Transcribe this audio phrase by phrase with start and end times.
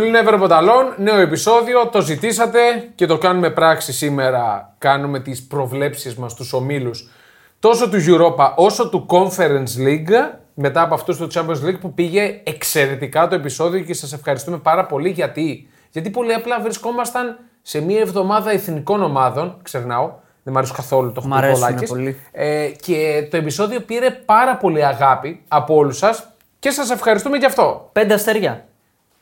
[0.00, 2.58] φίλοι Never Ποταλόν, νέο επεισόδιο, το ζητήσατε
[2.94, 4.74] και το κάνουμε πράξη σήμερα.
[4.78, 7.10] Κάνουμε τις προβλέψεις μας στους ομίλους
[7.58, 12.40] τόσο του Europa όσο του Conference League μετά από αυτούς του Champions League που πήγε
[12.44, 15.68] εξαιρετικά το επεισόδιο και σας ευχαριστούμε πάρα πολύ γιατί.
[15.90, 20.12] Γιατί πολύ απλά βρισκόμασταν σε μια εβδομάδα εθνικών ομάδων, ξεχνάω,
[20.42, 21.88] δεν μ' αρέσει καθόλου το Μ' αρέσουν Χτυπολάκης.
[21.88, 22.20] πολύ.
[22.32, 26.28] Ε, και το επεισόδιο πήρε πάρα πολύ αγάπη από όλους σας
[26.58, 27.88] και σας ευχαριστούμε γι' αυτό.
[27.92, 28.64] Πέντε αστέρια.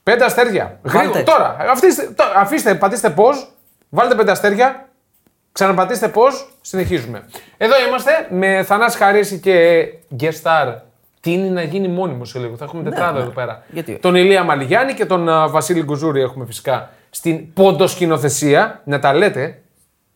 [0.08, 0.78] Πέντε αστέρια.
[0.82, 1.22] Γρήγορα.
[1.22, 3.28] Τώρα, αφήστε, τω- αφήστε, πατήστε πώ,
[3.88, 4.88] βάλτε πέντε αστέρια,
[5.52, 6.22] ξαναπατήστε πώ,
[6.60, 7.22] συνεχίζουμε.
[7.56, 9.84] Εδώ είμαστε με Θανάση Χαρίση και
[10.20, 10.74] guest star.
[11.20, 12.56] Τι είναι να γίνει μόνιμος σε λίγο.
[12.56, 13.18] Θα έχουμε τετράδα ναι.
[13.18, 13.62] εδώ πέρα.
[13.70, 18.80] Γιατί όχι; Τον Ηλία Μαλιγιάννη και τον α, Βασίλη Γκουζούρη έχουμε φυσικά στην ποντοσκηνοθεσία.
[18.84, 19.59] Να τα λέτε.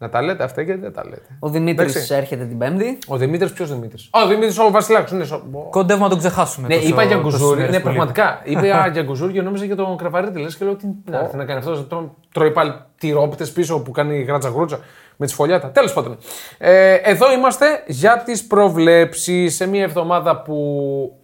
[0.02, 1.23] Να τα λέτε αυτά γιατί δεν τα λέτε.
[1.38, 2.15] Ο Δημήτρης Εντάξει.
[2.15, 2.98] έρχεται την Πέμπτη.
[3.06, 5.16] Ο Δημήτρης, ποιος Δημήτρης; Ο Δημήτρης ο Βασιλάκο.
[5.16, 6.68] Ναι, σο- Κοντεύουμε να τον ξεχάσουμε.
[6.68, 7.57] ναι, τόσο- είπα για τόσο Γκουζούρι.
[7.60, 7.99] μέρες Ναι, που λείπει.
[7.99, 8.40] πραγματικά.
[8.45, 10.38] Είπα για Γκουζούρι και νόμιζα για τον Κραβαρίτη.
[10.40, 11.87] Λες και λέω τι να έρθει να κάνει αυτός.
[11.88, 14.79] Τρώ- Τρώει πάλι τυρόπιτες πίσω που κάνει γράτσα γρούτσα
[15.16, 15.71] με τη σφολιάτα.
[15.71, 16.16] Τέλος πάντων.
[16.59, 20.57] Ε, εδώ είμαστε για τις προβλέψεις σε μια εβδομάδα που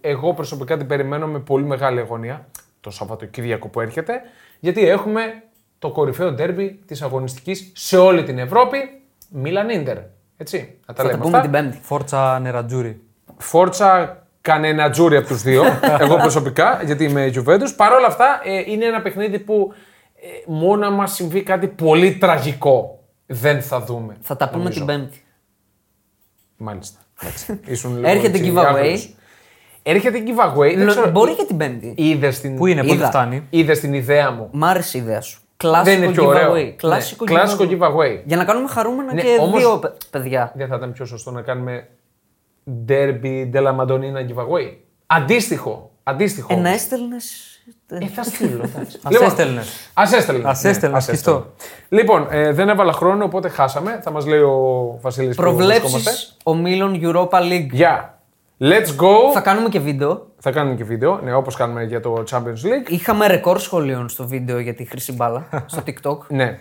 [0.01, 2.45] εγώ προσωπικά την περιμένω με πολύ μεγάλη αγωνία.
[2.81, 4.21] Το Σαββατοκύριακο που έρχεται.
[4.59, 5.21] Γιατί έχουμε
[5.79, 8.77] το κορυφαίο ντέρμπι της αγωνιστικής σε όλη την Ευρώπη.
[9.29, 9.97] Μίλαν Ίντερ.
[10.37, 10.57] Έτσι.
[10.87, 11.49] Να τα Θα τα λέμε πούμε αυτά.
[11.49, 11.79] την Πέμπτη.
[11.81, 13.01] Φόρτσα νερατζούρι.
[13.37, 15.63] Φόρτσα κανένα τζούρι από τους δύο.
[15.99, 17.73] εγώ προσωπικά, γιατί είμαι Juventus.
[17.75, 19.73] Παρ' όλα αυτά, ε, είναι ένα παιχνίδι που
[20.21, 24.17] ε, μόνο αν μας συμβεί κάτι πολύ τραγικό δεν θα δούμε.
[24.21, 24.85] Θα τα πούμε νομίζω.
[24.85, 25.23] την Πέμπτη.
[26.57, 26.99] Μάλιστα.
[27.21, 27.59] Εντάξει.
[27.65, 28.63] Ήσουν λίγο Έρχεται έτσι giveaway.
[28.65, 29.13] άγριος.
[29.83, 30.73] Έρχεται giveaway.
[30.75, 31.93] Δεν Λο- ξέρω, Μπορεί και την Πέμπτη.
[31.97, 33.07] Είδες την, Πού είναι, πότε Είδα.
[33.07, 34.49] φτάνει; είδες την ιδέα μου.
[34.51, 35.41] Μ' άρεσε η ιδέα σου.
[35.63, 36.53] Κλασικό δεν είναι πιο ωραίο.
[36.53, 36.73] giveaway.
[36.75, 38.21] Κλασικό, Ναι, κλασικό giveaway.
[38.25, 40.51] Για να κάνουμε χαρούμενα Ναι, και όμως- δύο παι- παιδιά.
[40.55, 41.87] Δεν θα ήταν πιο σωστό να κάνουμε
[42.87, 44.73] Derby della Madonnina giveaway.
[45.07, 45.91] Αντίστοιχο.
[46.03, 46.47] Αντίστοιχο.
[46.53, 46.73] Ένα όμως.
[46.81, 47.43] έστελνες.
[47.87, 48.63] Ε, θα στείλω.
[48.63, 48.99] εντάξει.
[49.07, 49.67] Ας έστελνες.
[49.93, 50.45] Α έστελνες.
[50.45, 51.31] Ας έστελνες, ας πιστό.
[51.31, 51.53] έστελνες.
[51.89, 53.99] Λοιπόν, ε, δεν έβαλα χρόνο, οπότε χάσαμε.
[54.03, 57.69] Θα μας λέει ο Βασίλης Προβλέψεις ομίλων Europa League.
[57.71, 58.18] Γεια.
[58.61, 59.13] Let's go.
[59.27, 59.41] Θα Θα...
[59.41, 60.27] κάνουμε και βίντεο.
[60.43, 62.89] κάνουμε και βίντεο, ναι, όπως κάνουμε για το Champions League.
[62.89, 66.17] Είχαμε ρεκόρ σχολείων στο βίντεο για τη χρυσή μπάλα στο TikTok.
[66.27, 66.57] Ναι.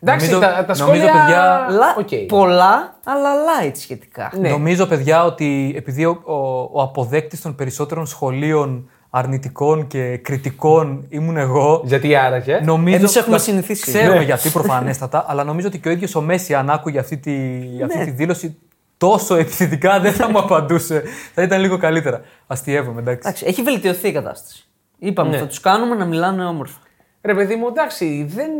[0.00, 1.12] Εντάξει, Νομίζω- τα, τα νομίζω, σχόλια...
[1.12, 2.08] παιδιά, Λα- οκ.
[2.28, 4.32] Πολλά, αλλά light σχετικά.
[4.40, 4.48] Ναι.
[4.48, 6.34] Νομίζω, παιδιά, ότι επειδή ο, ο,
[6.72, 11.82] ο αποδέκτης των περισσότερων σχολίων αρνητικών και κριτικών ήμουν εγώ.
[11.84, 12.60] Γιατί άραγε.
[12.64, 13.82] Νομίζω, Εμείς έχουμε τα- συνηθίσει.
[13.92, 14.24] Ξέρουμε Ναι.
[14.24, 17.32] γιατί προφανέστατα, αλλά νομίζω ότι και ο ίδιος ο Μέσι, αν άκουγε αυτή τη,
[17.84, 18.56] αυτή τη δήλωση,
[19.06, 21.02] τόσο επιθετικά δεν θα μου απαντούσε.
[21.34, 22.20] θα ήταν λίγο καλύτερα.
[22.46, 23.20] Αστειεύομαι, εντάξει.
[23.24, 24.64] Εντάξει, έχει βελτιωθεί η κατάσταση.
[24.98, 25.36] Είπαμε, Ναι.
[25.36, 26.78] θα τους κάνουμε να μιλάνε όμορφα.
[27.22, 28.50] Ρε παιδί μου, εντάξει, δεν.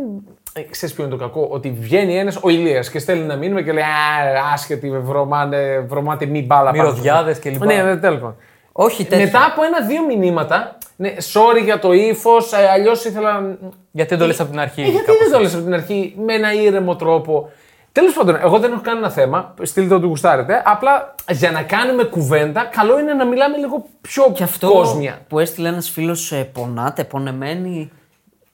[0.53, 3.61] Ε, ξέρεις ποιο είναι το κακό, ότι βγαίνει ένας ο Ηλίας και στέλνει ένα μήνυμα
[3.61, 6.71] και λέει Α, άσχετη, βρωμάνε, βρωμάτε μη μπάλα.
[6.71, 7.57] πάνω στο Μυρωδιάδες σπίτι».
[7.57, 7.65] κλπ.
[7.65, 8.35] Ναι, ναι, τέλος πάντων.
[8.71, 9.25] Όχι τέτοια.
[9.25, 13.57] Μετά από ένα-δύο μηνύματα, ναι, sorry για το ύφος, ε, αλλιώς ήθελα.
[13.91, 14.81] Γιατί δεν το λες από την αρχή.
[14.81, 17.49] Ε, γιατί κάπως δεν το λες από την αρχή με ένα ήρεμο τρόπο.
[17.93, 19.53] Τέλος πάντων, εγώ δεν έχω κανένα θέμα.
[19.61, 20.61] Στείλτε ό,τι γουστάρετε.
[20.65, 25.19] Απλά για να κάνουμε κουβέντα, καλό είναι να μιλάμε λίγο πιο Και αυτό κόσμια.
[25.27, 27.91] που έστειλε ένας φίλος πονάτε, πονεμένοι.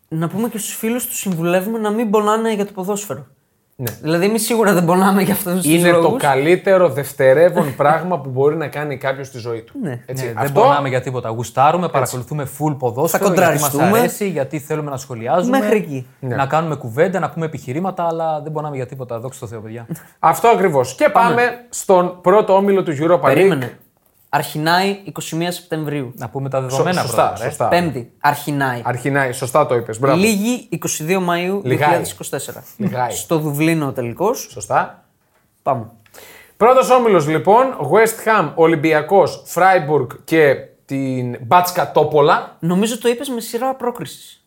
[0.07, 3.27] Να πούμε και στους φίλους του συμβουλεύουμε να μην πονάνε για το ποδόσφαιρο.
[3.81, 3.91] Ναι.
[4.01, 6.05] Δηλαδή, εμεί σίγουρα δεν πονάμε για αυτούς τους Είναι λόγους.
[6.21, 9.73] το καλύτερο δευτερεύον πράγμα που μπορεί να κάνει κάποιος στη ζωή του.
[9.81, 10.01] Ναι.
[10.05, 11.29] Έτσι, Ναι, δεν αυτό πονάμε για τίποτα.
[11.29, 13.25] Γουστάρουμε, παρακολουθούμε full ποδόσφαιρο.
[13.25, 13.97] Θα γιατί μας κοντραριστούμε.
[13.99, 15.59] αρέσει, γιατί θέλουμε να σχολιάζουμε.
[15.59, 16.07] Μέχρι εκεί.
[16.19, 16.35] Ναι.
[16.35, 19.19] Να κάνουμε κουβέντα, να πούμε επιχειρήματα, αλλά δεν πονάμε για τίποτα.
[19.19, 19.87] Δόξα τω Θεώ, παιδιά.
[20.19, 20.95] Αυτό ακριβώς.
[20.95, 21.65] Και πάμε.
[21.69, 23.21] στον πρώτο όμιλο του Europa League.
[23.21, 23.77] Περίμενε.
[24.29, 26.13] Αρχινάει 21 Σεπτεμβρίου.
[26.15, 27.43] να πούμε τα δεδομένα σωστά, πρώτα.
[27.43, 27.49] ρε.
[27.49, 27.67] σωστά.
[27.67, 28.11] Πέμπτη.
[28.19, 28.81] Αρχινάει.
[28.85, 29.99] Αρχινάει, σωστά το είπες.
[29.99, 30.17] Μπράβο.
[30.17, 30.69] Λίγη
[30.99, 32.01] 22 Μαου Λιγάει.
[32.19, 32.63] 2024.
[32.77, 33.11] Λιγάει.
[33.11, 34.47] Στο Δουβλίνο ο τελικός.
[34.51, 35.03] Σωστά.
[35.63, 35.85] Πάμε.
[36.57, 42.55] Πρώτος όμιλος λοιπόν, West Ham, Ολυμπιακός, Freiburg και την Μπάτσκα Τόπολα.
[42.59, 44.45] Νομίζω το είπες με σειρά πρόκρισης.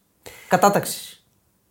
[0.48, 1.22] Κατάταξης.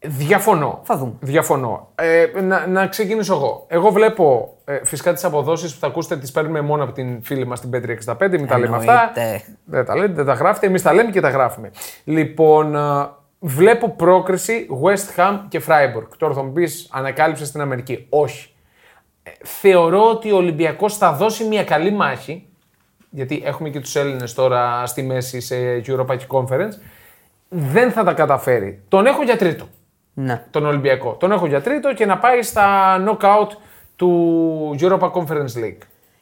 [0.03, 0.79] Διαφωνώ.
[0.83, 1.13] Θα δούμε.
[1.19, 1.91] Διαφωνώ.
[1.95, 3.65] Ε, να, να ξεκινήσω εγώ.
[3.67, 7.45] Εγώ βλέπω ε, φυσικά τις αποδόσεις που θα ακούσετε, τις παίρνουμε μόνο από την φίλη
[7.45, 8.15] μας την Πέτρη 65.
[8.29, 9.11] Μην τα λέμε αυτά.
[9.15, 9.43] Εννοείται.
[9.65, 10.67] Δεν τα λέτε, δεν τα γράφετε.
[10.67, 11.71] Εμείς τα λέμε και τα γράφουμε.
[12.03, 13.09] Λοιπόν, ε,
[13.39, 16.07] βλέπω πρόκριση West Ham και Freiburg.
[16.17, 18.05] Τώρα θα μου πεις, ανακάλυψες στην Αμερική.
[18.09, 18.53] Όχι.
[19.23, 22.45] Ε, θεωρώ ότι ο Ολυμπιακός θα δώσει μια καλή μάχη.
[23.09, 26.73] Γιατί έχουμε και τους Έλληνες τώρα στη μέση σε Europa Conference.
[27.49, 28.81] Δεν θα τα καταφέρει.
[28.87, 29.67] Τον έχω για τρίτο
[30.13, 30.45] Ναι.
[30.51, 31.11] τον Ολυμπιακό.
[31.19, 33.47] Τον έχω για τρίτο και να πάει στα knockout
[33.95, 35.77] του Europa Conference League.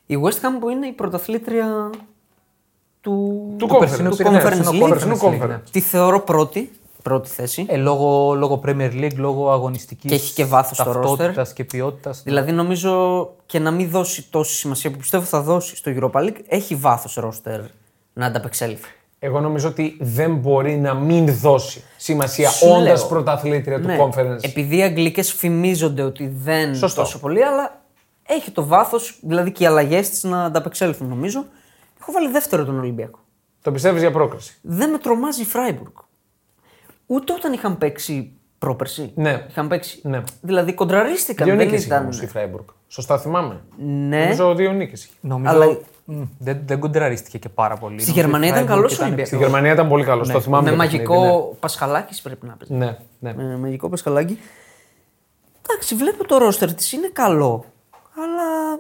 [0.06, 1.90] Η West Ham που είναι η πρωταθλήτρια
[3.02, 4.90] του, Του περσινού Conference, του ναι, Conference περσινού League.
[4.90, 5.48] περσινού Conference League, Conference.
[5.48, 5.62] ναι.
[5.72, 6.72] Τη θεωρώ πρώτη,
[7.04, 7.66] πρώτη θέση.
[7.70, 10.10] Ε, λόγω, λόγω Premier League, λόγω αγωνιστικής.
[10.10, 11.44] Και έχει και βάθος στο roster.
[11.54, 12.22] και ποιότητας.
[12.24, 16.40] Δηλαδή νομίζω και να μην δώσει τόση σημασία που πιστεύω θα δώσει στο Europa League,
[16.48, 17.62] έχει βάθος ρόστερ
[18.14, 18.90] να ανταπεξέλθει.
[19.20, 23.08] Εγώ νομίζω ότι δεν μπορεί να μην δώσει σημασία Σου όντας λέω.
[23.10, 24.38] πρωταθλήτρια Ναι, του conference.
[24.44, 27.02] Επειδή οι Αγγλικές φημίζονται ότι δεν Σωστό.
[27.02, 27.82] τόσο πολύ, αλλά
[28.28, 31.46] έχει το βάθος, δηλαδή και οι αλλαγές της να ανταπεξέλθουν νομίζω.
[32.02, 33.20] Έχω βάλει δεύτερο τον Ολυμπιακό.
[33.62, 35.94] Το πιστεύεις για πρόκριση; Δεν με τρομάζει η Φράιμπουργκ.
[37.06, 39.12] Ούτε όταν είχαν παίξει πρόπερση.
[39.16, 39.46] Ναι.
[39.50, 40.00] Είχαν παίξει.
[40.04, 40.24] Ναι.
[40.42, 41.48] Δηλαδή κοντραρίστηκαν.
[41.48, 42.04] Δύο δεν νίκες είχε ήταν.
[42.04, 42.64] όμως η Φράιμπουργκ.
[42.88, 43.62] Σωστά θυμάμαι.
[43.78, 44.20] Ναι.
[44.24, 45.14] Νομίζω δύο νίκες είχε.
[45.22, 45.78] Νομίζω Αλλά-
[46.10, 48.00] μ, δεν, δεν κοντραρίστηκε και πάρα πολύ.
[48.02, 49.28] Στη Νομίζω η Γερμανία ήταν Freiburg καλός ο ήταν Ολυμπιακός.
[49.28, 50.30] Στη πιο- Γερμανία ήταν πολύ καλός.
[50.30, 50.64] Το θυμάμαι.
[50.64, 52.74] με το μαγικό παιχνίδι, Πασχαλάκης πρέπει να παίζει.
[52.86, 53.32] Ναι, ναι.
[53.44, 53.44] ναι.
[53.48, 54.38] Με μαγικό Πασχαλάκη.
[55.70, 57.66] Εντάξει, βλέπω το ρόστερ της είναι καλό.
[58.16, 58.80] Αλλά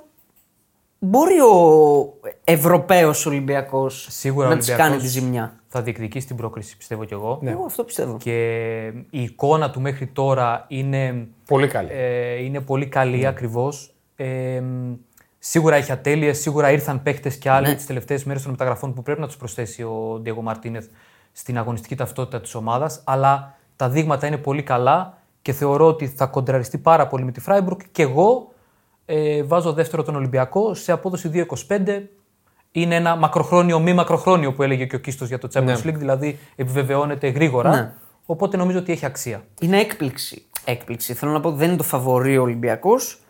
[1.00, 5.54] μπορεί ο Ευρωπαίος Ολυμπιακός Σίγουρα ο να της κάνει Ολυμπιακός τη ζημιά.
[5.68, 7.40] Θα διεκδικήσει την πρόκριση, πιστεύω κι εγώ.
[7.44, 8.18] Εγώ αυτό πιστεύω.
[8.20, 8.78] Και
[9.10, 11.90] η εικόνα του μέχρι τώρα είναι, Πολύ καλή.
[11.92, 13.94] ε, είναι πολύ καλή ακριβώς.
[14.16, 14.94] Ε, μ,
[15.39, 17.75] σίγουρα έχει ατέλειες, σίγουρα ήρθαν παίχτες και άλλοι Ναι.
[17.75, 20.86] τις τελευταίες μέρες των μεταγραφών που πρέπει να τους προσθέσει ο Ντιέγο Μαρτίνεθ
[21.31, 23.01] στην αγωνιστική ταυτότητα της ομάδας.
[23.06, 27.39] Αλλά τα δείγματα είναι πολύ καλά και θεωρώ ότι θα κοντραριστεί πάρα πολύ με τη
[27.39, 28.53] Φράιμπουργκ και εγώ
[29.06, 31.31] ε, βάζω δεύτερο τον Ολυμπιακό σε απόδοση
[31.68, 32.01] 2,25.
[32.71, 36.39] Είναι ένα μακροχρόνιο, μη μακροχρόνιο που έλεγε και ο Κίστος για το Champions League, δηλαδή
[36.56, 37.69] επιβεβαιώνεται γρήγορα.
[37.69, 37.92] Ναι.
[38.25, 39.44] Οπότε νομίζω ότι έχει αξία.
[39.59, 40.45] Είναι έκπληξη.
[40.65, 41.13] Έκπληξη.
[41.13, 43.21] Θέλω να πω δεν είναι το φαβορή ο Ολυμπιακός.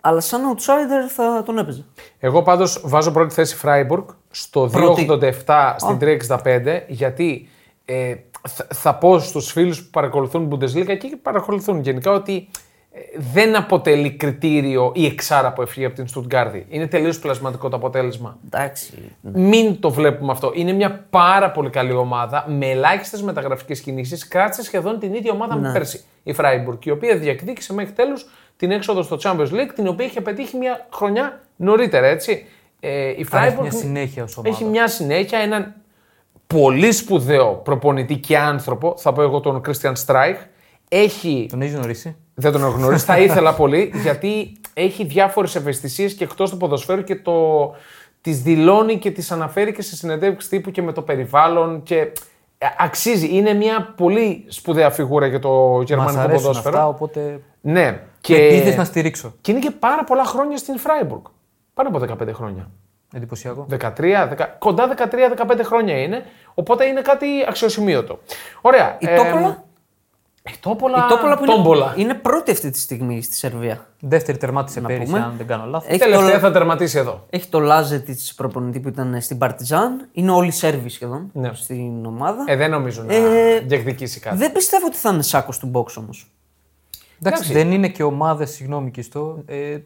[0.00, 1.84] Αλλά σαν outsider θα τον έπαιζε.
[2.18, 5.06] Εγώ πάντως βάζω πρώτη θέση Φράιμπουργκ στο Πρώτη.
[5.46, 7.48] 2,87 στην 3,65 γιατί
[7.84, 8.14] ε,
[8.48, 12.48] θα, θα πω στους φίλους που παρακολουθούν Bundesliga και παρακολουθούν γενικά ότι
[12.90, 12.98] ε,
[13.32, 16.66] δεν αποτελεί κριτήριο η εξάρα που έφυγε από την Στουτγκάρδη.
[16.68, 18.38] Είναι τελείως πλασματικό το αποτέλεσμα.
[18.46, 19.12] Εντάξει.
[19.20, 20.52] Μην το βλέπουμε αυτό.
[20.54, 24.28] Είναι μια πάρα πολύ καλή ομάδα με ελάχιστες μεταγραφικές κινήσεις.
[24.28, 26.04] Κράτησε σχεδόν την ίδια ομάδα με πέρσι.
[26.22, 28.26] Η Φράιμπουργκ, η οποία διεκδίκησε μέχρι τέλους
[28.58, 32.44] την έξοδο στο Champions League, την οποία είχε πετύχει μια χρονιά νωρίτερα, έτσι.
[32.80, 34.54] Ε, η Φράιμπουργκ μια συνέχεια ως ομάδα.
[34.54, 35.74] Έχει μια συνέχεια, έναν
[36.46, 40.38] πολύ σπουδαίο προπονητή και άνθρωπο, θα πω εγώ τον Christian Στράιχ.
[40.88, 43.04] Έχει Τον έχεις γνωρίσει; δεν τον έχω γνωρίσει.
[43.04, 47.70] θα ήθελα πολύ γιατί έχει διάφορες ευαισθησίες και εκτός του ποδοσφαίρου και το.
[48.20, 51.82] Τις δηλώνει και τις αναφέρει και σε συνεντεύξεις τύπου και με το περιβάλλον.
[51.82, 51.96] Και
[52.58, 53.36] ε, αξίζει.
[53.36, 56.76] Είναι μια πολύ σπουδαία φιγούρα για το Μας γερμανικό αρέσουν ποδόσφαιρο.
[56.76, 58.00] αυτά, οπότε Ναι.
[58.20, 58.48] Και...
[58.48, 58.64] Και...
[58.64, 59.34] με να στηρίξω.
[59.40, 61.22] και είναι και πάρα πολλά χρόνια στην Φράιμπουργκ.
[61.74, 62.70] Πάνω από 15 χρόνια.
[63.14, 63.66] Εντυπωσιακό.
[63.70, 63.88] 13, 10,
[64.58, 64.94] κοντά
[65.36, 66.24] 13-15 χρόνια είναι.
[66.54, 68.18] Οπότε είναι κάτι αξιοσημείωτο.
[68.60, 68.96] Ωραία.
[68.98, 69.64] Η ε, Τόπολα.
[70.42, 71.04] Η Τόπολα.
[71.04, 71.92] Η Τόπολα που Τόμπολα.
[71.96, 73.86] είναι, είναι πρώτη αυτή τη στιγμή στη Σερβία.
[74.00, 75.18] Δεύτερη τερμάτισε πέρυσι, πούμε.
[75.24, 75.88] αν δεν κάνω λάθος.
[75.88, 77.26] Έχει Τελευταία το, θα τερματίσει εδώ.
[77.30, 80.08] έχει το Λάζε της προπονητή που ήταν στην Παρτιζάν.
[80.12, 81.50] Είναι όλοι Σέρβοι σχεδόν Ναι.
[81.54, 82.44] στην ομάδα.
[82.46, 84.36] Ε, δεν νομίζω να Ε, διεκδικήσει κάτι.
[84.36, 86.30] Δεν πιστεύω ότι θα είναι σάκος του box όμως.
[87.20, 87.52] Εντάξει, εντάξει.
[87.52, 89.42] δεν είναι και ομάδες, συγγνώμη και στο.
[89.46, 89.78] Ε,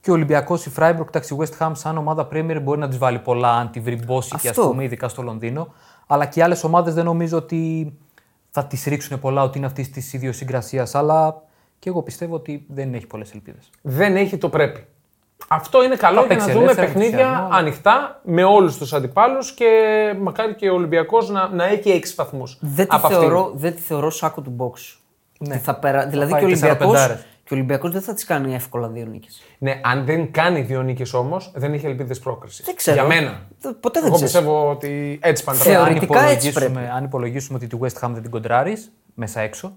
[0.00, 2.96] και ο Ολυμπιακός, η Freiburg, εντάξει, η West Ham σαν ομάδα Premier μπορεί να τη
[2.96, 4.68] βάλει πολλά αν τη βρει μπόσικη, ας Αυτό.
[4.68, 5.72] πούμε, ειδικά στο Λονδίνο.
[6.06, 7.92] Αλλά και άλλες ομάδες δεν νομίζω ότι
[8.50, 10.94] θα τις ρίξουν πολλά, ότι είναι αυτής της ιδιοσυγκρασίας.
[10.94, 11.42] Αλλά
[11.78, 13.70] και εγώ πιστεύω ότι δεν έχει πολλές ελπίδες.
[13.82, 14.86] Δεν έχει το πρέπει.
[15.48, 18.76] Αυτό είναι καλό Θα για να παίξει δούμε ελεύθερα, παιχνίδια ενθουσιασμό, αλλά- ανοιχτά με όλους
[18.78, 19.68] τους αντιπάλους και
[20.20, 22.58] μακάρι και ο Ολυμπιακός να, να έχει 6 βαθμούς.
[22.60, 24.98] Δεν, τη θεωρώ, δεν τη θεωρώ σάκο του μποξ.
[25.38, 25.54] Ναι.
[25.56, 26.06] Τι Θα περα...
[26.06, 26.74] δηλαδή πάει και ο Ολυμπιακός.
[26.78, 27.26] τεσσάρων-πεντάρες.
[27.44, 29.42] Και ο Ολυμπιακός δεν θα τη κάνει εύκολα δύο νίκες.
[29.58, 32.64] Ναι, αν δεν κάνει δύο νίκες όμως, δεν έχει ελπίδες πρόκρισης.
[32.64, 32.96] Δεν ξέρω.
[32.96, 33.40] Για μένα.
[33.60, 34.32] Δε- Ποτέ δεν Εγώ ξέρεις.
[34.34, 36.06] πιστεύω ότι έτσι πάνε τα Θεωρώ- πράγματα.
[36.06, 39.72] Θεωρητικά έτσι υπολογίσουμε, αν υπολογίσουμε ότι τη West Ham δεν την κοντράρεις μέσα έξω.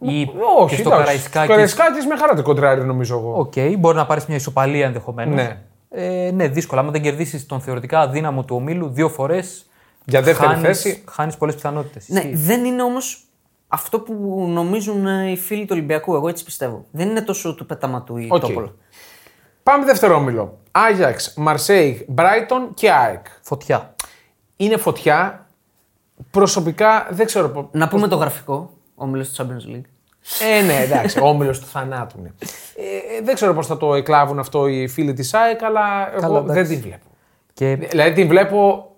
[0.00, 0.22] Ή
[0.58, 0.88] Όχι, και στο εντάξει.
[0.88, 1.44] Καραϊσκάκη.
[1.44, 3.34] Στο Καραϊσκάκη με χαρά την κοντράρει, νομίζω εγώ.
[3.38, 5.34] Οκ, μπορεί να πάρεις μια ισοπαλία ενδεχομένως.
[5.34, 5.58] Ναι.
[5.90, 6.80] Ε, ναι, δύσκολα.
[6.80, 9.64] Αν δεν κερδίσεις τον θεωρητικά αδύναμο του ομίλου δύο φορές.
[10.04, 11.04] Για δεύτερη θέση.
[11.08, 12.08] Χάνεις πολλές πιθανότητες.
[12.08, 13.24] Ναι, δεν είναι όμως
[13.72, 16.14] αυτό που νομίζουν ε, οι φίλοι του Ολυμπιακού.
[16.14, 16.84] Εγώ έτσι πιστεύω.
[16.90, 18.40] Δεν είναι τόσο του πεταματού η Οκ.
[18.40, 18.74] Τόπολα.
[19.62, 20.58] Πάμε δεύτερο όμιλο.
[20.70, 23.26] Άγιαξ, Μαρσέιγ, Μπράιτον και ΑΕΚ.
[23.42, 23.94] Φωτιά.
[24.56, 25.46] Είναι φωτιά.
[26.30, 27.68] Προσωπικά δεν ξέρω πώς.
[27.72, 29.88] Να πούμε το γραφικό, ο όμιλος του Champions League.
[30.40, 32.34] Ε, ναι, εντάξει, ο όμιλος του θανάτου είναι.
[32.76, 36.20] Ε, ε, δεν ξέρω πώς θα το εκλάβουν αυτό οι φίλοι της ΑΕΚ, αλλά εγώ
[36.20, 36.62] Καλά, εντάξει.
[36.62, 37.06] δεν την βλέπω.
[37.54, 38.90] Και Δηλαδή την βλέπω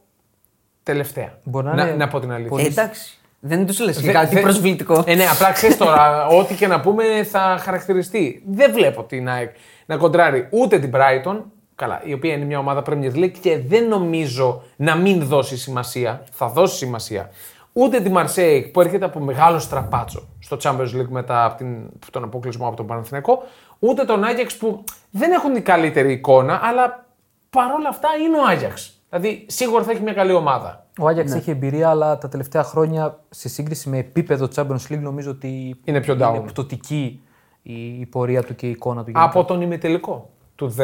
[0.82, 1.38] τελευταία.
[1.44, 2.64] Μπορεί να να, είναι να πω την αλήθεια.
[2.64, 3.21] Ε, εντάξει.
[3.44, 5.02] Δεν τους λες και Δε- κάτι δε- προσβλητικό.
[5.06, 8.42] Ε, ναι, απλά ξέρεις τώρα, ό,τι και να πούμε θα χαρακτηριστεί.
[8.46, 9.54] Δεν βλέπω την ΑΕΚ
[9.86, 11.40] να κοντράρει ούτε την Brighton,
[11.74, 16.22] καλά, η οποία είναι μια ομάδα Premier League και δεν νομίζω να μην δώσει σημασία.
[16.32, 17.30] Θα δώσει σημασία.
[17.72, 21.76] Ούτε τη Marseille που έρχεται από μεγάλο στραπάτσο στο Champions League μετά από την,
[22.10, 23.42] τον αποκλεισμό από τον Παναθηναϊκό,
[23.78, 27.06] ούτε τον Άγιαξ που δεν έχουν την καλύτερη εικόνα, αλλά
[27.50, 29.02] παρόλα αυτά είναι ο Άγιαξ.
[29.08, 30.81] Δηλαδή σίγουρα θα έχει μια καλή ομάδα.
[30.98, 31.38] Ο Άγιαξ Ναι.
[31.38, 36.00] έχει εμπειρία, αλλά τα τελευταία χρόνια σε σύγκριση με επίπεδο Champions League νομίζω ότι Είναι
[36.00, 36.34] πιο down.
[36.34, 37.22] είναι πτωτική
[37.62, 39.10] η, η πορεία του και η εικόνα του.
[39.10, 39.24] γενικά.
[39.30, 40.74] Από τον ημιτελικό του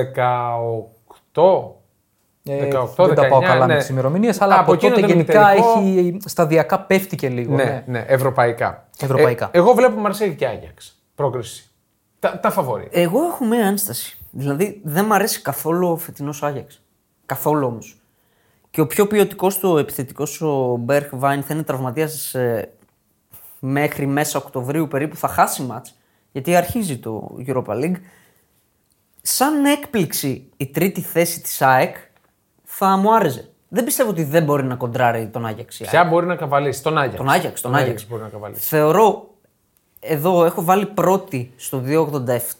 [1.32, 1.72] 18.
[2.50, 3.72] Ε, 18, δεν τα πάω 19, καλά ναι.
[3.72, 7.28] με τις ημερομηνίες, αλλά Από από, εκείνο τότε τον γενικά ημιτελικό- έχει σταδιακά πέφτει και
[7.28, 7.54] λίγο.
[7.54, 7.82] Ναι, ναι.
[7.86, 8.88] ναι, ευρωπαϊκά.
[9.00, 9.44] Ευρωπαϊκά.
[9.52, 11.02] Ε, εγώ βλέπω Μαρσέη και Άγιαξ.
[11.14, 11.70] Πρόκριση.
[12.18, 12.88] Τα, τα φαβορεί.
[12.90, 14.18] Εγώ έχω μία ένσταση.
[14.30, 16.82] Δηλαδή δεν μου αρέσει καθόλου ο φετινός Άγιαξ.
[17.26, 17.98] Καθόλου όμως.
[18.70, 22.34] Και ο πιο ποιοτικός του επιθετικός ο Μπέρχ Βάιν θα είναι τραυματίας
[23.58, 25.16] μέχρι μέσα Οκτωβρίου περίπου.
[25.16, 25.98] Θα χάσει μάτς
[26.32, 27.96] γιατί αρχίζει το Europa League.
[29.22, 31.96] Σαν έκπληξη η τρίτη θέση της ΑΕΚ
[32.64, 33.48] θα μου άρεσε.
[33.68, 35.80] Δεν πιστεύω ότι δεν μπορεί να κοντράρει τον Άγιαξ.
[35.80, 35.90] η ΑΕΚ.
[35.90, 37.16] Ποια μπορεί να καβαλήσει, τον Άγιαξ.
[37.16, 38.06] Τον Άγιαξ, τον Άγιαξ.
[38.08, 38.60] μπορεί να καβαλήσει.
[38.62, 39.30] Θεωρώ,
[40.00, 41.82] εδώ έχω βάλει πρώτη στο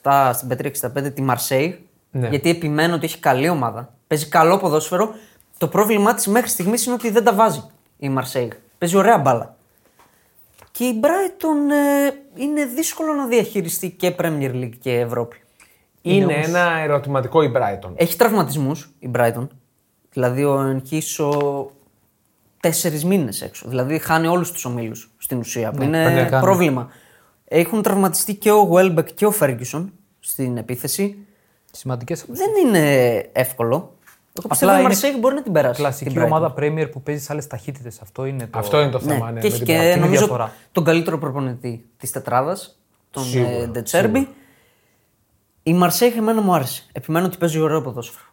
[0.02, 1.88] 2,87 στην Πέτρια 65 τη Μαρσέη.
[2.10, 2.28] Ναι.
[2.28, 3.94] Γιατί επιμένω ότι έχει καλή ομάδα.
[4.06, 5.14] Παίζει καλό ποδόσφαιρο.
[5.58, 7.62] Το πρόβλημά της μέχρι στιγμής είναι ότι δεν τα βάζει
[7.98, 8.52] η Μαρσέη.
[8.78, 9.56] Παίζει ωραία μπάλα.
[10.70, 15.36] Και η Brighton ε, είναι δύσκολο να διαχειριστεί και Premier League και Ευρώπη.
[16.02, 17.92] Είναι ένα ερωτηματικό η Brighton.
[17.94, 19.46] Έχει τραυματισμούς η Brighton.
[20.12, 21.70] Δηλαδή ο Ενκίσο
[22.60, 23.68] τέσσερις μήνες έξω.
[23.68, 25.70] Δηλαδή χάνει όλους τους ομίλους στην ουσία.
[25.70, 26.42] Που είναι ναι, κάνει.
[26.42, 26.88] πρόβλημα.
[27.44, 31.16] Έχουν τραυματιστεί και ο Βέλμπεκ και ο Φέργκισον στην επίθεση.
[31.72, 33.97] Σημαντικές Δεν είναι εύκολο.
[34.38, 35.80] Εγώ πιστεύω ότι η είναι Μαρσέγ μπορεί να την περάσει.
[35.80, 36.25] Κλασική την Brighton.
[36.25, 38.00] ομάδα Premier που παίζει σε άλλες ταχύτητες.
[38.00, 38.59] Αυτό είναι το.
[38.59, 39.30] Αυτό είναι το Ναι, θέμα.
[39.30, 39.85] Ναι, και με έχει την και Brighton.
[39.85, 40.52] είναι νομίζω διαφορά.
[40.73, 42.78] τον καλύτερο προπονητή της τετράδας,
[43.11, 44.28] τον Σίγουρα, ε, Ντετσέρμπι.
[45.62, 46.83] Η Μαρσέγ εμένα μου άρεσε.
[46.92, 48.25] Επιμένω ότι παίζει ωραίο ποδόσφαιρο.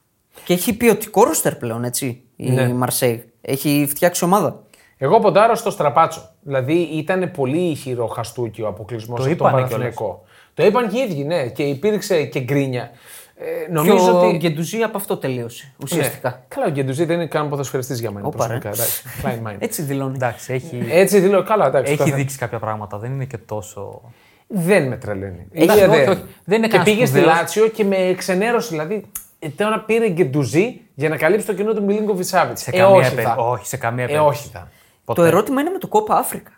[0.45, 2.21] Και έχει ποιοτικό ρόστερ πλέον, έτσι.
[2.35, 2.73] Η Ναι.
[2.73, 3.19] Μαρσέγ.
[3.41, 4.63] Έχει φτιάξει ομάδα.
[4.97, 6.29] Εγώ ποντάρω στο στραπάτσο.
[6.41, 10.23] Δηλαδή ήταν πολύ ηχηρό χαστούκι ο αποκλεισμός Το από τον είπανε Παναθηναϊκό.
[10.53, 12.89] Το είπαν και οι ίδιοι, ναι, και υπήρξε και γκρίνια.
[13.37, 14.37] Ε, νομίζω και ο ότι.
[14.37, 15.73] Γκεντουζή από αυτό τελείωσε.
[15.83, 16.29] Ουσιαστικά.
[16.29, 16.35] Ναι.
[16.47, 18.27] Καλά, ο Γκεντουζή δεν είναι καν ποδοσφαιριστής για μένα.
[18.27, 18.57] Όπα, ρε.
[18.57, 19.03] προσωπικά, εντάξει.
[19.43, 19.55] Fine mind.
[19.59, 20.13] Έτσι δηλώνει.
[20.15, 21.89] Εντάξει, έχει, Έτσι δηλώ, καλά, εντάξει.
[21.91, 22.97] έχει καθένα- δείξει κάποια πράγματα.
[22.97, 24.01] Δεν είναι και τόσο.
[24.47, 25.47] Δεν με τρελαίνει.
[25.51, 26.09] Έχει- Ηλία, όχι, δεν.
[26.09, 26.23] όχι.
[26.45, 27.37] Δεν είναι και κανένας πήγε στη σπουδαίος.
[27.37, 28.67] Λάτσιο και με ξενέρωσε.
[28.69, 29.05] Δηλαδή,
[29.39, 32.61] ε, τώρα πήρε Γκεντουζή για να καλύψει το κοινό του Μιλίνκο Βισάβιτς.
[32.61, 33.35] Σε Ε, καμία όχι, περί- θα.
[33.35, 34.39] όχι, σε καμία Ε, περίπτωση.
[34.39, 34.69] όχι θα.
[35.05, 35.21] Ποτέ.
[35.21, 36.51] Το ερώτημα είναι με το Κόπα Αφρικα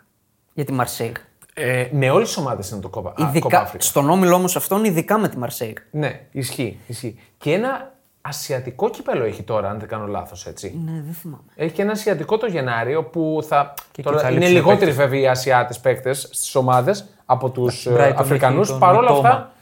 [0.54, 1.12] για τη Μαρσέγ.
[1.60, 3.08] Ε, με όλες τις ομάδες είναι το κόπα.
[3.10, 3.84] α, Κόπα Ειδικά, Αφρικα.
[3.84, 5.72] στον όμιλο όμω αυτόν, ειδικά με τη Μαρσέγ.
[5.90, 7.18] Ναι, ισχύει, ισχύει.
[7.38, 10.80] Και ένα ασιατικό κυπέλο έχει τώρα, αν δεν κάνω λάθος, έτσι.
[10.84, 11.42] Ναι, δεν θυμάμαι.
[11.56, 13.74] Έχει και ένα ασιατικό το Γενάριο που θα.
[13.92, 17.86] Και τώρα εκεί θα είναι λείψουν λιγότεροι βέβαια οι Ασιάτες παίκτες στις ομάδες από τους
[17.90, 18.60] Brighton Αφρικανού.
[18.60, 19.28] έχει τον Παρ' όλα Μιτόμα.
[19.28, 19.52] αυτά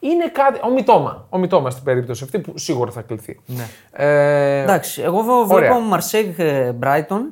[0.00, 0.60] είναι κάτι.
[0.64, 1.26] Ο Μιτόμα.
[1.30, 3.40] Ο Μιτόμα στην περίπτωση αυτή που σίγουρα θα κληθεί.
[3.46, 3.66] Ναι.
[3.92, 5.44] Ε, Εντάξει, εγώ Ωραία.
[5.46, 7.28] βλέπω Μαρσέγ ε, Μπράιτον.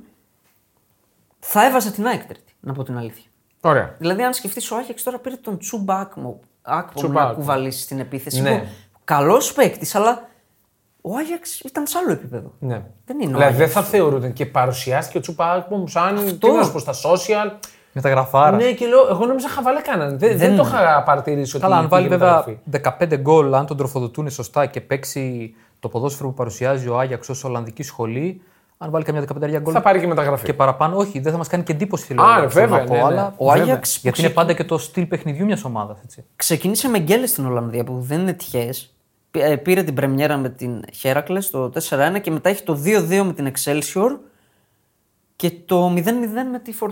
[1.40, 3.24] Θα έβαζα την ΑΕΚ τρίτη, να πω την αλήθεια.
[3.64, 3.94] Ωραία.
[3.98, 7.34] Δηλαδή, αν σκεφτείς, ο Άχεξ τώρα πήρε τον Τσούμπα Άκμο Άκμο Τσούμπα να Άκμο.
[7.34, 8.40] κουβαλήσει στην επίθεση.
[8.42, 8.64] Ναι.
[9.04, 10.28] Καλός παίκτης, αλλά
[11.00, 12.52] ο Άγιαξ ήταν σε άλλο επίπεδο.
[12.58, 12.82] Ναι.
[13.04, 13.72] Δεν είναι ο δηλαδή δεν Άγιαξ.
[13.72, 16.16] θα θεωρούνται και παρουσιάστηκε ο Τσουπάκου σαν.
[16.16, 16.38] Αυτός.
[16.38, 17.50] Τι να σου πω, στα social.
[17.92, 18.56] Μεταγραφάρα.
[18.56, 20.16] Ναι, και λέω, εγώ νόμιζα χαβαλέ κάνανε.
[20.16, 21.64] Δεν, δεν, το είχα παρατηρήσει ότι.
[21.64, 23.16] Καλά, αν βάλει πήγε βέβαια μεταγραφή.
[23.16, 27.44] 15 γκολ, αν τον τροφοδοτούν σωστά και παίξει το ποδόσφαιρο που παρουσιάζει ο Άγιαξ ως
[27.44, 28.42] Ολλανδική σχολή,
[28.78, 30.44] αν βάλει καμιά 15 γκολ Θα πάρει και μεταγραφή.
[30.44, 32.84] και παραπάνω, όχι, δεν θα μας κάνει και εντύπωση θέλω, Α, ρε, θέλω βέβαια, να
[32.84, 33.04] πω, ναι, ναι.
[33.06, 33.62] αλλά Ο Βέβαια.
[33.62, 35.98] Άγιαξ γιατί είναι πάντα και το στυλ παιχνιδιού μιας ομάδας.
[36.36, 38.94] ξεκίνησε με γκέλες στην Ολλανδία που δεν είναι τυχαίες.
[39.62, 43.52] Πήρε την πρεμιέρα με την Χέρακλες το 4-1 και μετά έχει το 2-2 με την
[43.52, 44.18] Excelsior
[45.36, 46.00] και το 0-0
[46.52, 46.90] με τη Fortuna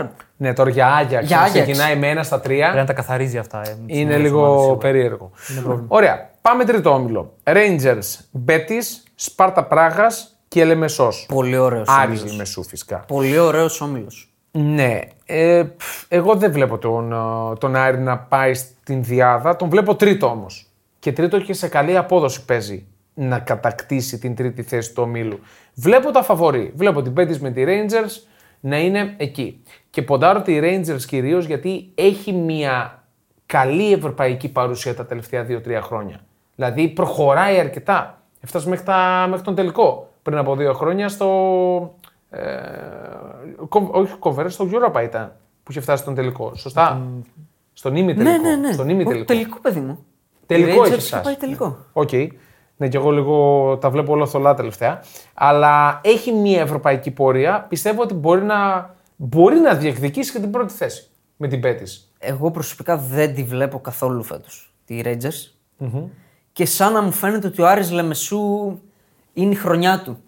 [0.00, 0.08] Sittard.
[0.36, 1.26] Ναι, τώρα για Άγιαξ.
[1.26, 1.66] Για να Άγιαξ.
[1.66, 2.64] ξεκινάει με ένα στα τρία.
[2.64, 3.58] Πρέπει να τα καθαρίζει αυτά.
[3.66, 4.78] Ε, με τις Είναι μεγάλες λίγο ομάδες, σίγουρα.
[4.78, 5.30] περίεργο.
[5.88, 6.30] Ωραία.
[6.42, 7.34] Πάμε τρίτο όμιλο.
[7.44, 8.84] Rangers, Betis,
[9.14, 10.06] Σπάρτα Πράγα
[10.52, 11.08] και Ελεμεσό.
[11.28, 12.32] Πολύ ωραίος Άρης όμιλο.
[12.32, 12.98] Λεμεσού φυσικά.
[12.98, 14.10] Πολύ ωραίος όμιλο.
[14.50, 15.00] Ναι.
[15.24, 19.56] Ε, πφ, εγώ δεν βλέπω τον, ε, τον Άρη να πάει στην Διάδα.
[19.56, 20.66] Τον βλέπω τρίτο όμως.
[20.98, 25.40] Και τρίτο και σε καλή απόδοση παίζει να κατακτήσει την τρίτη θέση του ομίλου.
[25.74, 26.72] Βλέπω τα φαβορή.
[26.76, 28.28] Βλέπω την Betis με τη Rangers
[28.60, 29.62] να είναι εκεί.
[29.90, 33.04] Και ποντάρω τη Rangers κυρίως γιατί έχει μια
[33.46, 36.20] καλή ευρωπαϊκή παρουσία τα τελευταία 2-3 χρόνια.
[36.54, 38.22] Δηλαδή προχωράει αρκετά.
[38.40, 41.94] Έφτασε μέχρι, τα, μέχρι τον τελικό πριν από δύο χρόνια στο.
[42.30, 42.40] Ε,
[43.68, 46.52] κο- όχι conference, στο Europa ήταν που είχε φτάσει στον τελικό.
[46.54, 47.00] Σωστά;
[47.72, 48.30] Στον ημιτελικό.
[48.30, 48.72] Ναι, ναι, ναι.
[48.72, 49.24] Στον Όχι, ημιτελικό.
[49.24, 50.04] τελικό, παιδί μου.
[50.46, 51.22] Τελικό Η Rangers έχει είχε φτάσει.
[51.22, 51.76] πάει τελικό.
[51.92, 52.10] Οκ.
[52.76, 55.02] Ναι, και εγώ λίγο τα βλέπω όλα θολά τελευταία.
[55.34, 57.66] Αλλά έχει μια ευρωπαϊκή πορεία.
[57.68, 62.12] Πιστεύω ότι μπορεί να, μπορεί να διεκδικήσει και την πρώτη θέση με την Μπέτις.
[62.18, 64.72] Εγώ προσωπικά δεν τη βλέπω καθόλου φέτος.
[64.84, 65.52] Τη Rangers.
[66.52, 68.78] Και σαν να μου φαίνεται ότι ο Άρης Λεμεσού
[69.32, 70.18] είναι η χρονιά του.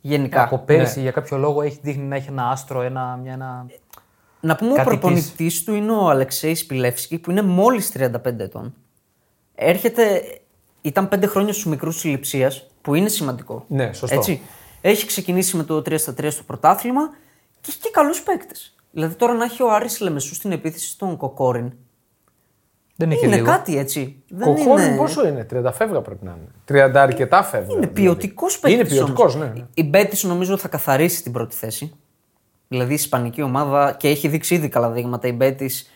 [0.00, 0.42] Γενικά.
[0.42, 3.66] Από πέρσι για κάποιο λόγο έχει δείχνει να έχει ένα άστρο, ένα, μια, ένα...
[4.40, 8.74] Να πούμε ο Κάτι προπονητής του είναι ο Αλεξέης Σπιλεύσκη που είναι μόλις 35 ετών.
[9.54, 10.22] Έρχεται,
[10.82, 13.64] ήταν 5 χρόνια στους μικρούς συλληψία που είναι σημαντικό.
[13.68, 14.16] Ναι, σωστό.
[14.16, 14.40] Έτσι.
[14.80, 17.10] Έχει ξεκινήσει με το 3 στα 3 στο πρωτάθλημα
[17.60, 18.74] και έχει και καλούς παίκτες.
[18.90, 21.72] Δηλαδή τώρα να έχει ο Άρης Λεμεσού στην επίθεση στον Κοκόριν.
[23.02, 23.46] Δεν είναι, και Είναι λίγο.
[23.46, 24.22] κάτι έτσι.
[24.28, 24.96] Δεν Κοκόριν είναι...
[24.96, 26.36] πόσο είναι, 30 φεύγα πρέπει να
[26.70, 26.86] είναι.
[26.88, 27.74] 30 αρκετά φεύγα.
[27.76, 28.78] Είναι ποιοτικός παίκτης.
[28.78, 28.94] δηλαδή.
[28.96, 29.66] Είναι ποιοτικός, ναι.
[29.74, 31.92] Η Μπέτης νομίζω θα καθαρίσει την πρώτη θέση.
[32.68, 35.28] Δηλαδή η Ισπανική ομάδα και έχει δείξει ήδη καλά δείγματα.
[35.28, 35.90] Η Μπέτης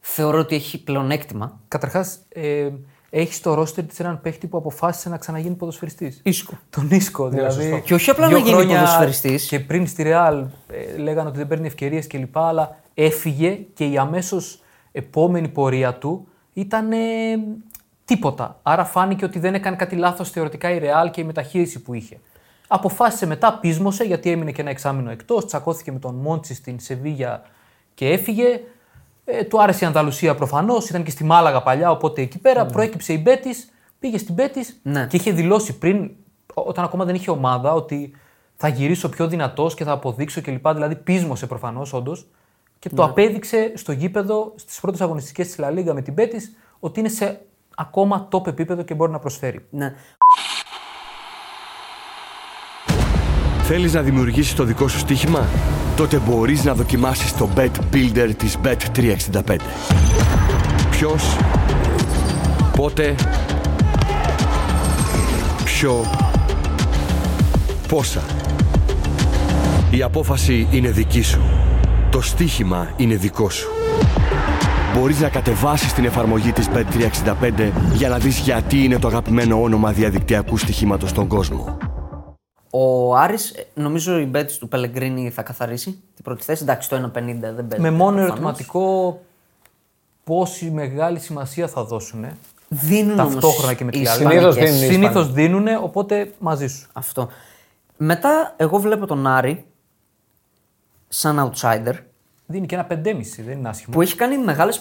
[0.00, 1.60] θεωρώ ότι έχει πλεονέκτημα.
[1.68, 2.68] Καταρχάς, ε,
[3.10, 6.20] έχεις στο ρόστερ της έναν παίχτη που αποφάσισε να ξαναγίνει ποδοσφαιριστής.
[6.22, 6.58] Ίσκο.
[6.70, 7.68] Τον Ίσκο, δηλαδή.
[7.68, 9.46] Ναι, Και όχι απλά δύο να γίνει χρόνια ποδοσφαιριστής.
[9.46, 12.38] Και πριν στη Ρεάλ ε, λέγανε ότι δεν παίρνει ευκαιρίες κλπ.
[12.38, 16.96] Αλλά έφυγε και η αμέσως επόμενη πορεία του ήταν ε,
[18.04, 18.58] τίποτα.
[18.62, 22.20] Άρα φάνηκε ότι δεν έκανε κάτι λάθος θεωρητικά η Ρεάλ και η μεταχείριση που είχε.
[22.68, 27.42] Αποφάσισε μετά, πείσμωσε γιατί έμεινε και ένα εξάμεινο εκτός, τσακώθηκε με τον Μόντσι στην Σεβίγια
[27.94, 28.60] και έφυγε.
[29.24, 33.12] Ε, του άρεσε η Ανταλουσία προφανώς, ήταν και στη Μάλαγα παλιά, οπότε εκεί πέρα προέκυψε
[33.12, 35.06] η Μπέτης, πήγε στην Μπέτης Ναι.
[35.06, 36.10] και είχε δηλώσει πριν,
[36.54, 38.12] ό- όταν ακόμα δεν είχε ομάδα, ότι
[38.56, 40.68] θα γυρίσω πιο δυνατός και θα αποδείξω κλπ.
[40.68, 42.26] Δηλαδή πείσμωσε προφανώς όντως
[42.82, 46.40] και το απέδειξε στο γήπεδο στις πρώτες αγωνιστικές της Λα Λίγκα με την Μπέτη
[46.80, 47.40] ότι είναι σε
[47.76, 49.66] ακόμα top επίπεδο και μπορεί να προσφέρει.
[49.70, 49.94] Ναι.
[53.62, 55.46] Θέλεις να δημιουργήσεις το δικό σου στοίχημα;
[55.96, 59.56] Τότε μπορείς να δοκιμάσεις το Bet Builder της Bet365.
[60.90, 61.36] Ποιος,
[62.76, 63.14] πότε,
[65.64, 66.04] ποιο,
[67.88, 68.22] πόσα.
[69.90, 71.61] Η απόφαση είναι δική σου.
[72.12, 73.68] Το στοίχημα είναι δικό σου.
[74.94, 79.92] Μπορείς να κατεβάσεις την εφαρμογή της Bet365 για να δεις γιατί είναι το αγαπημένο όνομα
[79.92, 81.76] διαδικτυακού στοιχήματος στον κόσμο.
[82.70, 86.62] Ο Άρης, ε, νομίζω η Μπέτη του Πελεγκρίνη θα καθαρίσει την πρώτη θέση.
[86.62, 87.82] Εντάξει, το 1,50 δεν παίζει.
[87.82, 88.26] Με μόνο προφανώς.
[88.26, 89.20] ερωτηματικό
[90.24, 92.24] πόση μεγάλη σημασία θα δώσουν
[92.68, 94.70] Δίνουν όμως ταυτόχρονα και με οι τη Συνήθως Ισπανικές.
[94.70, 95.46] δίνουν οι Συνήθως Ισπανοί.
[95.46, 96.88] δίνουν, οπότε μαζί σου.
[96.92, 97.28] Αυτό.
[97.96, 99.64] Μετά, εγώ βλέπω τον Άρη
[101.14, 101.94] σαν outsider
[102.46, 102.96] Δίνει και ένα 5,5,
[103.44, 103.94] δεν είναι άσχημο.
[103.94, 104.80] που έχει κάνει μεγάλες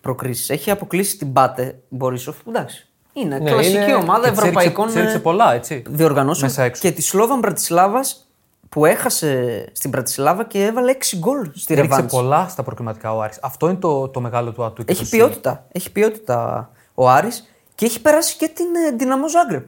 [0.00, 0.50] προκρίσεις.
[0.50, 2.88] Έχει αποκλείσει την Πάτε Μπορίσοφ, που εντάξει.
[3.12, 5.82] Είναι Ναι, κλασική είναι- ομάδα Και της ευρωπαϊκών έριξε- της έριξε ε, πολλά, έτσι.
[5.88, 6.48] διοργανώσεων.
[6.50, 6.80] Μέσα έξω.
[6.82, 8.28] Και τη Σλόβαν Μπρατισλάβας
[8.68, 12.12] που έχασε στην Πρατισλάβα και έβαλε 6 γκολ στη Έριξε ρεβάνς.
[12.12, 13.38] πολλά στα προκριματικά ο Άρης.
[13.42, 14.84] Αυτό είναι το, το μεγάλο του ατού.
[14.84, 15.66] και Έχει του ποιότητα.
[15.72, 19.64] Έχει ποιότητα ο Άρης και έχει περάσει και την ε, Δυναμό Ζάγκρεπ.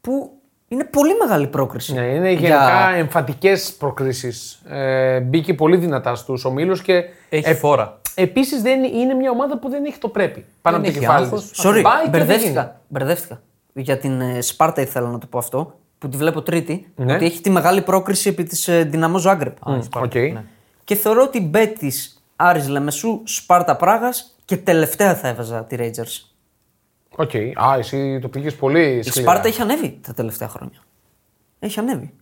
[0.00, 0.35] Που
[0.68, 1.92] είναι πολύ μεγάλη πρόκριση.
[1.94, 4.32] Ναι, είναι για- γενικά εμφατικές προκρίσεις.
[4.68, 7.04] Ε, μπήκε πολύ δυνατά στους ομίλους και.
[7.28, 8.00] Έχει φόρα.
[8.14, 10.44] Επίσης δεν είναι μια ομάδα που δεν έχει το πρέπει.
[10.62, 11.50] Πάνω Δεν από το έχει κεφάλι άγχος.
[11.50, 11.64] της.
[11.66, 12.26] Sorry, Πάει και δεν γίνεται.
[12.26, 12.80] μπερδεύτηκα.
[12.88, 13.40] μπερδεύτηκα.
[13.72, 17.14] Για την ε, Σπάρτα ήθελα να το πω αυτό, που τη βλέπω τρίτη, Ναι.
[17.14, 19.68] ότι έχει τη μεγάλη πρόκριση επί της ε, Δυναμό Ζάγκρεπ.
[19.68, 20.32] Α, Σπάρτα, οκ.
[20.32, 20.44] ναι.
[20.84, 21.92] Και θεωρώ ότι Μπέτις,
[22.36, 26.35] Άρης Λεμεσού, Σπάρτα Πράγας και τελευταία θα έβαζα τη Rangers.
[27.16, 27.34] Οκ.
[27.34, 29.30] Α, εσύ το πήγες πολύ Η σκληρά.
[29.30, 30.78] Σπάρτα έχει ανέβει τα τελευταία χρόνια.
[31.58, 32.12] Έχει ανέβει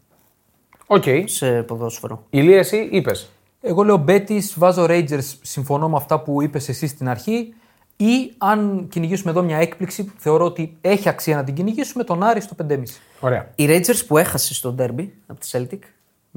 [0.87, 1.05] Οκ.
[1.25, 2.27] σε ποδόσφαιρο.
[2.31, 3.31] Ηλία, εσύ είπες.
[3.61, 7.55] Εγώ λέω Μπέτις, βάζω Rangers, συμφωνώ με αυτά που είπες εσύ στην αρχή.
[7.97, 12.41] Ή αν κυνηγήσουμε εδώ μια έκπληξη, θεωρώ ότι έχει αξία να την κυνηγήσουμε τον Άρη
[12.41, 12.83] στο 5,5.
[13.21, 13.51] Ωραία.
[13.55, 15.79] Η Rangers που έχασε στο ντέρμπι από τη Celtic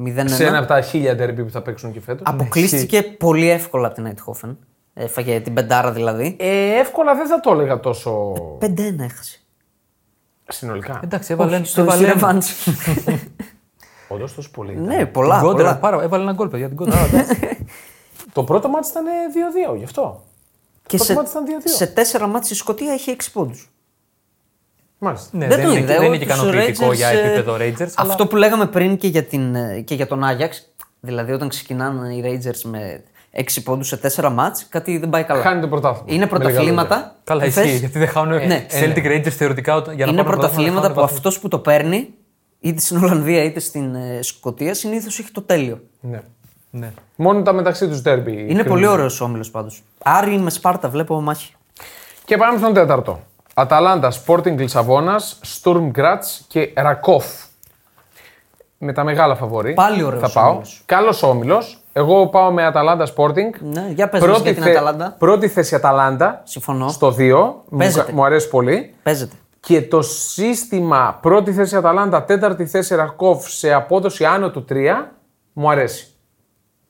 [0.05, 2.21] 0-1 Σε ένα από τα χίλια ντέρμπι που θα παίξουν και φέτος.
[2.25, 4.55] αποκλείστηκε πολύ εύκολα από την Eindhoven.
[4.99, 6.36] Έφαγε την πεντάρα δηλαδή.
[6.39, 9.39] Ε, εύκολα δεν θα το έλεγα τόσο 5-1 έχασε.
[10.47, 10.99] συνολικά.
[11.03, 12.13] Εντάξει, έβαλε, Όχι, στο έβαλε ένα.
[12.13, 12.51] Ρεβάντς.
[14.07, 14.71] Όντως τόσο πολύ.
[14.71, 14.83] ήταν.
[14.86, 15.39] ναι, πολλά.
[15.39, 15.77] Γκόντρα, πολλά.
[15.77, 16.67] πάρα, έβαλε ένα γκολ, παιδιά.
[16.67, 16.97] Την κόντρα.
[18.33, 19.05] Το πρώτο μάτι ήταν
[19.73, 20.23] 2-2, γι' αυτό.
[20.88, 21.49] Και Το σε, μάτς ήταν 2-2.
[21.63, 23.71] σε τέσσερα μάτια η Σκωτία έχει 6 πόντους.
[24.97, 25.29] Μάλιστα.
[25.38, 25.88] ναι, δεν δεν, το είναι, είδα.
[25.88, 27.91] δεν Εγώ είναι και τους ικανοποιητικό Rangers, για ε, επίπεδο Rangers.
[27.95, 31.49] αλλά- Αυτό που λέγαμε πριν και για, την, ε, και για τον Άγιαξ, δηλαδή όταν
[31.49, 33.03] ξεκινάνε οι Rangers με
[33.38, 35.41] 6 πόντου σε 4 μάτς, κάτι δεν πάει καλά.
[35.41, 36.06] Χάνει το πρωτάθλημα.
[36.13, 36.95] Είναι Με λίγα πρωταθλήματα.
[36.95, 37.15] λόγια.
[37.23, 37.62] Καλά, που ισχύει.
[37.62, 38.65] θες- Γιατί δεν χάνουν ναι.
[38.69, 41.17] Celtic Rangers θεωρητικά όταν- για να Είναι πάρουν πρωταθλήματα πρωτάθλημα, που χάνουν βαθμούς.
[41.17, 42.08] αυτός που το παίρνει,
[42.60, 45.80] είτε στην Ολλανδία είτε στην ε, Σκωτία, συνήθως έχει το τέλειο.
[46.02, 46.21] Ναι.
[46.71, 46.91] Ναι.
[47.15, 48.28] Μόνο τα μεταξύ τους derby.
[48.28, 48.65] Είναι κρίνουν.
[48.65, 49.84] πολύ ωραίος όμιλος πάντως.
[50.04, 51.54] Άρη με Σπάρτα, βλέπω μάχη.
[52.26, 53.19] Και πάμε στον τέταρτο.
[53.54, 57.26] Αταλάντα, Sporting Λισαβόνας, Sturm Graz και Ρακόφ.
[58.78, 59.73] Με τα μεγάλα φαβορή.
[59.73, 60.50] Πάλι ωραίος Θα πάω.
[60.50, 60.82] όμιλος.
[60.86, 61.80] Καλός όμιλος.
[61.97, 63.60] Εγώ πάω με Αταλάντα Sporting.
[63.60, 65.15] Ναι, για πες μας για την Αταλάντα.
[65.17, 66.41] Πρώτη θέση Αταλάντα.
[66.43, 66.89] Συμφωνώ.
[66.89, 67.63] Στο 2.
[67.69, 68.12] Μου, Παίζεται.
[68.12, 68.93] μου αρέσει πολύ.
[69.03, 69.36] Παίζεται.
[69.60, 74.73] Και το σύστημα πρώτη θέση Αταλάντα, τέταρτη θέση Ρακόφ σε απόδοση άνω του 3
[75.53, 76.07] μου αρέσει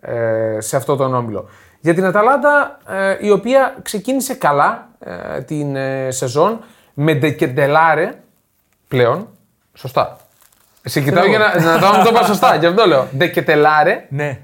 [0.02, 1.50] ε, σε αυτό τον όμιλο.
[1.80, 6.60] Για την Αταλάντα, ε, η οποία ξεκίνησε καλά ε, την ε, σεζόν
[6.93, 8.13] με Ντεκεντελάρε
[8.88, 9.28] πλέον.
[9.74, 10.17] Σωστά.
[10.82, 13.08] Σε κοιτάω για να, να δω αν το είπα σωστά, γι' αυτό λέω.
[13.17, 14.06] Ντεκεντελάρε.
[14.10, 14.39] Ναι.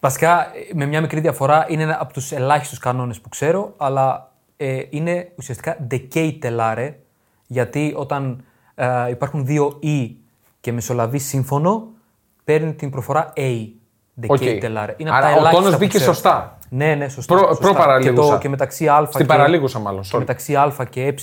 [0.00, 4.82] Βασικά, με μια μικρή διαφορά, είναι ένα από τους ελάχιστους κανόνες που ξέρω, αλλά ε,
[4.90, 6.92] είναι ουσιαστικά decay telare,
[7.46, 10.10] γιατί όταν ε, υπάρχουν δύο E
[10.60, 11.86] και μεσολαβεί σύμφωνο,
[12.44, 13.66] παίρνει την προφορά A.
[14.20, 14.38] Decay Οκ.
[14.40, 14.94] telare.
[14.96, 16.12] Είναι από Άρα τα ο ελάχιστα τόνος που μπήκε ξέρω.
[16.12, 16.58] σωστά.
[16.68, 17.34] Ναι, ναι, σωστά.
[17.34, 17.62] Προ- σωστά.
[17.68, 18.22] προ-παραλίγουσα.
[18.28, 18.98] Και, το, και μεταξύ Α.
[18.98, 19.10] Οκ.
[19.10, 19.44] Και, ναι, ναι, σωστά.
[19.44, 19.56] Προ- σωστά.
[19.56, 19.58] προ-παραλίγουσα.
[19.58, 19.76] Και, το, και μεταξύ Α.
[19.76, 20.02] Στην και, παραλίγουσα, μάλλον.
[20.02, 20.18] Και sorry.
[20.18, 21.14] μεταξύ Α και Ε,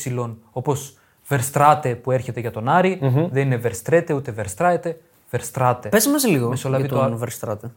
[0.52, 0.98] όπως
[1.30, 3.00] Verstrate που έρχεται για τον αρη
[3.32, 4.92] Δεν είναι Verstrete ούτε Verstraete.
[5.32, 5.90] Verstrate.
[5.90, 7.70] Πες μας λίγο Μεσολαβεί για το τον α- Verstraeten.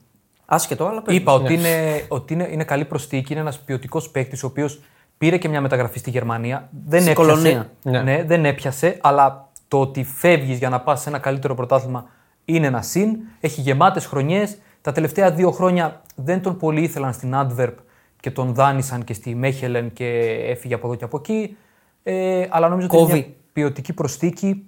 [0.53, 1.41] Άσχετο, αλλά πες Είπα μας.
[1.41, 4.81] ότι, είναι, ότι είναι, είναι καλή προστίκη, είναι ένας ποιοτικός παίκτης ο οποίος
[5.19, 6.69] πήρε και μια μεταγραφή στη Γερμανία.
[6.87, 7.31] Δεν Στη έπιασε.
[7.31, 7.71] κολονία.
[7.83, 8.03] Ναι.
[8.03, 12.07] Ναι, δεν έπιασε, αλλά το ότι φεύγεις για να πας σε ένα καλύτερο πρωτάθλημα
[12.45, 13.17] είναι ένα συν.
[13.41, 14.59] Έχει γεμάτες χρονιές.
[14.81, 17.75] Τα τελευταία δύο χρόνια δεν τον πολύ ήθελαν στην Adverb
[18.21, 20.09] και τον δάνεισαν και στη Μέχελεν και
[20.49, 21.57] έφυγε από εδώ και από εκεί.
[22.03, 23.19] Ε, αλλά νομίζω ότι είναι Κόβει.
[23.21, 24.65] μια ποιοτική προστίκη.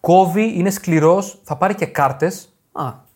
[0.00, 2.52] Κόβει, είναι σκληρός, θα πάρει και κάρτες.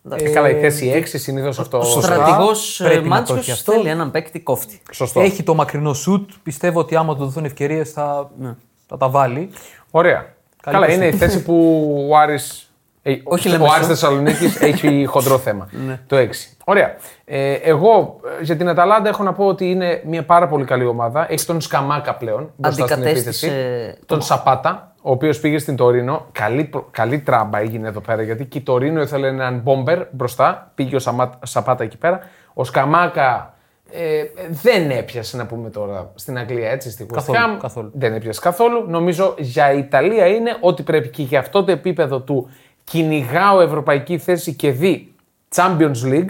[0.03, 0.25] Α, εντάξει.
[0.25, 1.77] Ε, καλά, η θέση 6 συνήθως αυτό.
[1.77, 2.13] Ο σωστά.
[2.13, 3.71] στρατηγός Πρέπει να το Μάτσο έχει αυτό.
[3.71, 4.81] θέλει έναν παίκτη κόφτη.
[4.91, 5.21] Σωστό.
[5.21, 6.29] Έχει το μακρινό σουτ.
[6.43, 8.31] Πιστεύω ότι άμα του δοθούν ευκαιρίες θα,
[8.87, 9.49] θα τα βάλει.
[9.91, 10.17] Ωραία.
[10.17, 10.95] Καλή Καλά, προσοχή.
[11.07, 12.72] είναι η θέση που ο Άρης.
[13.03, 13.73] Ε, Όχι ο Λεμεσό.
[13.73, 15.69] Άρης Θεσσαλονίκης έχει χοντρό θέμα.
[16.07, 16.25] το 6.
[16.65, 16.95] Ωραία.
[17.25, 20.85] Ε, εγώ ε, για την Αταλάντα έχω να πω ότι είναι μια πάρα πολύ καλή
[20.85, 21.31] ομάδα.
[21.31, 24.05] Έχει τον Σκαμάκα πλέον μπροστά στην Αντικατέστησε επίθεση.
[24.05, 26.25] Τον Σαπάτα, ο οποίος πήγε στην Τωρίνο.
[26.31, 30.71] Καλή, προ- καλή τράμπα έγινε εδώ πέρα γιατί και η Τωρίνο ήθελε έναν μπόμπερ μπροστά.
[30.75, 32.19] Πήγε ο Σαμα- Σαπάτα εκεί πέρα.
[32.53, 33.53] Ο Σκαμάκα
[33.91, 37.57] ε, δεν έπιασε να πούμε τώρα στην Αγγλία έτσι στη West Καθόλου, Ham.
[37.61, 37.91] καθόλου.
[37.93, 38.85] Δεν έπιασε καθόλου.
[38.89, 42.49] Νομίζω για Ιταλία είναι ότι πρέπει και για αυτό το επίπεδο του
[42.83, 45.13] κυνηγάω ευρωπαϊκή θέση και δη
[45.55, 46.29] Champions League.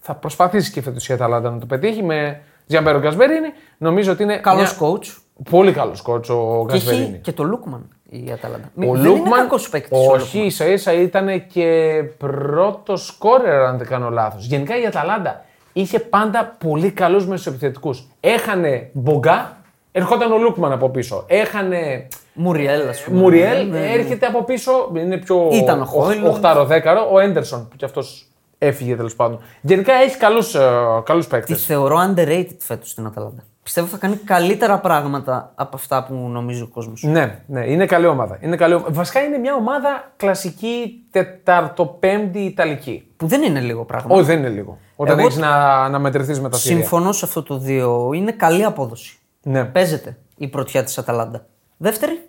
[0.00, 3.48] Θα προσπαθήσει και φέτος η Αταλάντα να το πετύχει με Τζιανπιέρο Γκασπερίνι.
[3.78, 5.16] Νομίζω ότι είναι Καλός μια- coach.
[5.50, 7.18] πολύ καλός coach ο Και έχει Γκασπερίνι.
[7.18, 8.64] και το Λούκμαν η Αταλάντα.
[8.64, 9.98] Ο δεν είναι Λούκμαν, κακός παίκτης.
[10.08, 14.46] όχι, ίσα ίσα ήταν και πρώτος σκόρερ, αν δεν κάνω λάθος.
[14.46, 18.06] Γενικά η Αταλάντα είχε πάντα πολύ καλούς μεσοεπιθετικούς.
[18.20, 19.56] Έχανε Μπογκά,
[19.92, 21.24] ερχόταν ο Λούκμαν από πίσω.
[21.26, 23.18] Έχανε Μουριέλ, ας πούμε.
[23.20, 23.92] Μουριέλ, Ναι, ναι.
[23.92, 26.26] έρχεται από πίσω, είναι πιο Ήταν ο Χόιλουντ.
[26.26, 27.08] οχτάρο-δεκάρο.
[27.12, 28.24] Ο Έντερσον, που κι αυτός
[28.58, 29.40] έφυγε τέλος πάντων.
[29.60, 30.56] Γενικά έχει καλούς
[31.04, 31.54] καλούς Τη παίκτε.
[31.54, 33.42] θεωρώ underrated φέτος στην Αταλάντα.
[33.62, 37.02] Πιστεύω θα κάνει καλύτερα πράγματα από αυτά που νομίζει ο κόσμος.
[37.02, 38.38] Ναι, ναι, είναι καλή ομάδα.
[38.40, 38.74] Είναι καλή...
[38.74, 43.06] ομα- Βασικά είναι μια ομάδα κλασική τεταρτοπέμπτη Ιταλική.
[43.16, 44.14] Που δεν είναι λίγο πράγμα.
[44.14, 44.78] Όχι, δεν είναι λίγο.
[44.96, 46.76] Όταν Εγώ- έχεις να, να μετρηθείς με τα θηρία.
[46.78, 48.10] Συμφωνώ σε αυτό το δύο.
[48.14, 49.18] Είναι καλή απόδοση.
[49.42, 49.64] Ναι.
[49.64, 51.46] Παίζεται η πρωτιά της Αταλάντα.
[51.76, 52.28] Δεύτερη;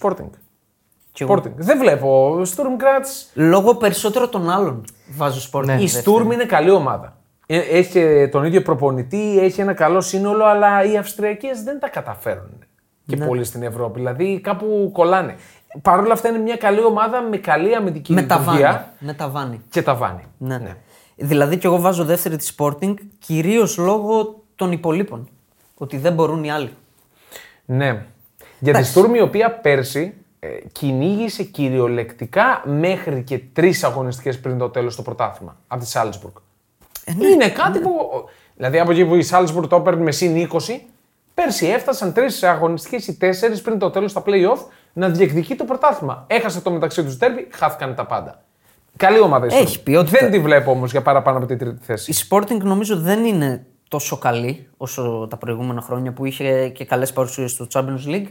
[0.00, 0.30] Sporting.
[1.12, 1.34] κι εγώ.
[1.34, 1.52] Sporting.
[1.56, 2.40] Δεν βλέπω.
[2.42, 3.30] Sturm Graz.
[3.34, 5.64] Λόγω περισσότερο των άλλων βάζω σπορ.
[5.64, 5.74] Ναι.
[5.82, 7.16] Η Sturm είναι καλή ομάδα.
[7.46, 11.88] Ε, Έχει και τον ίδιο προπονητή, έχει ένα καλό σύνολο, αλλά οι Αυστριακές δεν τα
[11.88, 12.64] καταφέρουν
[13.06, 13.26] και Ναι.
[13.26, 13.98] πολύ στην Ευρώπη.
[13.98, 15.34] Δηλαδή κάπου κολλάνε.
[15.82, 18.58] Παρ' όλα αυτά είναι μια καλή ομάδα με καλή αμυντική Με τα βάνη.
[18.58, 19.60] λειτουργία Με τα βάνη.
[19.70, 20.22] και τα βάνη.
[20.38, 20.76] Ναι.
[21.16, 25.28] Δηλαδή και εγώ βάζω δεύτερη της Sporting κυρίως λόγω των υπολείπων.
[25.78, 26.70] Ότι δεν μπορούν οι άλλοι.
[27.64, 28.06] Ναι.
[28.58, 34.68] Για τη Στουρμ η οποία πέρσι ε, κυνήγησε κυριολεκτικά μέχρι και τρεις αγωνιστικές πριν το
[34.68, 36.34] τέλος το πρωτάθλημα από τη Σάλτσμπουργκ.
[37.32, 37.90] Είναι κάτι που.
[38.56, 40.58] Δηλαδή από εκεί που η Σάλτσμπουργκ το έπαιρνε με συν 20,
[41.34, 44.58] πέρσι έφτασαν τρεις αγωνιστικές ή τέσσερις πριν το τέλος στα playoff
[44.92, 46.24] να διεκδικεί το πρωτάθλημα.
[46.26, 48.42] Έχασε το μεταξύ τους τέρμπι, χάθηκαν τα πάντα.
[48.96, 49.60] Καλή ομάδα η Sturm.
[49.62, 50.18] Έχει ποιότητα.
[50.20, 52.10] Δεν τη βλέπω όμως για παραπάνω από την τρίτη θέση.
[52.10, 57.12] Η Sporting νομίζω δεν είναι τόσο καλή όσο τα προηγούμενα χρόνια που είχε και καλές
[57.12, 58.28] παρουσίες στο Champions League.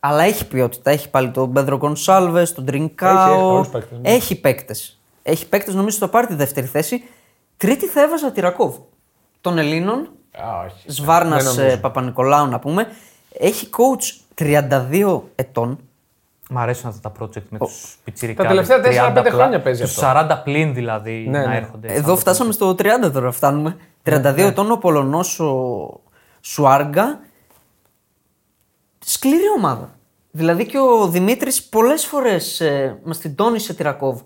[0.00, 0.90] Αλλά έχει ποιότητα.
[0.90, 3.50] Έχει πάλι τον Πέντρο Γκονσάλβε, τον Έχει, έχει Τρινκάο.
[3.52, 4.10] καλούς παίκτες, ναι.
[4.10, 5.00] Έχει παίκτες.
[5.22, 7.04] Έχει παίκτες, νομίζω θα πάρει τη δεύτερη θέση.
[7.56, 8.76] Τρίτη θα έβαζα τη Ρακόβ.
[9.40, 9.98] Των Ελλήνων.
[10.42, 10.90] Α, όχι.
[10.90, 11.78] Σβάρνας Δεν νομίζω.
[11.80, 12.86] Παπα-Νικολάου να πούμε.
[13.38, 15.78] Έχει coach 32 ετών.
[16.50, 18.66] Μ' αρέσουν αυτά τα project με τους πιτσιρικάδες.
[18.68, 20.06] Τα τελευταία 4-5 30 πλά- χρόνια παίζει τους αυτό.
[20.36, 21.56] 40 πλήν δηλαδή Ναι, να ναι.
[21.56, 21.88] έρχονται.
[21.92, 23.76] Εδώ φτάσαμε στο 30 τώρα, φτάνουμε.
[24.02, 26.00] 32 ετών ο Πολωνός ο
[26.40, 27.20] Σουάργκα.
[28.98, 29.90] Σκληρή ομάδα.
[30.30, 34.20] Δηλαδή και ο Δημήτρης πολλές φορές ε, μας την τόνισε τη Ρακόβ.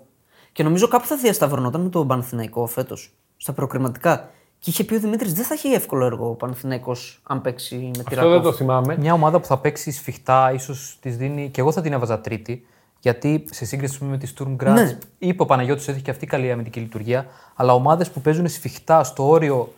[0.52, 4.30] Και νομίζω κάπου θα διασταυρωνόταν με τον Παναθηναϊκό φέτος στα προκριματικά.
[4.64, 7.90] Και είχε πει ο Δημήτρης δεν θα έχει εύκολο έργο ο Παναθηναϊκός αν παίξει με
[7.90, 8.32] τη Αυτό Ρακόβ.
[8.32, 8.96] δεν το θυμάμαι.
[8.98, 11.48] Μια ομάδα που θα παίξει σφιχτά, ίσως της δίνει.
[11.48, 12.66] και εγώ θα την έβαζα τρίτη.
[13.00, 14.98] Γιατί σε σύγκριση πούμε, με τη Sturm Graz, Ναι.
[15.18, 17.26] είπε ο Παναγιώτης ότι έχει και αυτή καλή αμυντική λειτουργία.
[17.54, 19.72] Αλλά ομάδες που παίζουν σφιχτά στο όριο.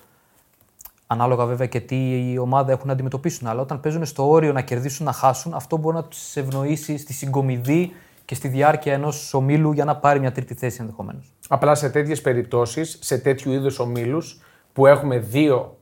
[1.06, 3.46] Ανάλογα βέβαια και τι η ομάδα έχουν να αντιμετωπίσουν.
[3.46, 7.12] Αλλά όταν παίζουν στο όριο να κερδίσουν, να χάσουν, αυτό μπορεί να τους ευνοήσει στη
[7.12, 7.92] συγκομιδή
[8.24, 11.32] και στη διάρκεια ενός ομίλου για να πάρει μια τρίτη θέση ενδεχομένως.
[11.48, 14.40] Απλά σε τέτοιες περιπτώσεις, σε τέτοιου είδους ομίλους
[14.74, 15.78] που έχουμε δύο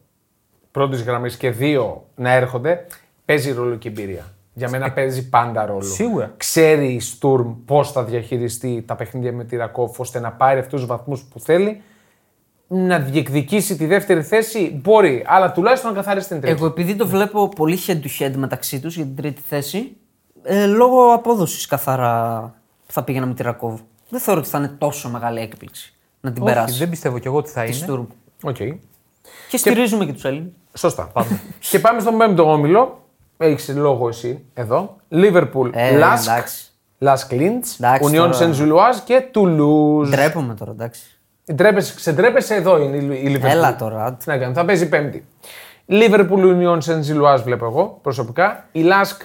[0.70, 2.86] πρώτης γραμμής και δύο να έρχονται,
[3.24, 4.24] παίζει ρόλο και η εμπειρία.
[4.54, 5.82] Για μένα παίζει πάντα ρόλο.
[5.82, 6.32] Σίγουρα.
[6.36, 10.78] Ξέρει η Στουρμ πώς θα διαχειριστεί τα παιχνίδια με τη Ρακόφ ώστε να πάρει αυτούς
[10.80, 11.82] τους βαθμούς που θέλει.
[12.66, 16.56] Να διεκδικήσει τη δεύτερη θέση μπορεί, αλλά τουλάχιστον να καθαρίσει την τρίτη.
[16.56, 19.96] Εγώ επειδή το βλέπω πολύ head to head μεταξύ τους για την τρίτη θέση,
[20.42, 22.54] ε, λόγω απόδοσης καθαρά
[22.86, 23.80] θα πήγαινα με τη Ρακόβ.
[24.08, 26.78] Δεν θεωρώ ότι θα είναι τόσο μεγάλη έκπληξη να την Όχι, περάσει.
[26.78, 27.86] δεν πιστεύω κι εγώ ότι θα Τη είναι.
[27.88, 28.06] Sturm.
[28.42, 28.56] Οκ.
[29.48, 30.50] Και στηρίζουμε και, τους Έλληνες.
[30.74, 31.12] Σωστά.
[31.70, 33.00] και πάμε στον πέμπτο όμιλο.
[33.38, 34.96] Έχεις λόγο εσύ εδώ.
[35.08, 36.64] Λίβερπουλ, Ε, Λάσκ, εντάξει.
[36.98, 38.36] Λάσκ Λιντς, Εντάξει, Ουνιόν τώρα.
[38.36, 40.08] Σεν Ζιλουάζ και Τουλούζ.
[40.08, 41.02] Ντρέπομαι τώρα, εντάξει.
[41.54, 43.50] Ντρέπεσαι, ξεντρέπεσαι εδώ είναι η Λι- η Λίβερπουλ.
[43.58, 44.12] Έλα τώρα.
[44.12, 45.24] Τι να κάνω, θα παίζει Πέμπτη.
[45.86, 48.66] Λίβερπουλ Ουνιόν Σεν Ζιλουάζ βλέπω εγώ προσωπικά.
[48.72, 49.22] Η Λάσκ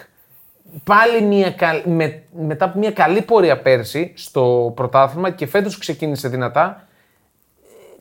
[0.83, 6.27] πάλι μια, καλ- με, μετά από μια καλή πορεία πέρσι στο πρωτάθλημα και φέτος ξεκίνησε
[6.27, 6.86] δυνατά.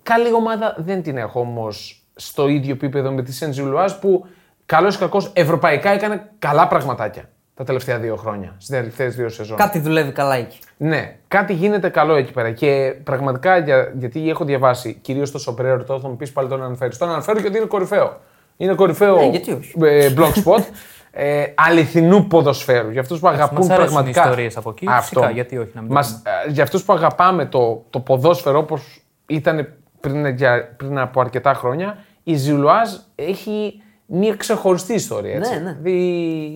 [0.06, 4.26] Καλή ομάδα δεν την έχω όμως στο ίδιο επίπεδο με τη Σεν Ζιλουάζ που
[4.66, 9.56] καλός ή κακός ευρωπαϊκά έκανε καλά πραγματάκια τα τελευταία δύο χρόνια, στις τελευταίες δύο σεζόν.
[9.56, 10.58] Κάτι δουλεύει καλά εκεί.
[10.76, 12.50] Ναι, κάτι γίνεται καλό εκεί πέρα.
[12.50, 16.62] Και πραγματικά για, γιατί έχω διαβάσει κυρίως το Σοπρέρο, το θα μου πεις πάλι τον
[16.62, 16.96] αναφέρει.
[16.96, 18.20] Τον αναφέρω γιατί είναι κορυφαίο.
[18.56, 19.74] Είναι κορυφαίο Ναι, γιατί όχι.
[19.84, 20.62] ε, blog spot
[21.10, 22.90] ε, αληθινού ποδοσφαίρου.
[22.90, 24.20] Για αυτούς που αγαπούν μας αρέσουν πραγματικά.
[24.20, 26.92] οι ιστορίες από εκεί, φυσικά, γιατί όχι να μην το Μας, ε, για αυτούς που
[26.92, 29.68] αγαπάμε το, το ποδόσφαιρο όπως ήταν
[30.08, 35.34] πριν, για- πριν από αρκετά χρόνια, η Ζιλουάζ έχει μια ξεχωριστή ιστορία.
[35.34, 35.52] Έτσι.
[35.52, 35.76] Ναι, ναι.
[35.80, 36.00] Δηλαδή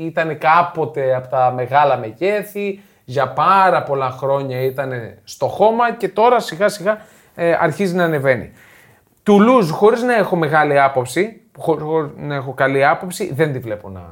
[0.07, 4.93] ήταν κάποτε από τα μεγάλα μεγέθη, για πάρα πολλά χρόνια ήταν
[5.25, 6.99] στο χώμα και τώρα σιγά σιγά
[7.35, 8.53] ε, αρχίζει να ανεβαίνει.
[9.23, 11.83] Τουλούζ, χωρίς να έχω μεγάλη άποψη, χωρί
[12.17, 14.03] να έχω καλή άποψη, δεν τη βλέπω να,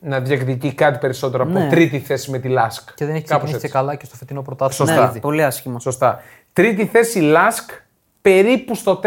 [0.00, 1.68] να διεκδικεί κάτι περισσότερο από Ναι.
[1.68, 2.88] τρίτη θέση με τη Λάσκ.
[2.94, 3.76] Και δεν έχει Κάπως ξεκινήσει έτσι.
[3.78, 4.90] καλά και στο φετινό πρωτάθλημα.
[4.92, 5.12] Σωστά.
[5.12, 5.78] Ναι, πολύ άσχημα.
[5.80, 6.20] Σωστά.
[6.52, 7.70] Τρίτη θέση Λάσκ,
[8.22, 9.06] περίπου στο 4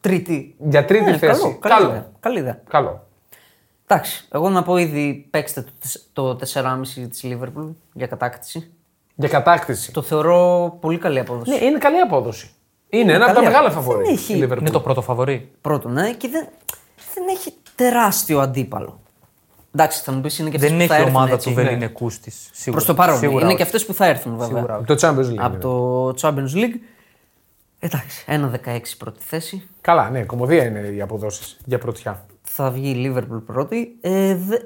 [0.00, 0.54] Τρίτη.
[0.58, 1.40] για τρίτη Ναι, θέση.
[1.40, 2.10] Καλό, καλή ιδέα.
[2.20, 2.60] Καλή ιδέα.
[2.68, 3.06] Καλό.
[3.86, 8.70] Εντάξει, εγώ να πω ήδη παίξτε το, τεσ- το 4,5 της Λίβερπουλ για κατάκτηση.
[9.14, 9.92] Για κατάκτηση.
[9.92, 11.50] Το θεωρώ πολύ καλή απόδοση.
[11.50, 12.50] Ναι, είναι καλή απόδοση.
[12.88, 13.86] Είναι ένα από τα καλή μεγάλα απόδοση.
[13.88, 14.04] φαβορή.
[14.04, 14.60] Δεν έχει- η Liverpool.
[14.60, 15.50] Είναι το πρώτο φαβορή.
[15.60, 16.48] Πρώτον, ναι, και δεν,
[17.14, 19.00] δεν έχει τεράστιο αντίπαλο.
[19.74, 21.48] Εντάξει, θα μου πεις είναι και αυτές Δεν που θα έχει έρθουν ομάδα έτσι.
[21.48, 22.70] του Βεληνικού τη.
[22.70, 23.18] Προς το παρόν.
[23.18, 23.56] Σίγουρα είναι όχι.
[23.56, 24.46] και αυτές που θα έρθουν βέβαια.
[24.56, 24.84] Σίγουρα όχι.
[24.84, 25.38] Το Champions League.
[25.38, 25.58] Από είναι.
[25.58, 26.78] το Champions League.
[27.86, 29.68] Εντάξει, 1-16 πρώτη θέση.
[29.80, 32.26] Καλά, ναι, κομμωδία είναι οι αποδόσεις για πρωτιά.
[32.42, 33.96] Θα βγει η Liverpool πρώτη.
[34.00, 34.56] Ε, δε...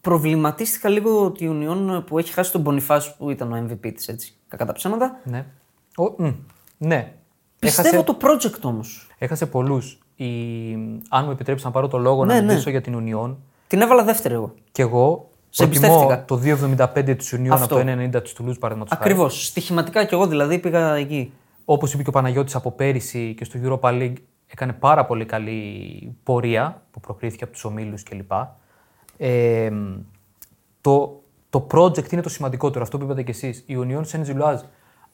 [0.00, 4.08] Προβληματίστηκα λίγο ότι η Union που έχει χάσει τον Boniface που ήταν ο MVP της,
[4.08, 4.34] έτσι.
[4.48, 5.20] Κακά τα ψέματα.
[5.24, 5.44] Ναι.
[5.96, 6.30] Ο, μ,
[6.78, 7.12] ναι.
[7.58, 9.08] Πιστεύω Έχασε, το project όμως.
[9.18, 9.98] έχασε πολλούς.
[10.16, 10.26] Η...
[11.08, 12.46] Αν μου επιτρέψεις να πάρω το λόγο Ναι, να ναι.
[12.46, 13.34] μιλήσω για την Union,
[13.66, 14.54] Την έβαλα δεύτερη εγώ.
[14.72, 16.24] και εγώ Σε προτιμώ εμπιστεύτηκα.
[16.24, 17.76] το 2,75 της Union Αυτό.
[17.76, 19.46] από το 1,90 τη Toulouse παραδείγματο Ακριβώς.
[19.46, 21.32] Στοιχηματικά κι εγώ δηλαδή πήγα εκεί.
[21.64, 26.16] Όπως είπε και ο Παναγιώτης από πέρυσι και στο Europa League, έκανε πάρα πολύ καλή
[26.22, 28.32] πορεία που προκρίθηκε από τους ομίλους κλπ.
[29.16, 29.70] Ε,
[30.80, 33.64] το, το project είναι το σημαντικότερο, αυτό που είπατε κι εσείς.
[33.66, 34.60] Η Union Saint-Gilloise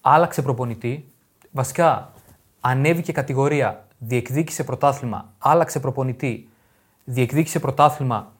[0.00, 1.04] άλλαξε προπονητή.
[1.50, 2.12] Βασικά,
[2.60, 6.48] ανέβηκε κατηγορία, διεκδίκησε πρωτάθλημα, άλλαξε προπονητή,
[7.04, 8.32] διεκδίκησε πρωτάθλημα,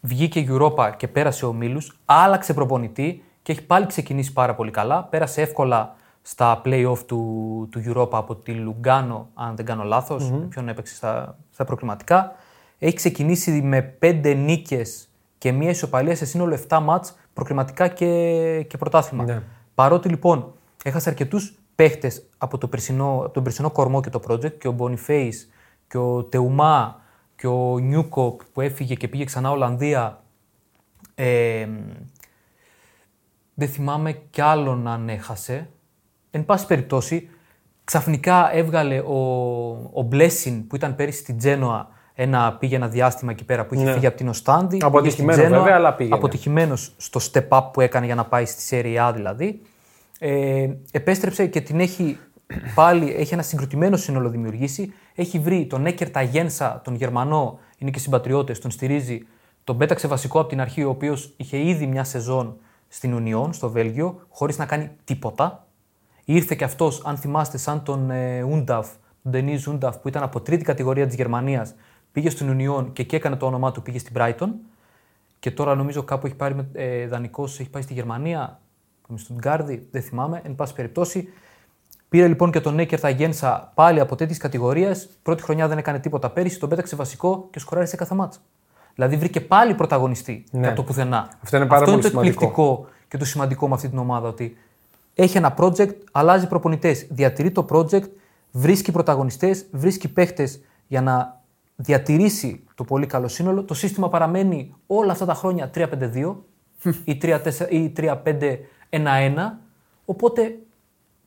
[0.00, 5.04] βγήκε Europa και πέρασε ομίλους, άλλαξε προπονητή και έχει πάλι ξεκινήσει πάρα πολύ καλά.
[5.04, 10.68] Πέρασε εύκολα στα play-off του, του Europa από τη Λουγκάνο, αν δεν κάνω λάθος, ποιον
[10.68, 12.32] έπαιξε στα, στα προκριματικά.
[12.78, 15.08] Έχει ξεκινήσει με πέντε νίκες
[15.38, 19.24] και μία ισοπαλία σε σύνολο 7 μάτς προκριματικά και, και πρωτάθλημα.
[19.24, 19.42] Ναι.
[19.74, 20.52] Παρότι λοιπόν
[20.84, 24.76] έχασε αρκετούς παίχτες από, το περσινό, από τον περσινό κορμό και το project και ο
[24.78, 25.48] Boniface
[25.88, 27.00] και ο Τεουμά
[27.36, 30.22] και ο Νιούκοπ που έφυγε και πήγε ξανά Ολλανδία.
[31.14, 31.68] Ε,
[33.54, 35.68] δεν θυμάμαι κι άλλον αν έχασε.
[36.36, 37.28] Εν πάση περιπτώσει,
[37.84, 39.18] ξαφνικά έβγαλε ο,
[39.92, 43.92] ο Blessing που ήταν πέρυσι στην Τζένοα ένα, πήγε ένα διάστημα εκεί πέρα που είχε
[43.92, 44.76] φύγει από την Οστάνδη.
[44.76, 46.16] πήγε στην Αποτυχημένο Τζένοα, βέβαια, αλλά πήγαινε.
[46.16, 49.60] Αποτυχημένος στο step up που έκανε για να πάει στη Serie A δηλαδή.
[50.18, 52.18] Ε, επέστρεψε και την έχει
[52.74, 54.92] πάλι, έχει ένα συγκροτημένο σύνολο δημιουργήσει.
[55.14, 59.26] Έχει βρει τον Έκερ Ταγένσα, τον Γερμανό, είναι και συμπατριώτες, τον στηρίζει.
[59.64, 62.56] Τον πέταξε βασικό από την αρχή, ο οποίος είχε ήδη μια σεζόν
[62.88, 65.66] στην Ουνιόν, στο Βέλγιο, χωρίς να κάνει τίποτα.
[66.24, 68.88] Ήρθε και αυτός, αν θυμάστε, σαν τον ε, Ούνταφ,
[69.22, 71.74] τον Ντενίζ Ούνταφ, που ήταν από τρίτη κατηγορία της Γερμανίας,
[72.12, 74.48] πήγε στην Ουνιόν και εκεί έκανε το όνομά του, πήγε στην Brighton.
[75.38, 78.60] Και τώρα νομίζω κάπου έχει πάρει ε, δανεικός, έχει πάει στη Γερμανία,
[79.06, 80.40] με στον Γκάρδι, δεν θυμάμαι.
[80.44, 81.28] Εν πάση περιπτώσει,
[82.08, 85.08] πήρε λοιπόν και τον Νέκερ Ταγένσα πάλι από τέτοιες κατηγορίες.
[85.22, 88.40] Πρώτη χρονιά δεν έκανε τίποτα πέρυσι, τον πέταξε βασικό και σκοράρισε κάθε μάτσα.
[88.94, 90.66] Δηλαδή βρήκε πάλι πρωταγωνιστή Ναι.
[90.66, 91.28] από το πουθενά.
[91.42, 92.32] Αυτό είναι πάρα πολύ το σημαντικό.
[92.32, 94.28] εκπληκτικό και το σημαντικό με αυτή την ομάδα.
[94.28, 94.56] Ότι
[95.14, 98.08] έχει ένα project, αλλάζει προπονητές, διατηρεί το project,
[98.50, 101.42] βρίσκει πρωταγωνιστές, βρίσκει παίχτες για να
[101.76, 103.64] διατηρήσει το πολύ καλό σύνολο.
[103.64, 106.34] Το σύστημα παραμένει όλα αυτά τα χρόνια 3-5-2
[107.04, 108.60] ή 3-4 ή 3-5-1-1.
[110.04, 110.58] Οπότε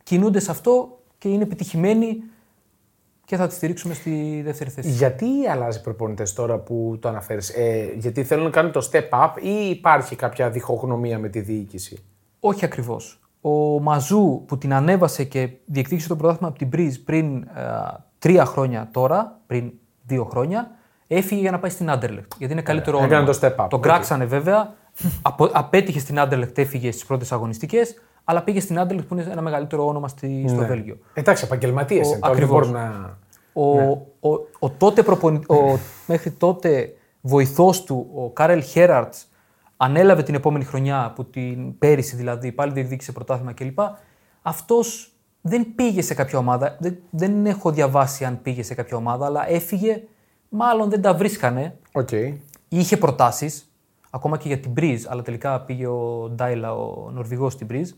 [0.04, 2.24] κινούνται σε αυτό και είναι επιτυχημένοι
[3.26, 4.90] και θα τη στηρίξουμε στη δεύτερη θέση.
[4.90, 9.32] Γιατί αλλάζει προπονητές τώρα που το αναφέρεις, ε, Γιατί θέλουν να κάνουν το step up
[9.42, 12.04] ή υπάρχει κάποια διχογνωμία με τη διοίκηση;
[12.40, 13.20] Όχι ακριβώς.
[13.50, 17.48] Ο Μαζού που την ανέβασε και διεκδίκησε το πρωτάθλημα από την Μπριζ πριν ε,
[18.20, 19.72] τρία χρόνια τώρα, πριν
[20.06, 20.72] δύο χρόνια.
[21.08, 22.32] Έφυγε για να πάει στην Άντερλεχτ.
[22.38, 23.32] Γιατί είναι καλύτερο έκανε όνομα.
[23.34, 23.68] το step up.
[23.70, 24.74] Τον κράξανε βέβαια.
[25.22, 27.96] Απο- απέτυχε στην Άντερλεχτ, έφυγε στις πρώτες αγωνιστικές.
[28.24, 30.68] Αλλά πήγε στην Άντερλεχτ που είναι ένα μεγαλύτερο όνομα στη, στο Ναι.
[30.68, 30.98] Βέλγιο.
[31.14, 32.20] Εντάξει, επαγγελματίες είναι.
[32.20, 32.70] τώρα, Δεν ακριβώς.
[32.70, 33.18] μπορούν να.
[33.54, 33.90] Ο,
[34.30, 35.38] ο, ο, τότε προπονη...
[35.38, 39.27] ο μέχρι τότε βοηθός του, ο Κάρελ Χέραρτς,
[39.78, 43.80] ανέλαβε την επόμενη χρονιά, που την πέρυσι δηλαδή, πάλι διεκδίκησε πρωτάθλημα κλπ.
[44.42, 45.12] Αυτός
[45.42, 46.78] δεν πήγε σε κάποια ομάδα.
[46.80, 50.02] Δεν, δεν έχω διαβάσει αν πήγε σε κάποια ομάδα, αλλά έφυγε.
[50.50, 51.78] Μάλλον δεν τα βρίσκανε.
[51.92, 52.10] Οκ.
[52.68, 53.72] Είχε προτάσεις,
[54.10, 57.90] ακόμα και για την Μπριζ, αλλά τελικά πήγε ο Ντάιλα, ο Νορβηγός στην Μπριζ.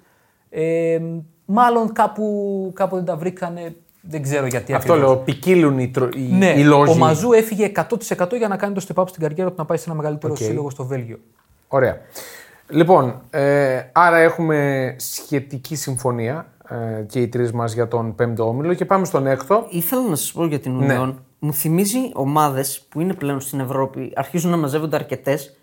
[0.50, 1.00] Ε,
[1.46, 3.76] μάλλον κάπου, κάπου δεν τα βρήκανε.
[4.02, 5.14] Δεν ξέρω γιατί Αυτό ακριβώς.
[5.14, 5.24] λέω.
[5.24, 6.10] Ποικίλουν οι, τρο...
[6.16, 6.92] οι, Ναι, οι λόγοι.
[6.92, 9.78] ο Μαζού έφυγε 100% για να κάνει το step up στην καριέρα του να πάει
[9.78, 10.40] σε ένα μεγαλύτερο Οκ.
[10.40, 11.20] σύλλογο στο Βέλγιο.
[11.72, 11.98] Ωραία.
[12.68, 18.74] Λοιπόν, ε, άρα έχουμε σχετική συμφωνία ε, και οι τρεις μας για τον πέμπτο όμιλο
[18.74, 19.68] και πάμε στον έκτο.
[19.70, 21.00] Ήθελα να σας πω για την Ναι.
[21.02, 21.16] Union.
[21.40, 25.58] Μου θυμίζει ομάδες που είναι πλέον στην Ευρώπη, αρχίζουν να μαζεύονται αρκετές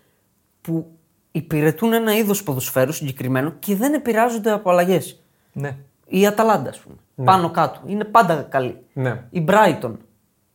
[0.61, 0.91] που
[1.31, 5.23] υπηρετούν ένα είδος ποδοσφαίρου συγκεκριμένο και δεν επηρεάζονται από αλλαγές.
[5.51, 5.77] Ναι.
[6.07, 6.95] Η Αταλάντα, ας πούμε.
[7.23, 7.79] Πάνω κάτω.
[7.85, 8.77] Είναι πάντα καλή.
[8.93, 9.23] Ναι.
[9.29, 9.91] Η Brighton.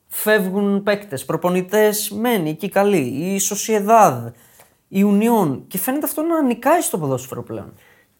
[0.09, 2.99] Φεύγουν παίκτες, προπονητές μένει εκεί καλή.
[2.99, 4.31] Η Sociedad.
[4.94, 5.61] Η Union.
[5.68, 7.72] Και φαίνεται αυτό να νικάει στο ποδόσφαιρο πλέον.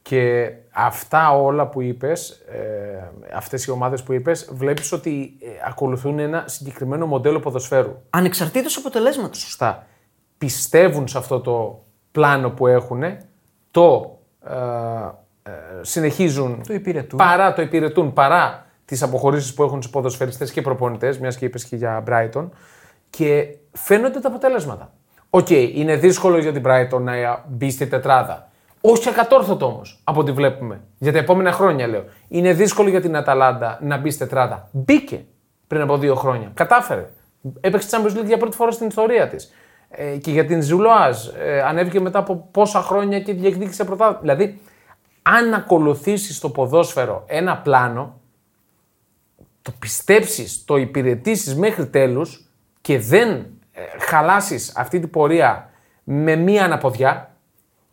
[0.03, 6.19] Και αυτά όλα που είπες, ε, αυτές οι ομάδες που είπες, βλέπεις ότι ε, ακολουθούν
[6.19, 8.03] ένα συγκεκριμένο μοντέλο ποδοσφαίρου.
[8.11, 9.39] Ανεξαρτήτως αποτελέσματος.
[9.39, 9.87] Σωστά.
[10.39, 13.03] Πιστεύουν σε αυτό το πλάνο που έχουν,
[13.71, 17.19] το ε, ε, συνεχίζουν Το υπηρετούν.
[17.19, 21.65] παρά το υπηρετούν, παρά τις αποχωρήσεις που έχουν στους ποδοσφαιριστές και προπονητές, μιας και είπες
[21.65, 22.49] και για Brighton,
[23.11, 24.93] και φαίνονται τα αποτέλεσματα.
[25.35, 28.49] Οκ, είναι δύσκολο για την Brighton να μπει στη τετράδα.
[28.81, 30.81] Όχι ακατόρθωτο όμως από ό,τι βλέπουμε.
[30.99, 32.05] Για τα επόμενα χρόνια λέω.
[32.29, 34.69] Είναι δύσκολο για την Αταλάντα να μπει στη τετράδα.
[34.73, 35.25] Μπήκε
[35.67, 36.51] πριν από δύο χρόνια.
[36.55, 37.11] Κατάφερε.
[37.61, 39.53] Έπαιξε Champions League για πρώτη φορά στην ιστορία της.
[39.89, 41.27] Ε, και για την Ζουλοάζ.
[41.27, 44.21] Ε, ανέβηκε μετά από πόσα χρόνια και διεκδίκησε πρωτάθλημα.
[44.21, 44.61] Δηλαδή,
[45.23, 48.21] αν ακολουθήσεις το ποδόσφαιρο ένα πλάνο,
[49.63, 52.49] το πιστέψεις, το υπηρετήσεις μέχρι τέλους
[52.81, 55.71] και δεν ε, χαλάσεις αυτή την πορεία
[56.05, 57.35] με μία αναποδιά,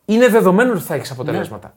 [0.06, 1.74] είναι δεδομένο ότι θα έχεις αποτελέσματα.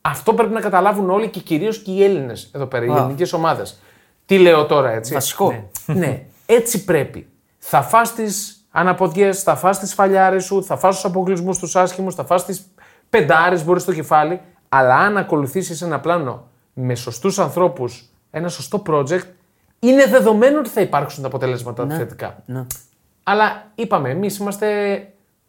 [0.00, 2.96] Αυτό πρέπει να καταλάβουν όλοι και κυρίως και οι Έλληνες εδώ πέρα, οι Α.
[2.96, 3.80] ελληνικές ομάδες.
[4.26, 5.68] Τι λέω τώρα έτσι; Βασικό.
[5.86, 7.28] ναι, έτσι πρέπει.
[7.58, 12.14] Θα φας τις αναποδιές, θα φας τις φαλιάρες σου, θα φας τους αποκλεισμούς τους άσχημους,
[12.14, 12.66] θα φας τις
[13.10, 19.24] πεντάρες μπορείς στο κεφάλι, αλλά αν ακολουθήσεις ένα πλάνο με σωστούς ανθρώπους, ένα σωστό project,
[19.78, 22.42] είναι δεδομένο ότι θα υπάρξουν τα αποτελέσματα θετικά.
[22.46, 22.66] Ναι.
[23.22, 24.68] Αλλά είπαμε, εμείς είμαστε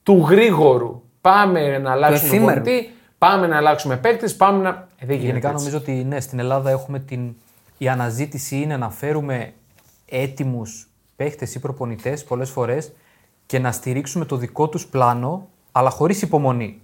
[0.03, 1.01] του γρήγορου.
[1.21, 2.62] Πάμε να αλλάξουμε εφήμερου.
[2.62, 4.69] πολιτή, πάμε να αλλάξουμε παίκτη, πάμε να.
[4.69, 5.57] Ε, δεν γίνεται Γενικά έτσι.
[5.60, 7.36] νομίζω ότι ναι, στην Ελλάδα έχουμε την.
[7.77, 9.53] Η αναζήτηση είναι να φέρουμε
[10.05, 12.91] έτοιμους παίχτε ή προπονητές πολλές φορές
[13.45, 16.81] και να στηρίξουμε το δικό τους πλάνο, αλλά χωρίς υπομονή.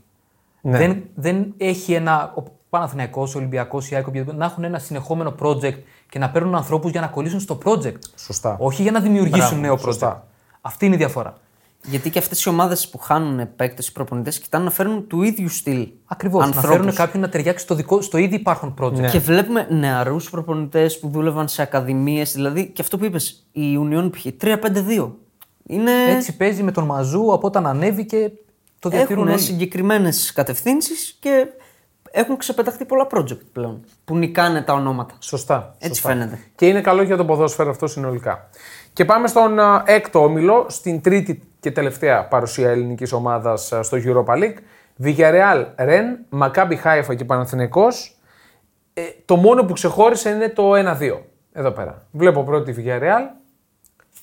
[0.62, 0.78] Ναι.
[0.78, 2.34] Δεν, δεν έχει ένα.
[2.36, 5.78] Ο Παναθηναϊκός, ο Ολυμπιακός, η ΑΕΚ, οποιοδήποτε, να έχουν ένα συνεχόμενο project
[6.10, 7.95] και να παίρνουν ανθρώπους για να κολλήσουν στο project.
[8.15, 8.56] Σωστά.
[8.60, 9.80] Όχι για να δημιουργήσουν Μπράβο, νέο project.
[9.80, 10.28] σωστά.
[10.67, 11.38] Αυτή είναι η διαφορά.
[11.84, 15.49] Γιατί και αυτές οι ομάδες που χάνουν παίκτες ή προπονητές κοιτάνε να φέρουν του ίδιου
[15.49, 15.88] στυλ.
[16.06, 16.39] Ακριβώς.
[16.39, 16.69] Να ανθρώπους.
[16.69, 18.99] φέρουν κάποιον να ταιριάξει στο, δικό, στο ήδη υπάρχον project.
[18.99, 19.10] Ναι.
[19.10, 22.34] Και βλέπουμε νεαρούς προπονητές που δούλευαν σε ακαδημίες.
[22.34, 24.25] Δηλαδή και αυτό που είπες, η Union π.χ.
[24.41, 25.12] 3-5-2.
[25.63, 25.91] Είναι...
[26.10, 28.32] Έτσι παίζει με τον Μαζού από όταν ανέβηκε.
[28.80, 29.43] Το διατηρούν έχουν όλοι.
[29.43, 31.47] συγκεκριμένες κατευθύνσεις και
[32.12, 35.15] έχουν ξεπεταχτεί πολλά project πλέον που νικάνε τα ονόματα.
[35.19, 35.75] Σωστά.
[35.80, 36.10] Έτσι σωστά.
[36.10, 36.39] φαίνεται.
[36.56, 38.49] Και είναι καλό για το ποδόσφαιρο αυτό συνολικά.
[38.97, 43.97] Και πάμε στον α, έκτο όμιλο, στην τρίτη και τελευταία παρουσία ελληνικής ομάδας α, στο
[44.03, 44.57] Europa League.
[45.03, 48.17] Villarreal, Ρεν, Μακάμπι Χάιφα και Παναθηναϊκός.
[48.93, 51.19] Ε, το μόνο που ξεχώρισε είναι το 1-2.
[51.51, 52.07] Εδώ πέρα.
[52.12, 53.21] Βλέπω πρώτη Villarreal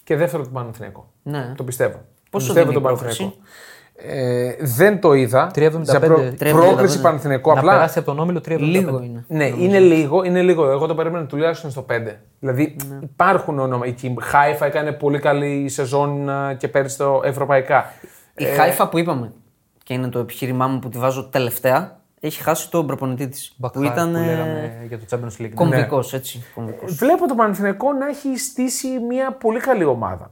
[0.04, 1.12] και δεύτερο τον Παναθηναϊκό.
[1.22, 1.52] Ναι.
[1.56, 2.04] Το πιστεύω.
[2.30, 3.48] Πόσο πιστεύω δίνει η τον πρόκριση; Παναθηναϊκό.
[3.96, 5.50] Ε, δεν το είδα.
[5.54, 5.80] 3,75.
[5.83, 6.16] Για προ...
[6.40, 6.50] 3,75.
[6.52, 7.52] πρόκριση Παναθηναϊκό.
[7.52, 8.59] Να Απλά περάσει από τον Όμιλο 3,75.
[8.59, 9.24] Λίγο είναι.
[9.28, 10.70] ναι, είναι λίγο, είναι λίγο.
[10.70, 11.92] Εγώ το περίμενα τουλάχιστον στο 5.
[12.38, 12.98] Δηλαδή Ναι.
[13.02, 13.87] υπάρχουν όνομα.
[13.87, 17.92] Η Χάιφα έκανε πολύ καλή σεζόν α, και πέρυσι το ευρωπαϊκά.
[18.37, 19.33] Η Χάιφα που είπαμε,
[19.83, 23.48] και είναι το επιχείρημά μου που τη βάζω τελευταία, έχει χάσει τον προπονητή της.
[23.48, 25.50] Που Μπακχάρ ήταν που ε, λέγαμε για το Champions League.
[25.54, 26.44] κομβικός, έτσι.
[26.54, 26.94] Κομβικός.
[26.94, 30.31] Βλέπω το Παναθηναϊκό να έχει στήσει μια πολύ καλή ομάδα.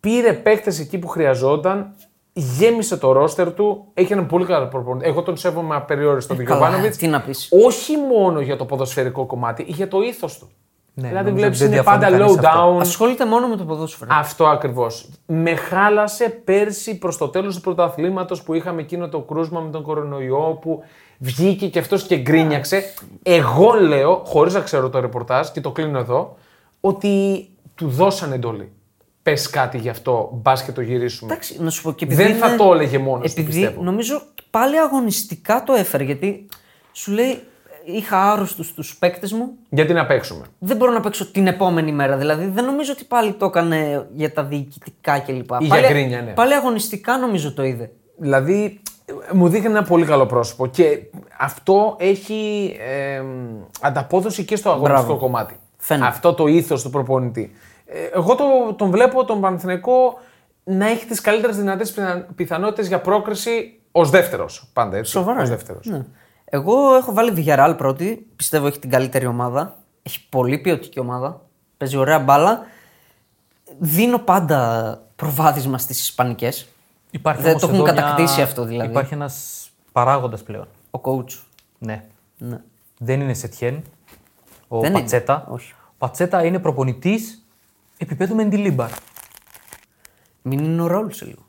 [0.00, 1.94] Πήρε παίκτες εκεί που χρειαζόταν,
[2.32, 5.08] γέμισε το ρόστερ του, έχει έναν πολύ καλό προπονητή.
[5.08, 6.96] Εγώ τον σέβομαι απεριόριστο τον Ε, καλά, Γιωβάνοβιτς.
[6.96, 7.48] τι να πεις.
[7.66, 10.48] Όχι μόνο για το ποδοσφαιρικό κομμάτι, για το ήθος του.
[10.94, 12.76] Ναι, δηλαδή νομίζω βλέπεις ότι δεν είναι πάντα διαφωνεί low κανείς σε αυτό.
[12.76, 12.80] down.
[12.80, 14.10] Ασχολείται μόνο με το ποδόσφαιρο.
[14.14, 15.08] Αυτό ακριβώς.
[15.26, 19.82] Με χάλασε πέρσι προς το τέλος του πρωταθλήματος που είχαμε εκείνο το κρούσμα με τον
[19.82, 20.82] κορονοϊό που
[21.18, 22.82] βγήκε και αυτός και γκρίνιαξε.
[23.22, 26.36] Εγώ λέω, χωρίς να ξέρω το ρεπορτάζ και το κλείνω εδώ,
[26.80, 28.72] ότι του δώσαν εντολή.
[29.30, 31.32] Πες κάτι γι' αυτό, μπας και το γυρίσουμε.
[31.32, 33.82] Εντάξει, να σου πω και επειδή Δεν θα είναι- το έλεγε μόνος του, Επειδή πιστεύω.
[33.82, 36.04] νομίζω πάλι αγωνιστικά το έφερε.
[36.04, 36.46] Γιατί
[36.92, 37.38] σου λέει,
[37.84, 42.16] είχα άρρωστου του παίκτες μου, Γιατί να παίξουμε; δεν μπορώ να παίξω την επόμενη μέρα.
[42.16, 45.32] Δηλαδή δεν νομίζω ότι πάλι το έκανε για τα διοικητικά κλπ.
[45.34, 46.30] Ή για πάλι, γκρίνια, ναι.
[46.30, 47.90] πάλι αγωνιστικά νομίζω το είδε.
[48.16, 48.80] Δηλαδή,
[49.32, 50.98] μου δείχνει ένα πολύ καλό πρόσωπο και
[51.38, 53.22] αυτό έχει ε,
[53.80, 55.20] ανταπόδοση και στο αγωνιστικό Μπράβο.
[55.20, 55.54] κομμάτι.
[55.76, 56.06] Φαίνεται.
[56.06, 57.52] Αυτό το ήθος του προπονητή.
[57.90, 60.18] Ε, εγώ το, τον βλέπω τον Παναθηναϊκό
[60.64, 61.94] να έχει τις καλύτερες δυνατές
[62.34, 64.70] πιθανότητες για πρόκριση ως δεύτερος.
[64.72, 65.10] Πάντα έτσι.
[65.10, 65.42] Σοβαρά.
[65.42, 65.86] Ως δεύτερος.
[65.86, 66.04] Ναι.
[66.44, 68.26] Εγώ έχω βάλει Villarreal πρώτη.
[68.36, 69.78] Πιστεύω έχει την καλύτερη ομάδα.
[70.02, 71.40] Έχει πολύ ποιοτική ομάδα.
[71.76, 72.66] Παίζει ωραία μπάλα.
[73.78, 76.68] Δίνω πάντα προβάδισμα στις Ισπανικές.
[77.10, 78.90] Υπάρχει Δεν όμως το έχουν εδώ κατακτήσει αυτό, δηλαδή.
[78.90, 80.68] Υπάρχει ένας παράγοντας πλέον.
[80.90, 81.38] Ο coach.
[81.78, 82.04] Ναι.
[82.38, 82.60] Ναι.
[82.98, 83.82] Δεν είναι Σετιέν.
[84.68, 85.00] Ο Δεν είναι.
[85.00, 85.46] Πατσέτα.
[85.48, 85.72] Όχι.
[85.72, 87.42] Ο Πατσέτα είναι προπονητής
[87.98, 88.88] επίπεδου Μεντιλίμπαρ.
[90.42, 91.46] Μην είναι ο ρόλο σε λίγο.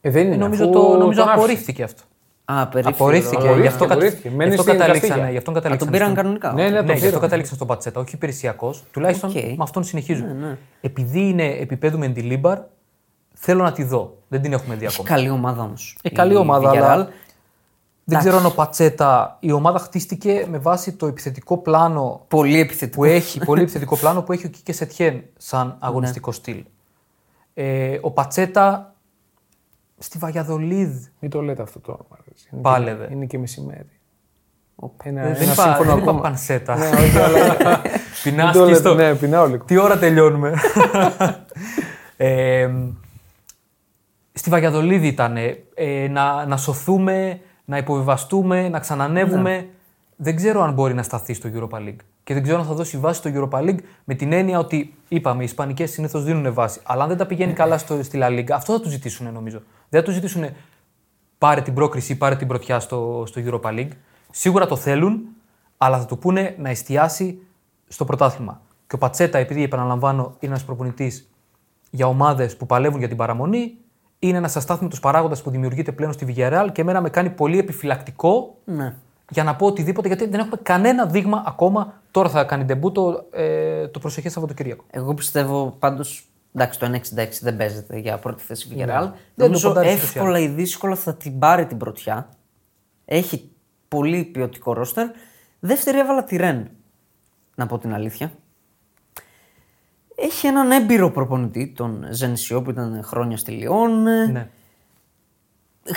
[0.00, 0.36] Ε, δεν είναι.
[0.36, 1.30] νομίζω αφού το, νομίζω τον άφησε.
[1.44, 2.02] απορρίφθηκε αυτό.
[2.44, 2.94] Α, περίφημο.
[2.94, 3.36] Απορρίφθηκε.
[3.36, 3.94] Απορρίφθηκε, Γι' αυτό, κατα...
[3.94, 4.28] απορρίφθηκε.
[4.28, 5.08] γι' Μένει αυτό στην καταλήξανε.
[5.08, 5.30] Καστίγια.
[5.30, 6.52] Γι' αυτόν Α, τον καταλήξανε πήραν στον- κανονικά.
[6.52, 7.20] Ναι, ναι, Ναι, τον γι' αυτό πήραν.
[7.20, 8.00] κατάληξαν στον Πατσέτα.
[8.00, 8.84] Όχι υπηρεσιακός.
[8.90, 9.36] Τουλάχιστον Οκ.
[9.36, 10.38] με αυτόν συνεχίζουν.
[10.40, 10.56] ναι.
[10.80, 12.58] Επειδή είναι επίπεδου Μεντιλίμπαρ,
[13.34, 14.16] θέλω να τη δω.
[14.28, 15.16] Δεν την έχουμε δει Έχει ακόμα.
[15.16, 15.96] καλή ομάδα όμως.
[16.02, 17.08] Ε, καλή ομάδα, αλλά
[18.10, 22.96] Δεν ξέρω αν ο Πατσέτα, η ομάδα χτίστηκε με βάση το επιθετικό πλάνο Πολύ επιθετικό.
[23.00, 25.74] που έχει, πολύ επιθετικό πλάνο που έχει ο Κίκε Σετιέν σαν Ναι.
[25.78, 26.64] αγωνιστικό στυλ.
[27.54, 28.94] Ε, ο Πατσέτα
[29.98, 32.16] στη Βαγιαδολίδ Μην το λέτε αυτό το όνομα.
[32.26, 32.32] ρε.
[32.52, 33.06] Είναι Πάλευε.
[33.06, 33.90] και- Είναι και μεσημέρι.
[35.02, 36.20] Ένα, δεν ένα είπα, σύμφωνο δεν είπα ακόμα.
[36.20, 36.76] πανσέτα.
[36.76, 37.42] Ναι, όχι, αλλά-
[38.24, 38.94] Μην το Πεινάσκει λέτε, στο...
[38.94, 39.64] Ναι, πεινάω λίγο.
[39.64, 40.54] Τι ώρα τελειώνουμε.
[42.16, 42.70] ε,
[44.32, 45.36] στη Βαγιαδολίδη ήταν
[45.74, 49.56] ε, να, να σωθούμε, να υποβιβαστούμε, να ξανανεύουμε.
[49.56, 49.66] Ναι.
[50.16, 51.96] Δεν ξέρω αν μπορεί να σταθεί στο Europa League.
[52.24, 55.42] Και δεν ξέρω αν θα δώσει βάση στο Europa League με την έννοια ότι είπαμε,
[55.42, 56.80] οι Ισπανικές συνήθως δίνουν βάση.
[56.82, 59.62] Αλλά αν δεν τα πηγαίνει καλά στο, στη La Liga, αυτό θα τους ζητήσουν νομίζω.
[59.88, 60.44] Δεν θα τους ζητήσουν
[61.38, 63.90] πάρε την πρόκριση ή πάρε την πρωτιά στο, στο Europa League.
[64.30, 65.20] Σίγουρα το θέλουν,
[65.76, 67.42] αλλά θα του πούνε να εστιάσει
[67.88, 68.60] στο πρωτάθλημα.
[68.86, 71.30] Και ο Πατσέτα, επειδή επαναλαμβάνω, είναι ένας προπονητής
[71.90, 73.74] για ομάδες που παλεύουν για την παραμονή,
[74.18, 78.56] είναι ένας αστάθμητος παράγοντας που δημιουργείται πλέον στη Villarreal και εμένα με κάνει πολύ επιφυλακτικό
[78.64, 78.94] Ναι.
[79.30, 82.00] για να πω οτιδήποτε, γιατί δεν έχουμε κανένα δείγμα ακόμα.
[82.10, 84.84] Τώρα θα κάνει ντεμπούτο ε, το προσεχές Σαββατοκύριακο.
[84.90, 86.22] Εγώ πιστεύω πάντως.
[86.54, 88.76] Εντάξει, το 1,66 δεν παίζεται για πρώτη θέση Villarreal.
[88.76, 89.12] Ναι.
[89.34, 92.28] Δεν Νομίζω το ποντάρεις ούτως ή εύκολα ή δύσκολα θα την πάρει την πρωτιά.
[93.04, 93.50] Έχει
[93.88, 95.06] πολύ ποιοτικό ρόστερ.
[95.60, 96.68] Δεύτερη έβαλα τη Ρεν.
[97.54, 98.32] Να πω την αλήθεια.
[100.20, 104.02] Έχει έναν έμπειρο προπονητή, τον Ζενσιό που ήταν χρόνια στη Λιόν.
[104.02, 104.48] Ναι.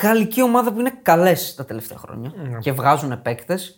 [0.02, 2.58] Γαλλική ομάδα που είναι καλές τα τελευταία χρόνια Ναι.
[2.60, 3.76] και βγάζουν παίκτες.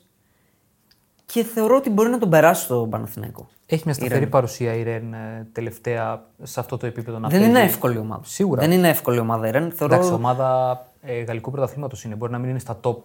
[1.26, 3.48] Και θεωρώ ότι μπορεί να τον περάσει το Παναθηναϊκό.
[3.66, 7.50] Έχει μια σταθερή παρουσία η Ρεν ε, τελευταία σε αυτό το επίπεδο να Δεν παίζει.
[7.56, 8.22] είναι εύκολη ομάδα.
[8.26, 8.62] Σίγουρα.
[8.62, 9.72] Δεν είναι εύκολη ομάδα η Ρεν.
[9.72, 9.94] Θεωρώ...
[9.94, 12.16] Εντάξει, ομάδα ε, γαλλικού πρωταθλήματος είναι.
[12.16, 12.98] Μπορεί να μην είναι στα top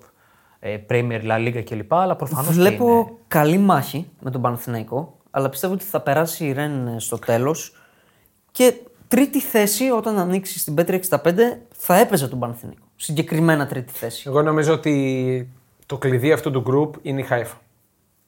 [0.61, 1.95] ε, Premier, La Liga κλπ.
[1.95, 2.55] Αλλά προφανώς.
[2.55, 7.19] Βλέπω καλή μάχη με τον Παναθηναϊκό, αλλά πιστεύω ότι θα περάσει η Ρεν ε, στο
[7.19, 7.73] τέλος.
[8.53, 8.75] Και
[9.09, 11.17] τρίτη θέση, όταν ανοίξει στην Πέτρη 65,
[11.77, 12.83] θα έπαιζε τον Παναθηναϊκό.
[12.97, 14.25] Συγκεκριμένα τρίτη θέση.
[14.27, 15.49] Εγώ νομίζω ότι
[15.87, 17.57] το κλειδί αυτού του group είναι η Χάιφα.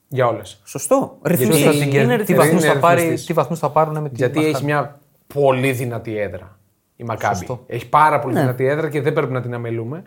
[0.07, 0.61] Για όλες.
[0.63, 1.17] Σωστό.
[1.25, 1.63] Γιατί Ρυθμιστή.
[1.63, 2.25] θα τι, την Είναι κερδίσει.
[2.25, 2.37] τι, ρυθμιστής.
[2.37, 3.25] βαθμούς Είναι θα πάρει, ρυθμιστής.
[3.27, 4.55] τι βαθμούς θα πάρουν με την Γιατί Μαχάρη.
[4.55, 4.99] έχει μια
[5.33, 6.57] πολύ δυνατή έδρα
[6.95, 7.35] η Μακάμπη.
[7.35, 7.63] Σωστό.
[7.67, 8.39] Έχει πάρα πολύ Ναι.
[8.41, 10.03] δυνατή έδρα και δεν πρέπει να την αμελούμε.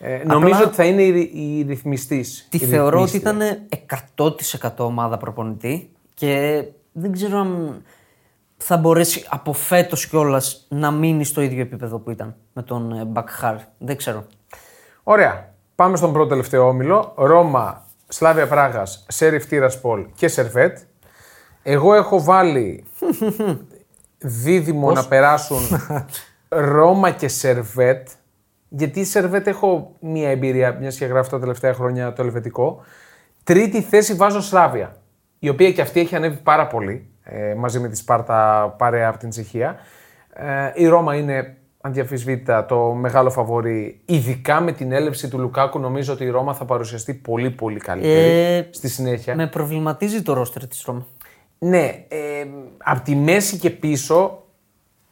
[0.00, 2.46] Ε, νομίζω ότι θα είναι η, η ρυθμιστής.
[2.50, 3.40] Τη θεωρώ ότι ήταν
[4.16, 7.82] 100% ομάδα προπονητή και δεν ξέρω αν
[8.56, 13.04] θα μπορέσει από φέτος κιόλας να μείνει στο ίδιο επίπεδο που ήταν με τον ε,
[13.04, 13.56] Μπακχάρ.
[13.78, 14.26] Δεν ξέρω.
[15.02, 15.52] Ωραία.
[15.74, 17.12] Πάμε στον πρώτο τελευταίο όμιλο.
[17.16, 20.78] Ρώμα, Σλάβια Πράγας, Σέριφ Τύρασπολ και Σερβέτ.
[21.62, 22.84] Εγώ έχω βάλει
[24.42, 25.60] δίδυμο να περάσουν
[26.72, 28.08] Ρώμα και Σερβέτ.
[28.68, 32.84] Γιατί η Σερβέτ έχω μία εμπειρία, μιας και γράφω τα τελευταία χρόνια το ελβετικό.
[33.44, 34.96] Τρίτη θέση βάζω Σλάβια,
[35.38, 39.18] η οποία και αυτή έχει ανέβει πάρα πολύ ε, μαζί με τη Σπάρτα παρέα από
[39.18, 39.76] την Τσεχία.
[40.32, 45.78] Ε, η Ρώμα είναι αντιαφισβήτητα το μεγάλο φαβορή, ειδικά με την έλευση του Λουκάκου.
[45.78, 49.34] Νομίζω ότι η Ρώμα θα παρουσιαστεί πολύ πολύ καλύτερη Ε, στη συνέχεια.
[49.34, 51.06] Με προβληματίζει το ρόστερ της Ρώμα.
[51.58, 52.46] Ναι, ε,
[52.84, 54.42] από τη μέση και πίσω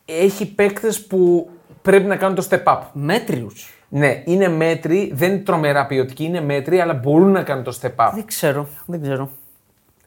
[0.05, 1.51] έχει παίκτες που
[1.83, 2.81] πρέπει να κάνουν το step up.
[2.93, 3.70] Μέτριους.
[3.89, 8.07] Ναι, είναι μέτροι, δεν είναι τρομερά ποιοτικοί, είναι μέτροι, αλλά μπορούν να κάνουν το step
[8.07, 8.11] up.
[8.14, 8.68] Δεν ξέρω.
[8.87, 9.31] Δεν ξέρω.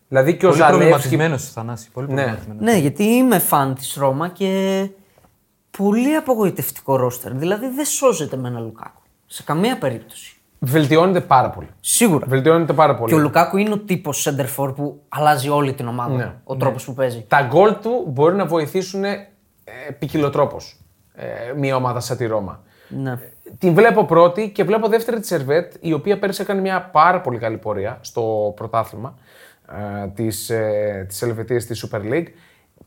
[0.10, 0.80] Δηλαδή και ο Πολύ Ζαλεύσκι.
[0.88, 1.89] προβληματισμένος Θανάση.
[1.91, 2.14] Πολύ Ναι.
[2.14, 2.64] προβληματισμένος.
[2.64, 4.89] Ναι, γιατί είμαι φαν της Ρώμα και
[5.78, 7.34] πολύ απογοητευτικό ρόστερ.
[7.34, 9.01] Δηλαδή δεν σώζεται με ένα Λουκάκου.
[9.26, 10.34] Σε καμία περίπτωση.
[10.60, 11.68] Βελτιώνεται πάρα πολύ.
[11.80, 12.26] Σίγουρα.
[12.30, 13.12] Βελτιώνεται πάρα πολύ.
[13.14, 16.16] Και ο Λουκάκου είναι ο τύπος center for που αλλάζει όλη την ομάδα.
[16.16, 16.34] Ναι.
[16.43, 17.26] Ο τρόπος που παίζει.
[17.28, 19.28] Τα γκολ του μπορεί να βοηθήσουν ε,
[19.99, 20.57] ποικιλοτρόπο
[21.14, 22.64] ε, μια ομάδα σαν τη Ρώμα.
[22.88, 23.20] Ναι.
[23.57, 27.38] Την βλέπω πρώτη και βλέπω δεύτερη της Σερβέτ, η οποία πέρυσι έκανε μια πάρα πολύ
[27.38, 29.24] καλή πορεία στο πρωτάθλημα ε,
[30.14, 32.28] της, ε, της Ελβετίας στη Super League.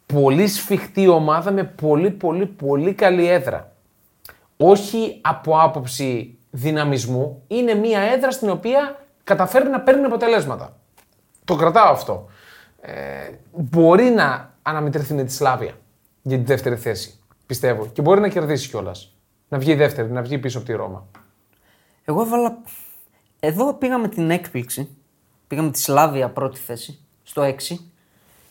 [0.07, 3.72] Πολύ σφιχτή ομάδα με πολύ πολύ πολύ καλή έδρα.
[4.57, 10.76] Όχι από άποψη δυναμισμού, είναι μια έδρα στην οποία καταφέρει να παίρνει αποτελέσματα.
[11.45, 12.28] Το κρατάω αυτό.
[12.80, 12.93] Ε,
[13.53, 15.72] μπορεί να αναμετρηθεί με τη Σλάβια
[16.22, 17.87] για τη δεύτερη θέση, πιστεύω.
[17.87, 19.16] Και μπορεί να κερδίσει κιόλας.
[19.49, 21.07] Να βγει δεύτερη, να βγει πίσω από τη Ρώμα.
[22.05, 22.59] Εγώ έβαλα.
[23.41, 24.97] Εδώ πήγαμε την έκπληξη.
[25.53, 27.76] Πήγαμε τη Σλάβια πρώτη θέση, στο 6.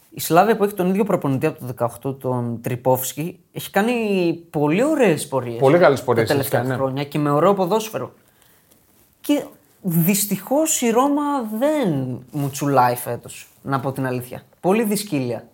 [0.10, 3.94] Η Σλάβια που έχει τον ίδιο προπονητή από το 18, τον Τρυπόφσκι, έχει κάνει
[4.50, 5.60] πολύ ωραίες πορείες.
[5.60, 6.78] Πολύ καλές πορείες Τα έχει τελευταία κάνει, ναι.
[6.84, 8.14] χρόνια και με ωραίο ποδόσφαιρο.
[9.22, 9.44] Και
[9.82, 14.44] δυστυχώς η Ρώμα δεν μου τσουλάει φέτος, να πω την αλήθεια.
[14.60, 15.48] Πολύ δυσκύλια.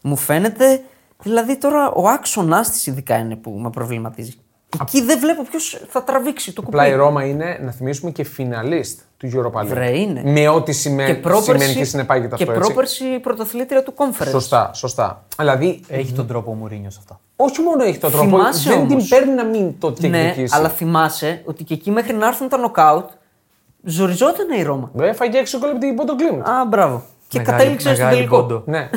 [0.00, 0.82] Μου φαίνεται,
[1.22, 4.34] δηλαδή τώρα ο άξονα της ειδικά είναι που με προβληματίζει.
[4.80, 6.76] Εκεί δεν βλέπω ποιος θα τραβήξει το κουπί.
[6.76, 9.00] Απλά η Ρώμα είναι, να θυμίσουμε, και φιναλίστ
[9.30, 9.66] του Europa League.
[9.66, 10.22] Βρε, είναι.
[10.24, 12.54] Με ό,τι σημαίνει και, σημαίνει και συνεπάγεται και αυτό.
[12.54, 12.66] έτσι.
[12.66, 14.28] πρόπερση πρωταθλήτρια του Conference.
[14.30, 15.24] Σωστά, σωστά.
[15.38, 17.20] Δηλαδή, Έχει τον τρόπο ο Μουρίνιο σε αυτά.
[17.36, 19.08] όχι μόνο έχει τον τρόπο, Θυμάσαι δεν την όμως.
[19.08, 20.56] παίρνει να μην το Ναι, διεκδικήσει.
[20.56, 23.08] αλλά θυμάσαι ότι και εκεί μέχρι να έρθουν τα νοκάουτ
[23.84, 24.90] ζοριζόταν η Ρώμα.
[25.00, 26.40] Έφαγε 6 γκολ από την Μπόντο Γκλιμτ.
[26.48, 27.02] Α, μπράβο.
[27.28, 28.36] Και Μεγάλη- κατέληξε στο μεγάλη τελικό.
[28.40, 28.62] πόντο.
[28.66, 28.90] Ναι.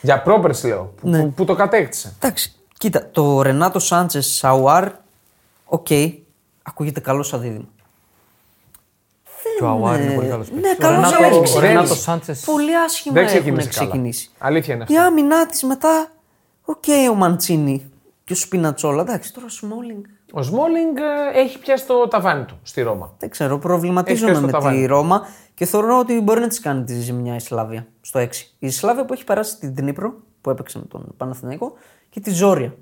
[0.00, 1.18] Για πρόπερση λέω, που, Ναι.
[1.22, 2.14] που, που το κατέκτησε.
[2.20, 4.88] Εντάξει, κοίτα, το Ρενάτο Σάντσες Αουάρ,
[5.64, 5.86] οκ,
[6.62, 7.64] ακούγεται καλό σαν δίδυμο.
[9.58, 11.72] Και ο Αουάρ είναι πολύ καλός Ναι, καλός Ρενάτο- αλλά έχει ο ξεκινήσει.
[11.74, 13.86] Ρενάτο Σάντσες- Πολύ άσχημα Δεν έχουν ξεκίνησε καλά.
[13.88, 14.30] ξεκινήσει.
[14.38, 14.94] Αλήθεια είναι αυτό.
[14.94, 16.08] Η άμυνά της μετά,
[16.64, 17.90] οκ, ο Μαντσίνη
[18.24, 19.02] και ο Σπινατσόλα.
[19.02, 20.04] Εντάξει, τώρα ο Σμόλινγκ.
[20.32, 23.14] Ο Σμόλινγκ ε, έχει πιάσει το ταβάνι του στη Ρώμα.
[23.18, 24.78] Δεν ξέρω, Έχει προβληματίζομαι πιάσει το με ταβάνι.
[24.80, 28.28] τη Ρώμα και θεωρώ ότι μπορεί να της κάνει τη ζημιά η Σλάβια στο 6.
[28.58, 31.72] Η Σλάβια που έχει περάσει την Ντνίπρο που έπαιξε με τον Παναθηναϊκό
[32.10, 32.74] και τη Ζόρια.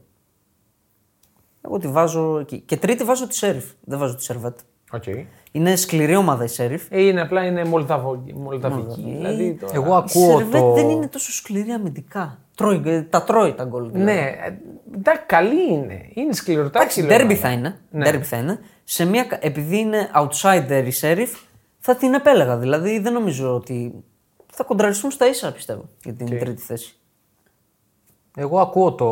[1.61, 2.61] Εγώ τη βάζω εκεί.
[2.67, 3.65] Και τρίτη βάζω τη Σέριφ.
[3.81, 4.59] Δεν βάζω τη Σερβέτ.
[4.95, 5.05] Οκ.
[5.53, 6.83] Είναι σκληρή ομάδα η Σέριφ.
[6.91, 9.03] Ε, είναι απλά είναι Μολδαβο- Μολδαβική.
[9.17, 10.73] Δηλαδή, τώρα- Εγώ Η ακούω Σερβέτ το.
[10.73, 12.39] δεν είναι τόσο σκληρή αμυντικά.
[12.55, 13.91] Τρώει, ε, τα τρώει τα γκολ.
[13.91, 14.05] δηλαδή.
[14.05, 14.59] Ναι, ε,
[14.97, 16.09] εντάξει, καλή είναι.
[16.15, 16.77] Είναι σκληροτάξη.
[16.77, 17.43] Εντάξει, λέω, ντέρμπι αλλά.
[17.43, 17.79] θα είναι.
[17.91, 18.11] Ναι.
[18.11, 18.59] Derby θα είναι.
[18.85, 21.31] Σε μια, κα- επειδή είναι outsider η Σέριφ,
[21.79, 22.57] θα την επέλεγα.
[22.59, 24.05] Δηλαδή δεν νομίζω ότι
[24.53, 26.97] θα κοντραριστούν στα ίσα πιστεύω για την τρίτη θέση.
[28.37, 29.11] Εγώ ακούω το,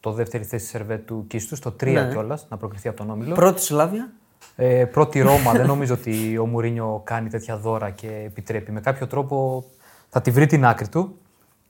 [0.00, 2.08] το δεύτερη θέση Σερβέτ του Κίστου, στο 3 Ναι.
[2.10, 3.34] κιόλας, να προκριθεί από τον Όμιλο.
[3.34, 4.12] Πρώτη Σλάβια.
[4.56, 8.72] Ε, πρώτη Ρώμα, δεν νομίζω ότι ο Μουρίνιο κάνει τέτοια δώρα και επιτρέπει.
[8.72, 9.64] Με κάποιο τρόπο
[10.08, 11.16] θα τη βρει την άκρη του.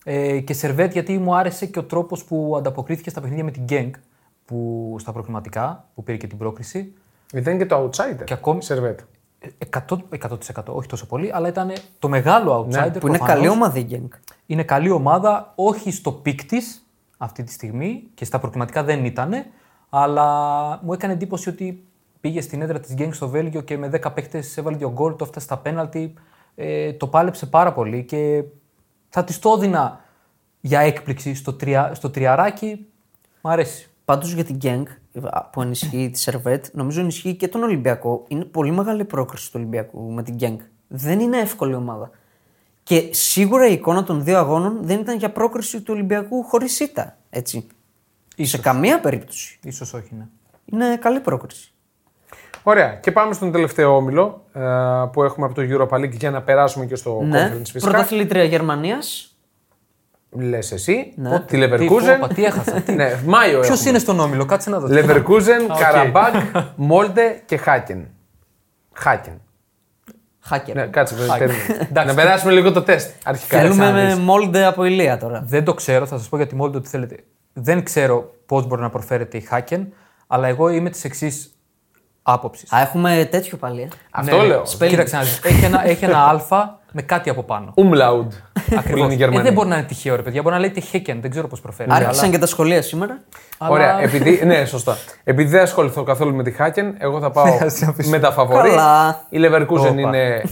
[0.05, 3.63] Ε, και Σερβέτ γιατί μου άρεσε και ο τρόπος που ανταποκρίθηκε στα παιχνίδια με την
[3.63, 3.93] Γκένγκ
[4.45, 6.93] που, στα προκριματικά, που πήρε και την πρόκριση.
[7.35, 8.25] Ήταν και το outsider.
[8.25, 9.01] Και ακόμη- Σερβέτ.
[9.39, 12.67] Ε, 100%, 100% όχι τόσο πολύ, αλλά ήταν το μεγάλο outsider.
[12.71, 13.27] Ναι, Που είναι προφανώς.
[13.29, 14.09] καλή ομάδα η Γκένγκ.
[14.47, 16.87] Είναι καλή ομάδα, όχι στο peak της
[17.19, 19.33] αυτή τη στιγμή και στα προκριματικά δεν ήταν,
[19.91, 20.25] αλλά
[20.83, 21.85] μου έκανε εντύπωση ότι
[22.21, 25.25] πήγε στην έδρα της Γκένγκ στο Βέλγιο και με 10 παίχτε έβαλε δύο γκολ, το
[25.25, 26.15] έφτασε στα πέναλτι.
[26.55, 28.45] Ε, το πάλεψε πάρα πολύ και
[29.09, 30.01] θα της το έδινα
[30.61, 32.87] για έκπληξη στο, τρια, στο τριαράκι.
[33.41, 33.91] Μ' αρέσει.
[34.05, 34.87] Πάντως για την Γκένγκ
[35.53, 38.25] που ενισχύει τη Σερβέτ, νομίζω ενισχύει και τον Ολυμπιακό.
[38.29, 40.59] Είναι πολύ μεγάλη πρόκριση του Ολυμπιακού με την Γκένγκ.
[40.89, 42.11] Δεν είναι εύκολη ομάδα.
[42.83, 47.17] Και σίγουρα η εικόνα των δύο αγώνων δεν ήταν για πρόκριση του Ολυμπιακού χωρίς ήττα.
[47.31, 47.67] Έτσι.
[48.37, 49.59] Σε καμία περίπτωση.
[49.63, 50.27] Ίσως όχι, ναι.
[50.65, 51.73] Είναι καλή πρόκριση.
[52.63, 52.95] Ωραία.
[52.95, 54.61] Και πάμε στον τελευταίο όμιλο ε,
[55.13, 57.49] που έχουμε από το Europa League για να περάσουμε και στο Ναι.
[57.53, 57.91] Conference φυσικά.
[57.91, 59.33] Πρωταθλήτρια Γερμανίας.
[60.31, 61.13] Λες εσύ.
[61.17, 61.41] Ναι.
[61.41, 61.89] Τη Leverkusen.
[61.89, 62.93] φόπα, τι έχασα, τι.
[62.93, 63.89] ναι, Μάιο Ποιος έχουμε.
[63.91, 64.87] είναι στον όμιλο, κάτσε να δω.
[64.91, 65.79] Leverkusen, οκ.
[65.79, 66.35] Καραμπάκ,
[66.77, 68.07] Μόλτε και Χάκεν.
[68.93, 69.41] Χάκεν.
[70.41, 70.75] Χάκερ.
[70.75, 71.15] Ναι, κάτσε.
[71.15, 72.05] περίμενε.
[72.07, 73.11] να περάσουμε λίγο το τεστ.
[73.25, 73.59] Αρχικά.
[73.61, 74.15] Θέλουμε να με δεις.
[74.19, 75.43] μόλντε από ηλία τώρα.
[75.47, 77.17] Δεν το ξέρω, θα σας πω για τη Μόλντε ότι θέλετε.
[77.53, 79.93] Δεν ξέρω πώς μπορεί να προφέρεται η Χάκεν,
[80.27, 81.58] αλλά εγώ είμαι της εξής
[82.33, 82.73] άποψης.
[82.73, 83.81] Α, έχουμε τέτοιο πάλι.
[83.83, 83.89] ε.
[84.11, 84.63] Αυτό λέω.
[84.63, 84.89] Spelling.
[84.89, 85.41] Κοίταξε να δεις.
[85.45, 87.75] Έχει ένα, έχει ένα α με κάτι από πάνω.
[87.77, 88.27] Umlaut.
[88.53, 89.01] Που Ακριβώς.
[89.05, 89.43] είναι η Ε, Γερμανία.
[89.43, 90.43] δεν μπορεί να είναι τυχαίο, ρε παιδιά.
[90.43, 91.95] Μπορεί να λέγεται Χέκεν, δεν ξέρω πώς προφέρεται.
[91.95, 93.19] Άρχισαν αλλά- και τα σχολεία σήμερα.
[93.59, 94.97] αλλά- Ωραία, επειδή, ναι, σωστά.
[95.25, 98.11] Επειδή δεν ασχοληθώ καθόλου με τη Χάκεν, εγώ θα πάω Ας την αφήσω.
[98.11, 98.69] με τα φαβορή.
[98.69, 99.21] Καλά.
[99.29, 99.89] Η Leverkusen Όπα.
[99.89, 100.43] είναι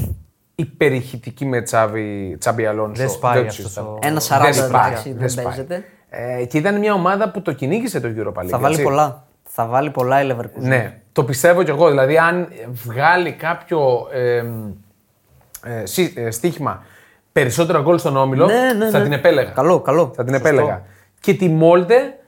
[0.54, 3.00] υπερηχητική με Τσάβι, Τσάμπι Αλόνσο.
[3.02, 3.84] Δεν σπάει το αυτός συζητάω.
[3.86, 5.44] ο- Ένα Δεν 40 σπάει, εντάξει, δεν δεν σπάει.
[5.44, 5.84] παίζεται.
[6.08, 8.48] Ε, και ήταν μια ομάδα που το κυνήγησε το Europa League.
[8.48, 8.84] Θα βάλει έτσι.
[8.84, 9.24] πολλά.
[9.58, 10.60] Θα βάλει πολλά η Leverkusen.
[10.60, 11.88] Ναι, το πιστεύω κι εγώ.
[11.88, 14.44] Δηλαδή, αν βγάλει κάποιο ε,
[15.64, 16.84] ε, σύ- ε, στοίχημα
[17.32, 19.04] περισσότερα γκολ στον όμιλο, Ναι, ναι, θα ναι.
[19.04, 19.50] την επέλεγα.
[19.50, 20.12] Καλό, καλό.
[20.16, 20.82] Θα την επέλεγα.
[21.20, 22.18] Και τη Μόλτε,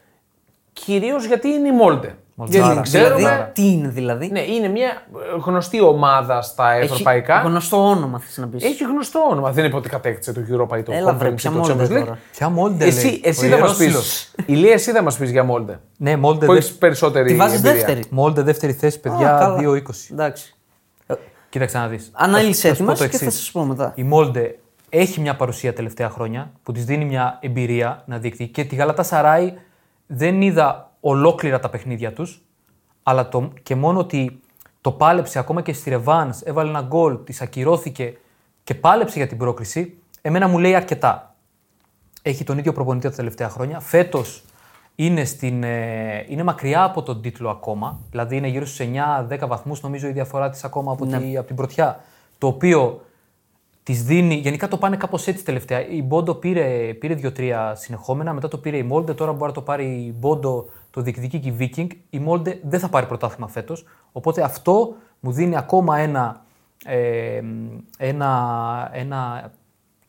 [0.73, 2.15] κυρίως γιατί είναι η Μόλτε.
[2.41, 2.75] Μολτάρα.
[2.75, 3.15] δεν ξέρουμε.
[3.15, 7.39] Δηλαδή, τι είναι δηλαδή; Ναι, είναι μια ε, γνωστή ομάδα στα ευρωπαϊκά.
[7.39, 8.65] Έχει γνωστό όνομα, θες να πεις.
[8.65, 9.51] Έχει γνωστό όνομα.
[9.53, 11.71] Δεν είπε ότι κατέκτησε το Europa ή το Έλα, βρε, Conference ποια ή το Molde
[11.71, 11.99] Champions League.
[11.99, 12.19] τώρα.
[12.33, 12.85] Ποια Μόλντε.
[12.87, 13.87] Εσύ, λέει, εσύ ο θα μας ιερός πεις.
[13.87, 14.31] σύλλος.
[14.47, 15.81] Ηλία, εσύ θα μας πεις για Μόλντε.
[15.97, 16.47] Ναι, Μόλντε.
[16.47, 17.29] Που δε- έχεις περισσότερη.
[17.29, 17.75] Τη βάζεις εμπειρία.
[17.77, 18.03] δεύτερη.
[18.11, 19.57] Μόλντε δεύτερη θέση, Α, παιδιά, καλά.
[19.57, 20.09] 2-20.
[20.13, 20.53] Εντάξει.
[21.49, 22.11] Κοίταξε να δεις.
[22.13, 23.93] Ανάλυσε έτοιμας και θα σας πω μετά.
[23.95, 24.59] Η Μόλντε
[24.89, 29.03] έχει μια παρουσία τελευταία χρόνια που της δίνει μια εμπειρία να δείχνει και τη Γαλατά
[29.03, 29.53] Σαράι
[30.07, 32.43] δεν είδα ολόκληρα τα παιχνίδια τους,
[33.03, 34.41] αλλά το, και μόνο ότι
[34.81, 38.17] το πάλεψε ακόμα και στη Ρεβάν, έβαλε ένα γκολ, της ακυρώθηκε
[38.65, 41.35] και πάλεψε για την πρόκριση, εμένα μου λέει αρκετά.
[42.23, 43.81] Έχει τον ίδιο προπονητή τα τελευταία χρόνια.
[43.81, 44.43] Φέτος
[44.95, 48.01] είναι, στην, ε, είναι μακριά από τον τίτλο ακόμα.
[48.11, 48.87] Δηλαδή είναι γύρω στους
[49.29, 52.01] 9-10 βαθμούς, νομίζω η διαφορά της ακόμα από, τη, από την πρωτιά.
[52.39, 53.01] Το οποίο
[53.89, 54.35] της δίνει.
[54.35, 55.89] Γενικά το πάνε κάπως έτσι τελευταία.
[55.89, 59.63] Η Μπόντο πήρε, πήρε 2-3 συνεχόμενα, μετά το πήρε η Μόλντε, τώρα μπορεί να το
[59.63, 61.87] πάρει η Μπόντο, το διεκδικεί και η Viking.
[62.11, 63.85] Η Μόλντε δεν θα πάρει πρωτάθλημα φέτος.
[64.13, 66.45] Οπότε αυτό μου δίνει ακόμα ένα,
[66.85, 67.41] ε,
[67.99, 69.51] ένα, ένα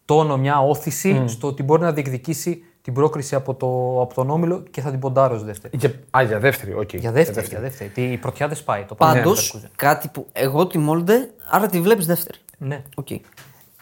[0.06, 4.64] τόνο, μια ώθηση στο ότι μπορεί να διεκδικήσει την πρόκριση από, το, από τον Όμιλο
[4.72, 5.78] και θα την ποντάρω ως δεύτερη.
[5.78, 6.94] Για, α, για δεύτερη, οκ.
[6.94, 7.90] Για δεύτερη, για δεύτερη.
[7.90, 8.84] Τι- Η πρωτιά δεν σπάει.
[8.84, 9.70] Το πάμε Πάντως, Leverkusen.
[9.76, 12.38] κάτι που εγώ τη Μόλντε, άρα τη βλέπεις δεύτερη.
[12.58, 12.84] Ναι.
[12.96, 13.08] Οκ.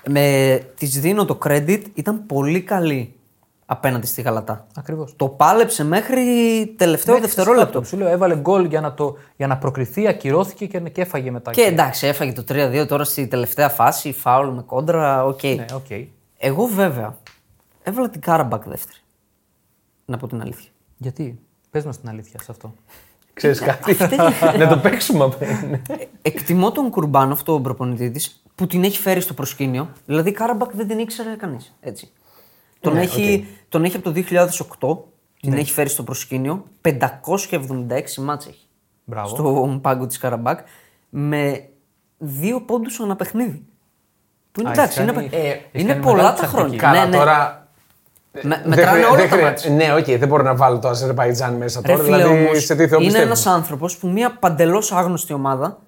[0.09, 3.13] Με της δίνω το credit, ήταν πολύ καλή
[3.69, 4.67] απέναντι στη Γαλατά.
[4.75, 5.13] Ακριβώς.
[5.15, 6.23] Το πάλεψε μέχρι
[6.77, 7.83] τελευταίο δευτερόλεπτο.
[7.83, 11.51] Σου λέω, έβαλε γκολ για να, το, για να προκριθεί, ακυρώθηκε και, και έφαγε μετά.
[11.51, 15.43] Και εντάξει, έφαγε το 3-2 τώρα στη τελευταία φάση, φάουλ με κόντρα, οκ.
[15.43, 15.89] Ναι, οκ.
[16.37, 17.17] Εγώ βέβαια
[17.83, 18.99] έβαλα την Κάραμπακ δεύτερη.
[20.05, 20.69] Να πω την αλήθεια.
[20.97, 21.39] Γιατί,
[21.69, 22.73] πες μας την αλήθεια σε αυτό.
[23.33, 23.97] Ξέρεις κάτι;
[24.59, 25.33] να το παίξουμε απ'
[26.21, 29.89] Εκτιμώ τον Κουρμπάνοφ, τον προπονητή της, που την έχει φέρει στο προσκήνιο.
[30.05, 31.73] Δηλαδή, Κάραμπακ δεν την ήξερε κανείς.
[31.79, 32.11] Έτσι.
[32.89, 34.97] Τον, Ναι, έχει, τον έχει από το 2008,
[35.41, 36.63] την έχει φέρει στο προσκήνιο.
[36.81, 38.65] 576 ματς έχει.
[39.05, 39.27] Μπράβο.
[39.27, 40.59] Στον πάγκο της Καραμπάκ.
[41.09, 41.67] Με
[42.17, 43.65] δύο πόντους ανά παιχνίδι.
[44.51, 46.61] Που είναι Α, εντάξει, έχει είναι, κάνει- ε, έχει είναι κάνει πολλά μεγάλη τα τακτική.
[46.61, 46.77] χρόνια.
[46.79, 47.17] Καλά, ναι, ναι.
[47.17, 47.67] τώρα.
[48.31, 49.65] Με, δεν μετράνε χρεια- όλα δεν τα χρεια- μάτς.
[49.69, 52.03] Ναι, οκ, δεν μπορώ να βάλω το Αζερβαϊτζάν μέσα Ρε τώρα.
[52.03, 53.25] φίλε, δηλαδή, όμως, σε τι θεό είναι πιστεύω.
[53.25, 55.79] ένας άνθρωπος που μια παντελώς άγνωστη ομάδα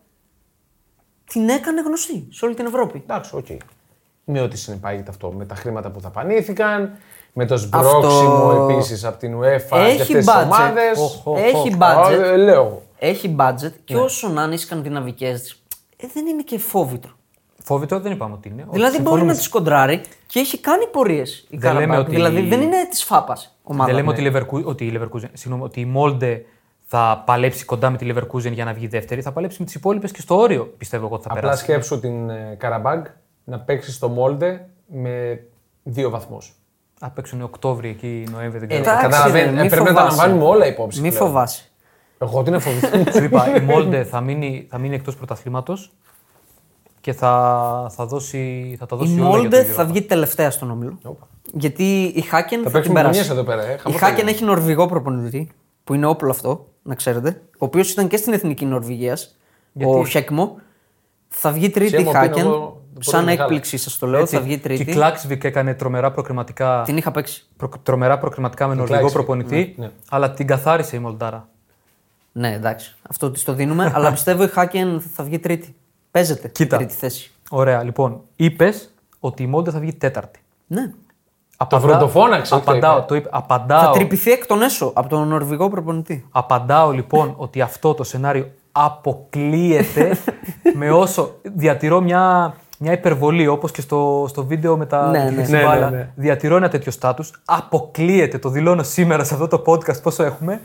[1.29, 3.03] την έκανε γνωστή σε όλη την Ευρώπη.
[3.07, 3.45] Εντάξει, οκ.
[4.23, 5.31] Με ό,τι συνεπάγεται αυτό.
[5.31, 6.91] Με τα χρήματα που δαπανήθηκαν,
[7.33, 10.43] με το σμπρόξιμο Αυτό- επίσης από την UEFA και Έχει αυτές τις budget.
[10.43, 11.21] ομάδες.
[11.37, 12.37] Έχει budget.
[12.37, 12.81] Λέω.
[12.99, 13.69] Έχει budget Ναι.
[13.85, 15.61] και όσο να είναι οι σκανδιναβικές
[15.97, 17.11] ε, δεν είναι και φόβητρο.
[17.63, 18.61] Φόβητρο δεν είπαμε ότι είναι.
[18.61, 19.31] Όχι, δηλαδή μπορεί συμφωνούμε.
[19.31, 22.07] να τις κοντράρει και έχει κάνει πορείες η Δεν λέμε Καραμπάκ.
[22.07, 23.85] ότι- Δηλαδή δεν είναι της φάπας ομάδα.
[23.85, 24.13] Δεν λέμε Ναι.
[24.13, 26.45] ότι, η Leverku- ότι, η Leverkusen, συγγνώμη, ότι η Μόλντε
[26.85, 29.21] θα παλέψει κοντά με τη Leverkusen για να βγει δεύτερη.
[29.21, 31.63] Θα παλέψει με τις υπόλοιπες και στο όριο πιστεύω εγώ ότι θα Απλά περάσει.
[31.63, 33.05] σκέψου την ε, Καραμπάγκ
[33.49, 35.43] να παίξει στο Μόλντε με
[35.83, 36.53] δύο βαθμούς.
[36.99, 38.59] Θα παίξουν Οκτώβρη εκεί, Νοέμβρη.
[38.59, 38.95] Δεν Ε, ξέρω.
[38.97, 39.45] Εντάξει, Καταλαβαίνει.
[39.45, 40.17] ρε, μη ε, πρέπει να τα φοβάσαι.
[40.17, 41.01] λαμβάνουμε όλα υπόψη.
[41.01, 41.23] Μη πλέον.
[41.27, 41.63] φοβάσαι.
[42.21, 43.11] Εγώ την εφοβηθώ.
[43.17, 45.91] Σου είπα, η Μόλντε θα μείνει, θα μείνει εκτός πρωταθλήματος
[47.01, 49.87] και θα, θα, δώσει, θα τα Η δώσει όλα για Μόλντε το θα Europa.
[49.87, 50.97] βγει τελευταία στον όμιλο.
[51.03, 51.27] Όπα.
[51.53, 53.19] Γιατί η Χάκεν Θα θα, την παίξουμε περάσει.
[53.19, 53.73] γωνιές εδώ πέρα, ε.
[53.73, 55.49] Η Χαμός Χάκεν θα έχει νορβηγό προπονητή,
[55.83, 57.41] που είναι όπλο αυτό, να ξέρετε.
[57.51, 59.37] Ο οποίος ήταν και στην εθνική Νορβηγίας.
[59.85, 60.55] Ο Χέκμο.
[61.27, 62.45] Θα βγει τρίτη η Σέμο, πίνω Χάκεν.
[62.45, 63.41] εγώ, το πρώτο Σαν Μιχάλα.
[63.43, 64.91] έκπληξη σας το λέω, Έτσι, θα βγει Και η τρίτη.
[64.91, 67.45] Κλάξβικ έκανε τρομερά προκριματικά, Την είχα παίξει.
[67.57, 69.91] προ, τρομερά προκριματικά με νορβηγό Κλάξβικ, προπονητή, ναι, ναι.
[70.09, 71.47] αλλά την καθάρισε η Μολντάρα.
[72.31, 72.95] Ναι, εντάξει.
[73.09, 73.91] Αυτό της το δίνουμε.
[73.95, 75.75] αλλά πιστεύω η Χάκεν θα βγει τρίτη.
[76.11, 76.77] Παίζεται Κοίτα.
[76.77, 77.31] τρίτη θέση.
[77.49, 80.39] Ωραία, λοιπόν, είπες ότι η Μόλντε θα βγει τέταρτη.
[80.67, 80.91] Ναι.
[81.57, 83.05] Απαντά- πρωτοφώναξε, όχι το Απαντάω, είπε.
[83.07, 83.29] το είπε.
[83.31, 86.25] Απαντάω, Θα τρυπηθεί εκ των έσω από τον Νορβηγό προπονητή.
[86.31, 90.17] απαντάω λοιπόν ότι αυτό το σενάριο αποκλείεται
[90.79, 95.25] με όσο διατηρώ μια, μια υπερβολή όπως και στο, στο βίντεο με τα Ναι, τη
[95.25, 95.35] ναι.
[95.35, 95.89] χρυσή Ναι, ναι, μπάλα.
[95.89, 96.09] ναι.
[96.15, 97.31] Διατηρώ ένα τέτοιο στάτους.
[97.45, 100.61] Αποκλείεται, το δηλώνω σήμερα σε αυτό το podcast πόσο έχουμε.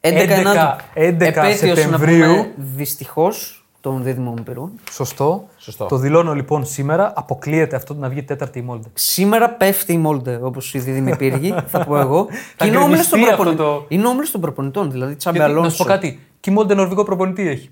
[0.00, 2.46] 11, 11 επέτειος, Σεπτεμβρίου.
[2.56, 4.70] Δυστυχώς των δίδυμων Πυρών.
[4.90, 5.44] Σωστό.
[5.56, 5.84] Σωστό.
[5.86, 7.12] Το δηλώνω λοιπόν σήμερα.
[7.16, 8.88] Αποκλείεται αυτό να βγει τέταρτη η Μόλντε.
[8.94, 12.26] Σήμερα πέφτει η Μόλντε, όπως η δίδυμη πύργη, θα πω εγώ.
[12.30, 13.78] Θα και είναι όμιλος των, γκρεμιστεί αυτό προπονη...
[13.78, 15.84] το- είναι όμιλος των προπονητών, δηλαδή Τσάμπε Γιατί, να σου Αλόνσο.
[15.84, 16.20] πω κάτι.
[16.40, 17.70] Και η Μόλντε νορβηγό προπονητή έχει.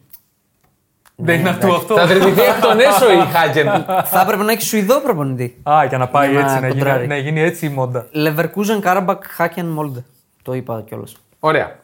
[1.16, 1.94] Δεν είναι αυτό αυτό.
[1.96, 3.84] Θα τρυπηθεί εκ των έσω η Χάκεν.
[4.04, 5.56] Θα έπρεπε να έχεις Σουηδό προπονητή.
[5.70, 7.06] Α, για να πάει Για να έτσι, να γίνει, κοντράρει.
[7.06, 8.07] να γίνει έτσι η Μόλντε.
[8.14, 10.04] Leverkusen, Κάραμπακ, Χάκεν, Μόλντε.
[10.42, 11.16] Το είπα κιόλας.
[11.40, 11.78] Ωραία.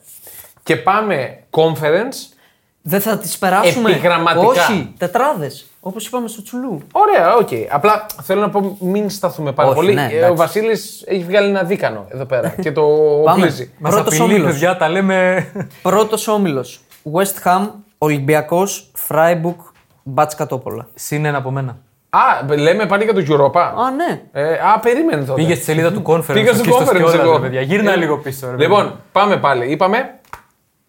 [0.63, 2.37] Και πάμε conference.
[2.83, 3.91] Δεν θα τις περάσουμε.
[3.91, 4.47] Επιγραμματικά.
[4.47, 5.67] Όχι, τετράδες.
[5.81, 6.83] Όπως είπαμε στο Τσου Λου.
[6.93, 7.49] Ωραία, οκ.
[7.71, 9.95] Απλά θέλω να πω μην σταθούμε πάρα Όχι, πολύ.
[9.95, 10.31] ναι, Ε, εντάξει.
[10.33, 12.83] ο Βασίλης έχει βγάλει ένα δίκανο εδώ πέρα και το
[13.25, 13.41] Πάμε.
[13.41, 13.71] οπλίζει.
[13.79, 14.53] Μας Πρώτος απειλεί, όμιλος.
[14.53, 15.47] παιδιά, τα λέμε.
[15.83, 16.81] Πρώτος όμιλος.
[17.13, 17.67] West Ham,
[17.99, 19.61] Ολυμπιακός, Φράιμπουργκ,
[20.03, 20.89] Μπάτσκα Τόπολα.
[20.95, 21.79] Συν ένα από μένα.
[22.11, 23.61] Α, λέμε πάλι για το Europa.
[23.61, 24.23] Α, ναι.
[24.33, 25.41] Ε, α, περίμενε τότε.
[25.43, 26.33] Πήγες στη σελίδα του conference.
[26.33, 27.33] Πήγα στο εκεί conference Σκιώδας, εγώ.
[27.33, 27.61] ρε παιδιά.
[27.61, 28.51] Γύρνα Ε, λίγο πίσω.
[28.51, 29.71] Ρε, Λοιπόν, πάμε πάλι.
[29.71, 30.19] Είπαμε;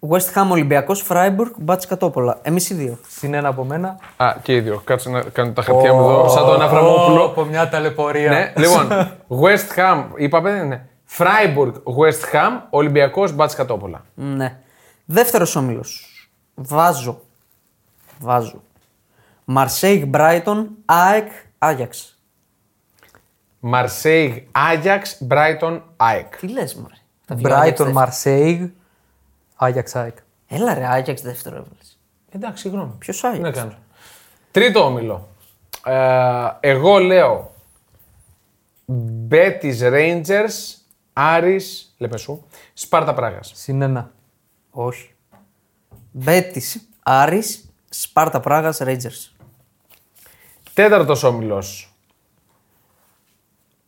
[0.09, 2.39] West Ham Ολυμπιακός, Φράιμπουργκ, Μπάτ Κατόπολα.
[2.41, 2.97] Εμείς οι δύο.
[3.07, 3.97] Συν ένα από μένα.
[4.17, 4.81] Α, και οι δύο.
[4.83, 7.23] Κάτσε να κάνω τα χαρτιά μου εδώ, σαν τον Αβραμόπουλο.
[7.23, 8.29] Από μια ταλαιπωρία.
[8.31, 8.87] Ναι, λοιπόν,
[9.43, 10.81] West Ham, είπαμε, ναι.
[11.17, 14.01] Freiburg, West Ham, Ολυμπιακός, Μπάτ Κατόπολα.
[14.13, 14.57] Ναι.
[15.05, 16.08] Δεύτερος όμιλος.
[16.61, 17.21] Βάζω.
[18.19, 18.61] Βάζω.
[19.45, 22.19] Μαρσέιγ Μπράιτον, ΑΕΚ, Άγιαξ.
[23.59, 26.37] Μαρσέιγ, Άγιαξ, Μπράιτον, ΑΕΚ.
[26.37, 26.93] Τι λες, Μωρέ;
[27.25, 27.91] Τα βγει ο Άγιαξ Brighton, δεύτερο.
[27.91, 28.69] Μαρσέιγ,
[29.55, 30.17] Άγιαξ ΑΕΚ.
[30.47, 31.97] Έλα ρε, Άγιαξ δεύτερο έβαλες.
[32.31, 32.91] Εντάξει, συγγνώμη.
[32.97, 33.57] Ποιος Τι να Άγιαξ.
[33.57, 33.73] κάνω.
[34.51, 35.27] Τρίτο όμιλο.
[35.85, 37.51] Ε, εγώ λέω
[39.29, 40.75] Betis Rangers,
[41.13, 42.43] Άρης, Λεπεσού,
[42.73, 43.51] Σπάρτα Πράγας.
[43.55, 44.11] Συν ένα.
[44.71, 45.13] Όχι.
[46.11, 49.11] Μπέτης, Άρης, Σπάρτα Πράγας, Ρέιτζερ.
[50.73, 51.93] Τέταρτος όμιλος.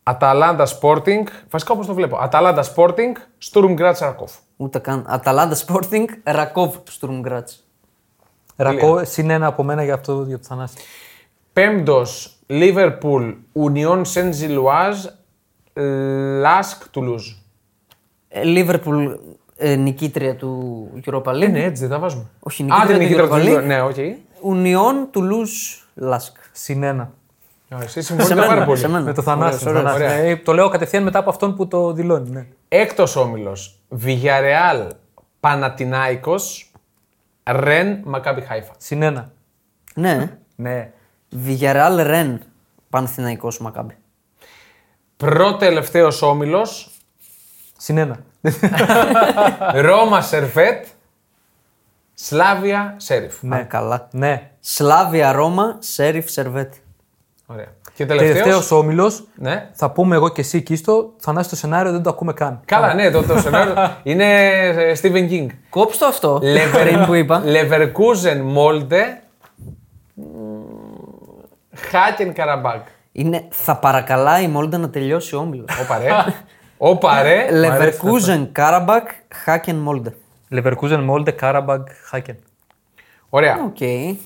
[0.02, 2.16] Αταλάντα Sporting, βασικά όπως το βλέπω.
[2.16, 4.32] Αταλάντα Sporting, Στουρμ Γκράτ Σαρκόφ.
[4.56, 5.04] Ούτε καν.
[5.08, 7.64] Αταλάντα Sporting, Ρακόβ, Στουρμγκράτς.
[8.56, 10.76] Ρακό, συν ένα από μένα για αυτό για το Θανάση.
[11.52, 15.04] Πέμπτος, Liverpool, Union Saint-Gilloise,
[16.44, 17.36] Lask Toulouse.
[18.42, 19.12] Λίβερπουλ
[19.64, 21.40] ε, νικήτρια του Europa League.
[21.42, 22.24] Ε, ναι, έτσι δεν τα βάζουμε.
[22.40, 23.66] Όχι, Α, νικήτρια την του νικήτρια Europa του League.
[23.66, 23.94] Ναι, οκ.
[24.40, 25.50] Ουνιόν Τουλούζ
[25.94, 26.36] Λάσκ.
[26.52, 27.02] Συν ένα.
[27.68, 28.78] Α, Εσύ Σε συμφωνείτε μένα, πάρα πολύ.
[28.78, 29.04] σε μένα.
[29.04, 29.68] Με το Θανάση.
[29.68, 30.02] Ωραίος, Θανάση.
[30.04, 30.22] ωραία.
[30.22, 32.30] Ναι, το λέω κατευθείαν μετά από αυτόν που το δηλώνει.
[32.30, 32.46] Ναι.
[32.68, 34.88] Έκτος όμιλος, Villarreal,
[35.40, 36.70] Παναθηναϊκός,
[37.50, 38.72] Ρεν, Μακάμπι Χάιφα.
[38.78, 39.32] Συν ένα.
[39.94, 40.38] Ναι.
[40.56, 40.90] Ναι.
[41.28, 42.40] Βιγιαρεάλ Ρεν.
[42.90, 43.96] Παναθηναϊκός Μακάμπι.
[45.16, 46.90] Προτελευταίος όμιλος,
[47.78, 48.18] Συν ένα.
[49.86, 50.86] Ρώμα Σερβέτ,
[52.14, 53.34] Σλάβια Σέριφ.
[53.54, 54.08] Α, καλά.
[54.12, 54.50] Ναι.
[54.60, 56.72] Σλάβια Ρώμα, Σέριφ Σερβέτ.
[57.46, 57.66] Ωραία.
[57.94, 59.24] Και τελευταίος, Τελευταίος όμιλος.
[59.34, 59.70] ναι.
[59.72, 61.12] Θα πούμε εγώ και εσύ Κίστο.
[61.20, 62.60] Θανάση το σενάριο δεν το ακούμε καν.
[62.64, 64.24] Καλά, ναι, το, το σενάριο είναι
[64.58, 65.46] ε, Stephen King.
[65.70, 66.40] Κόψτε το αυτό.
[66.42, 67.42] Lever- Πριν που είπα.
[67.44, 69.02] Leverkusen Molde,
[71.74, 72.86] Χάκεν Καραμπάκ.
[73.12, 75.80] Είναι θα παρακαλάει η Μόλντε να τελειώσει ο όμιλος.
[75.82, 76.08] Όπα ρε.
[76.84, 77.46] Όπα ρε.
[77.50, 80.12] Leverkusen Κάραμπακ, Χάκεν Μόλντε.
[80.50, 82.36] Leverkusen, Molde, Karabag, Haken.
[83.28, 83.56] Ωραία.
[83.64, 83.76] Οκ.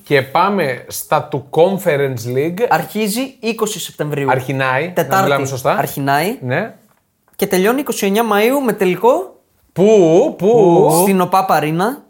[0.02, 2.66] Και πάμε στα του Conference League.
[2.68, 4.30] Αρχίζει 20 Σεπτεμβρίου.
[4.30, 4.86] Αρχινάει.
[4.86, 5.22] Να Τετάρτη.
[5.22, 5.76] μιλάμε σωστά.
[5.76, 6.38] Αρχινάει.
[6.42, 6.74] Ναι.
[7.36, 9.40] Και τελειώνει 29 Μαΐου με τελικό
[9.72, 12.04] Πού, πού; στην OPAP Arena.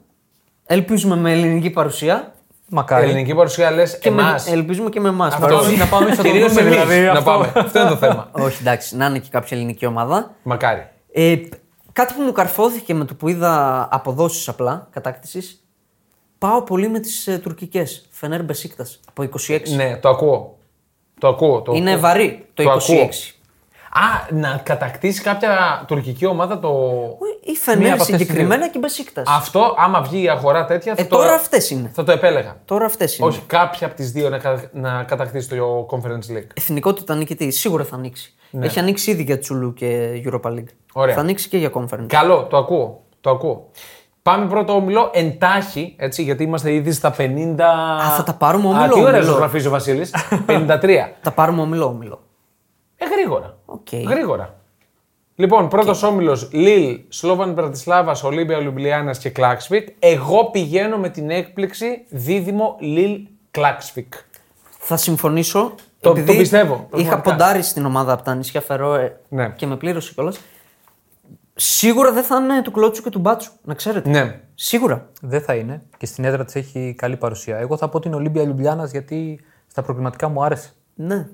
[0.66, 2.34] Ελπίζουμε με ελληνική παρουσία.
[2.68, 3.04] Μακάρι.
[3.06, 4.52] Ελληνική παρουσία λες Και με, εμάς.
[4.52, 5.34] ελπίζουμε και με εμάς.
[5.34, 7.24] Αυτό να πάμε στο Κυρίως δούμε, εμείς δηλαδή, να αυτό.
[7.24, 7.52] πάμε.
[7.56, 8.28] Αυτό είναι το θέμα.
[8.46, 10.34] Όχι, εντάξει, να είναι και κάποια ελληνική ομάδα.
[10.42, 10.88] Μακάρι.
[11.12, 11.36] Ε,
[11.92, 15.60] κάτι που μου καρφώθηκε με το που είδα αποδόσεις απλά κατάκτησης.
[16.38, 18.06] Πάω πολύ με τις ε, τουρκικές.
[18.10, 19.60] Φενέρ Μπεσίκτας από 26.
[19.74, 20.58] Ναι, το ακούω.
[21.20, 21.62] Το ακούω.
[21.62, 22.00] Το Είναι ακούω.
[22.02, 22.74] βαρύ το, Το 26.
[22.74, 23.08] ακούω.
[23.92, 26.68] Α, να κατακτήσει κάποια τουρκική ομάδα το.
[27.44, 29.22] Η Μία Φενέρ από αυτές τις συγκεκριμένα και η Μπεσίκτα.
[29.26, 30.92] Αυτό, άμα βγει η αγορά τέτοια.
[30.96, 31.16] Ε, θα το...
[31.16, 31.90] τώρα αυτές είναι.
[31.94, 32.56] Θα το επέλεγα.
[32.64, 33.28] Τώρα αυτές είναι.
[33.28, 36.46] Όχι κάποια από τις δύο να, κα- να κατακτήσει το Conference League.
[36.54, 37.50] Εθνικότητα νικητή.
[37.50, 38.34] Σίγουρα θα ανοίξει.
[38.60, 40.64] Έχει ανοίξει ήδη για Τσουλού και Europa League.
[40.92, 41.14] Ωραία.
[41.14, 42.06] Θα ανοίξει και για Conference.
[42.06, 43.02] Καλό, το ακούω.
[43.20, 43.70] Το ακούω.
[44.22, 47.60] Πάμε πρώτο όμιλο εντάχει, έτσι, γιατί είμαστε ήδη στα 50.
[47.60, 49.24] Α, θα τα πάρουμε Α, όμιλο, τι ωραία όμιλο.
[49.32, 50.14] ζωγραφίζει ο Βασίλης.
[50.46, 50.88] 53.
[51.22, 52.20] Θα πάρουμε ομιλό όμιλο.
[52.96, 53.55] Ε, γρήγορα.
[53.66, 53.88] Οκ.
[54.08, 54.54] Γρήγορα.
[55.34, 56.08] Λοιπόν, πρώτος okay.
[56.08, 59.88] όμιλος Λίλ, Σλόβαν Μπρατισλάβας, Ολύμπια Λουμπλιάνα και Κλάξβικ.
[59.98, 64.12] Εγώ πηγαίνω με την έκπληξη δίδυμο Λίλ Κλάξβικ.
[64.78, 65.74] Θα συμφωνήσω.
[66.00, 67.20] Το- επειδή το πιστεύω, Είχα πραγματικά.
[67.22, 69.48] ποντάρει στην ομάδα από τα νησιά Φερόε Ναι.
[69.56, 70.38] και με πλήρωσε κιόλας.
[71.54, 74.08] Σίγουρα δεν θα είναι του κλώτσου και του μπάτσου, να ξέρετε.
[74.10, 74.40] Ναι.
[74.54, 75.08] Σίγουρα.
[75.20, 75.82] Δεν θα είναι.
[75.98, 77.56] Και στην έδρα της έχει καλή παρουσία.
[77.58, 79.40] Εγώ θα πω την Ολύμπια Λιουμπλιάνας γιατί
[79.70, 80.72] στα προκριματικά μου άρεσε.
[80.94, 81.28] Ναι.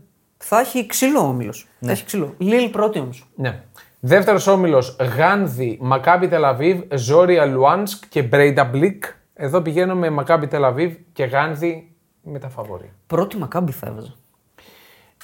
[0.45, 1.69] Θα έχει ξύλο ο όμιλος.
[1.79, 1.87] Ναι.
[1.87, 2.35] Θα έχει ξύλο.
[2.39, 3.29] Λίλ πρώτη όμως.
[3.35, 3.63] ναι.
[4.05, 9.05] Δεύτερος όμιλος Γάνδη, Μακάμπι Τελαβίβ, Ζόρια Λουάνσκ και Μπρέινταμπλικ.
[9.35, 12.93] Εδώ πηγαίνω με Μακάμπι Τελαβίβ και Γάνδη με τα φαβορή.
[13.07, 14.15] Πρώτη Μακάμπι θα έβαζα.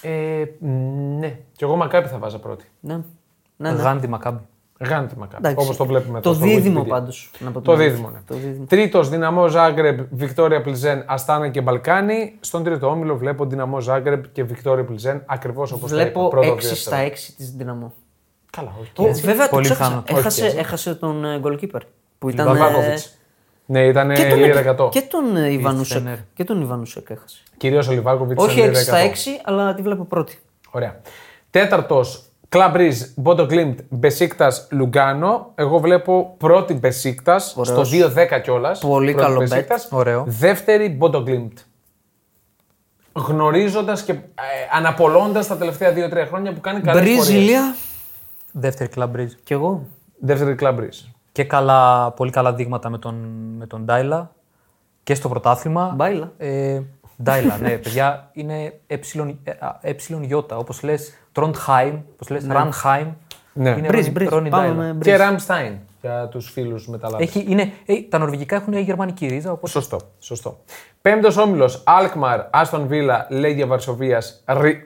[0.02, 0.44] Ε,
[1.18, 1.38] ναι.
[1.52, 2.64] Και εγώ Μακάμπι θα 'βαζα πρώτη.
[2.80, 3.00] Ναι.
[3.56, 3.82] ναι, ναι.
[3.82, 4.42] Γάνδη Μακάμπι.
[4.78, 5.36] Γάνδη Μακάμπι.
[5.46, 5.64] Εντάξει.
[5.64, 6.88] Όπως το βλέπουμε Το εδώ στο δίδυμο Wikipedia.
[6.88, 7.30] πάντως.
[7.62, 8.18] Το δίδυμο, ναι.
[8.26, 8.64] Το δίδυμο.
[8.68, 12.36] Τρίτος, Δυναμό Ζάγκρεπ, Βικτόρια Πλιζέν, Αστάνα και Μπαλκάνι.
[12.40, 16.96] Στον τρίτο όμιλο βλέπω Δυναμό Ζάγκρεπ και Βικτόρια Πλιζέν ακριβώς όπως Βλέπω πρώτο 6 στα
[17.06, 17.92] 6 της Δυναμό.
[18.50, 18.90] Καλά, όχι.
[18.96, 19.88] Ω, Βέβαια το Πολύ ξέχασα.
[19.90, 20.02] πιθανό.
[20.08, 20.58] Όχι Έχασε, έτσι.
[20.58, 21.80] έχασε τον ε, goalkeeper.
[22.18, 22.46] Που ήταν.
[22.46, 22.98] ε, Λιβάκοβιτς.
[23.66, 24.88] Ναι, ήταν και τον, λίρα 100.
[24.90, 25.98] και τον ε, Ιβανούσετς.
[26.02, 26.16] Φενέρ.
[26.34, 27.38] Και τον Ιβανούσετς έχασε.
[27.56, 28.42] Κυρίως ο Λιβάκοβιτς.
[28.44, 29.14] Όχι 6 στα 6,
[29.44, 30.38] αλλά τη βλέπω πρώτη.
[30.70, 31.00] Ωραία.
[31.50, 35.52] Τέταρτος, Κλαμπ Μπριζ, Μπόντο Γκλιμτ, Μπεσίκτας, Λουγκάνο.
[35.54, 38.12] Εγώ βλέπω πρώτη Μπεσίκτα στο Ωραίος.
[38.14, 38.78] 2-10 κιόλας.
[38.78, 39.64] Πολύ καλό bet.
[39.90, 40.24] Ωραίο.
[40.26, 41.58] Δεύτερη, Μπόντο Γκλιμτ.
[43.12, 44.18] Γνωρίζοντας και ε,
[44.72, 47.14] αναπολώντας τα τελευταία 2-3 χρόνια που κάνει καλή πορεία.
[47.14, 47.74] Μπρίζιλια.
[48.52, 49.32] Δεύτερη κλαμπ μπρίζ.
[49.44, 49.86] Κι εγώ.
[50.20, 50.98] Δεύτερη Κλαμπρίζ.
[51.32, 53.14] και καλά, πολύ καλά δείγματα με τον,
[53.58, 54.30] με τον Ντάιλα
[55.02, 55.92] και στο πρωτάθλημα.
[55.96, 56.32] Μπάιλα.
[56.38, 56.80] Ε,
[57.22, 58.80] Ντάιλα, ναι, παιδιά, είναι
[59.80, 60.56] εψιλον γιώτα.
[60.56, 61.12] Όπω λε, Τροντχάιμ, όπως λες,
[62.48, 63.06] Ρανχάιμ.
[63.52, 63.68] Ναι.
[63.70, 64.28] Είναι Μπριζ, Ρόνι- μπριζ.
[64.28, 64.82] Ρόνι Πάμε Ντάιλα.
[64.82, 65.12] με μπριζ.
[65.12, 67.22] Και Ραμστάιν για τους φίλους μεταλλάδε.
[67.22, 69.98] Έχει, είναι, ε, τα νορβηγικά έχουν γερμανική ρίζα, οπότε Σωστό.
[70.18, 70.58] σωστό.
[71.02, 74.22] Πέμπτος όμιλος Αλκμαρ, Άστον Βίλα, Λέγια Βαρσοβία,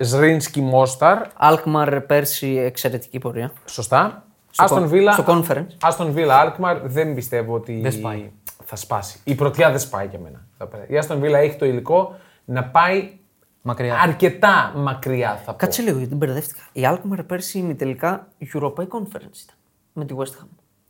[0.01, 1.19] Ζρίνσκι Μόσταρ.
[1.37, 3.53] Αλκμαρ πέρσι εξαιρετική πορεία.
[3.65, 4.25] Σωστά.
[4.51, 5.13] Στο Άστον con- Βίλα.
[5.13, 5.67] στο conference.
[5.83, 8.31] Άστον Βίλα Αλκμαρ δεν πιστεύω ότι Δεν σπάει.
[8.65, 9.21] θα σπάσει.
[9.25, 10.47] Η πρωτιά δεν σπάει για μένα.
[10.59, 10.85] Θα πέρα.
[10.89, 13.11] Η Άστον Βίλα έχει το υλικό να πάει
[13.63, 14.01] μακριά.
[14.01, 15.59] αρκετά μακριά θα πω.
[15.59, 16.61] Κάτσε λίγο γιατί μπερδεύτηκα.
[16.73, 19.57] Η Αλκμαρ πέρσι ημιτελικά Europa Conference ήταν.
[19.93, 20.47] Με τη West Ham.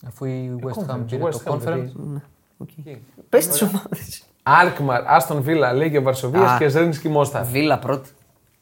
[0.07, 1.61] Αφού η West Ham Conference, πήρε West το Ham, conference.
[1.61, 2.23] δηλαδή.
[2.65, 2.97] Okay.
[3.29, 4.23] Πες τις ομάδες.
[4.43, 6.59] Αλκμαρ, Άστον Βίλα, Λέγια Βαρσοβία Α.
[6.59, 7.45] και Ζρίνσκι Μόσταρ.
[7.45, 8.11] Βίλα πρώτη.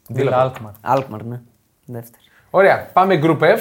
[0.09, 0.71] Βίλα Αλκμαρ.
[0.81, 1.41] Αλκμαρ, ναι.
[1.85, 2.23] Δεύτερη.
[2.49, 2.89] Ωραία.
[2.93, 3.59] Πάμε Group F.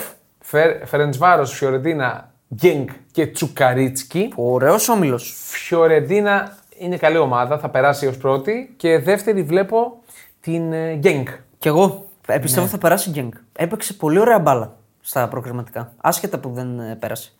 [0.84, 4.32] Φερεντσβάρος, Φιωρεντίνα, Γκένγκ και Τσουκαρίτσκι.
[4.36, 5.34] Ωραίος όμιλος.
[5.36, 8.74] Φιωρεντίνα είναι καλή ομάδα, θα περάσει ως πρώτη.
[8.76, 9.99] Και δεύτερη βλέπω
[10.40, 11.26] την ε, Γκένγκ.
[11.58, 13.32] Κι εγώ ε, πιστεύω θα περάσει η Γκένγκ.
[13.52, 15.92] Έπαιξε πολύ ωραία μπάλα στα προκριματικά.
[15.96, 17.32] Άσχετα που δεν ε, πέρασε.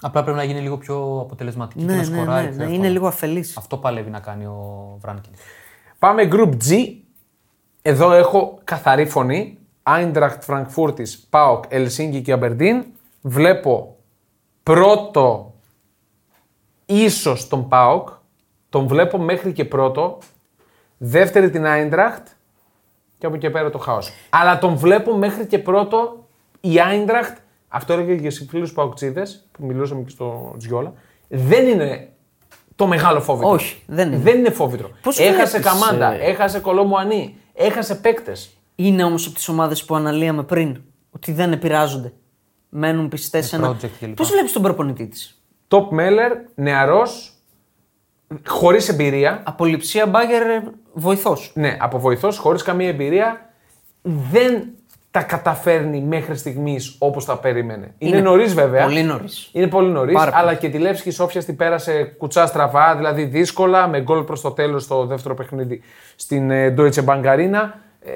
[0.00, 2.46] Απλά πρέπει να γίνει λίγο πιο αποτελεσματική Ναι, και να ναι, ναι, σκοράρει.
[2.46, 2.88] ναι, πιο είναι εύκολα.
[2.88, 3.56] λίγο αφελής.
[3.56, 5.32] Αυτό παλεύει να κάνει ο Βράνκιν.
[5.98, 6.94] Πάμε Group G.
[7.82, 9.58] Εδώ έχω καθαρή φωνή.
[9.82, 12.84] Άιντραχτ Φραγκφούρτης, ΠΑΟΚ, Ελσίνκι και Αμπερντίν.
[13.20, 13.96] Βλέπω
[14.62, 15.54] πρώτο
[16.86, 18.08] ίσως τον ΠΑΟΚ.
[18.68, 20.18] Τον βλέπω μέχρι και πρώτο.
[20.98, 22.26] Δεύτερη την Άιντραχτ.
[23.18, 24.12] Και από εκεί και πέρα το χάος.
[24.30, 26.26] Αλλά τον βλέπω μέχρι και πρώτο
[26.60, 27.36] η Άιντραχτ.
[27.68, 30.92] Αυτό έλεγε και σε φίλους Παοκτσίδες που μιλούσαμε και στο Τζιόλα.
[31.28, 32.08] Δεν είναι
[32.76, 33.50] το μεγάλο φόβητρο.
[33.50, 34.22] Όχι, δεν είναι.
[34.22, 34.90] Δεν είναι φόβητρο.
[35.02, 38.56] Πώς έχασε βλέπεις, Καμάντα, ε, έχασε Κολόμουανί, έχασε παίκτες.
[38.74, 40.80] Είναι όμως από τις ομάδες που αναλύαμε πριν
[41.10, 42.12] ότι δεν επηρεάζονται.
[42.68, 43.70] Μένουν πιστές σε ένα.
[43.70, 44.14] project κλπ.
[44.14, 47.33] Πώς βλέπεις τον προπονητή της; Top Μέλλερ, νεαρός,
[48.46, 49.42] χωρίς εμπειρία.
[49.44, 50.42] Απολυψία μπάγκερ
[50.92, 51.52] βοηθός.
[51.54, 53.50] Ναι, από βοηθός, χωρίς καμία εμπειρία.
[54.30, 54.64] Δεν
[55.10, 57.94] τα καταφέρνει μέχρι στιγμής όπως τα περίμενε.
[57.98, 58.84] Είναι, Είναι νωρίς βέβαια.
[58.84, 59.48] πολύ νωρίς.
[59.52, 60.42] Είναι πολύ νωρίς, Πάρα πολύ.
[60.42, 64.50] αλλά και τη Λεύσκη Σόφια την πέρασε κουτσά στραβά, δηλαδή δύσκολα, με γκολ προς το
[64.50, 65.82] τέλος στο δεύτερο παιχνίδι
[66.16, 67.70] στην ε, Deutsche Bank Arena.
[68.00, 68.10] Ε,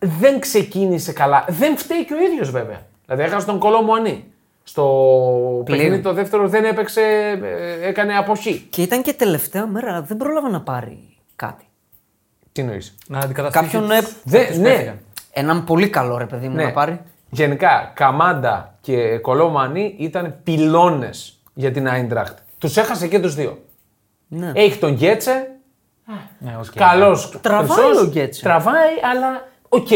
[0.00, 1.44] δεν ξεκίνησε καλά.
[1.48, 2.86] Δεν φταίει και ο ίδιος βέβαια.
[3.06, 4.24] Δηλαδή έχασε τον κολό Μουανί.
[4.68, 5.80] Στο Πλήρη.
[5.82, 7.00] παιχνίδι το δεύτερο δεν έπαιξε,
[7.80, 8.66] ε, έκανε αποχή.
[8.70, 10.98] Και ήταν και τελευταία μέρα, αλλά δεν πρόλαβε να πάρει
[11.36, 11.64] κάτι.
[12.52, 13.66] Τι εννοείς; Να αντικαταστήσεις.
[13.72, 13.90] Κάποιον.
[13.90, 14.62] ε, Δε- αυτούς ναι.
[14.62, 14.98] που έφυγαν.
[15.32, 16.64] Έναν πολύ καλό ρε παιδί μου Ναι.
[16.64, 17.00] να πάρει.
[17.30, 22.38] Γενικά, Καμάντα και Κολό Μουανί ήταν πυλώνες για την Άιντραχτ.
[22.58, 23.58] Τους έχασε και τους δύο.
[24.28, 24.52] Ναι.
[24.54, 25.50] Έχει τον Γκέτσε,
[26.38, 26.64] Ναι, οκ.
[26.74, 27.38] καλός.
[27.40, 28.42] Τραβάει ο Γκέτσε.
[28.42, 29.90] Τραβάει, αλλά οκ.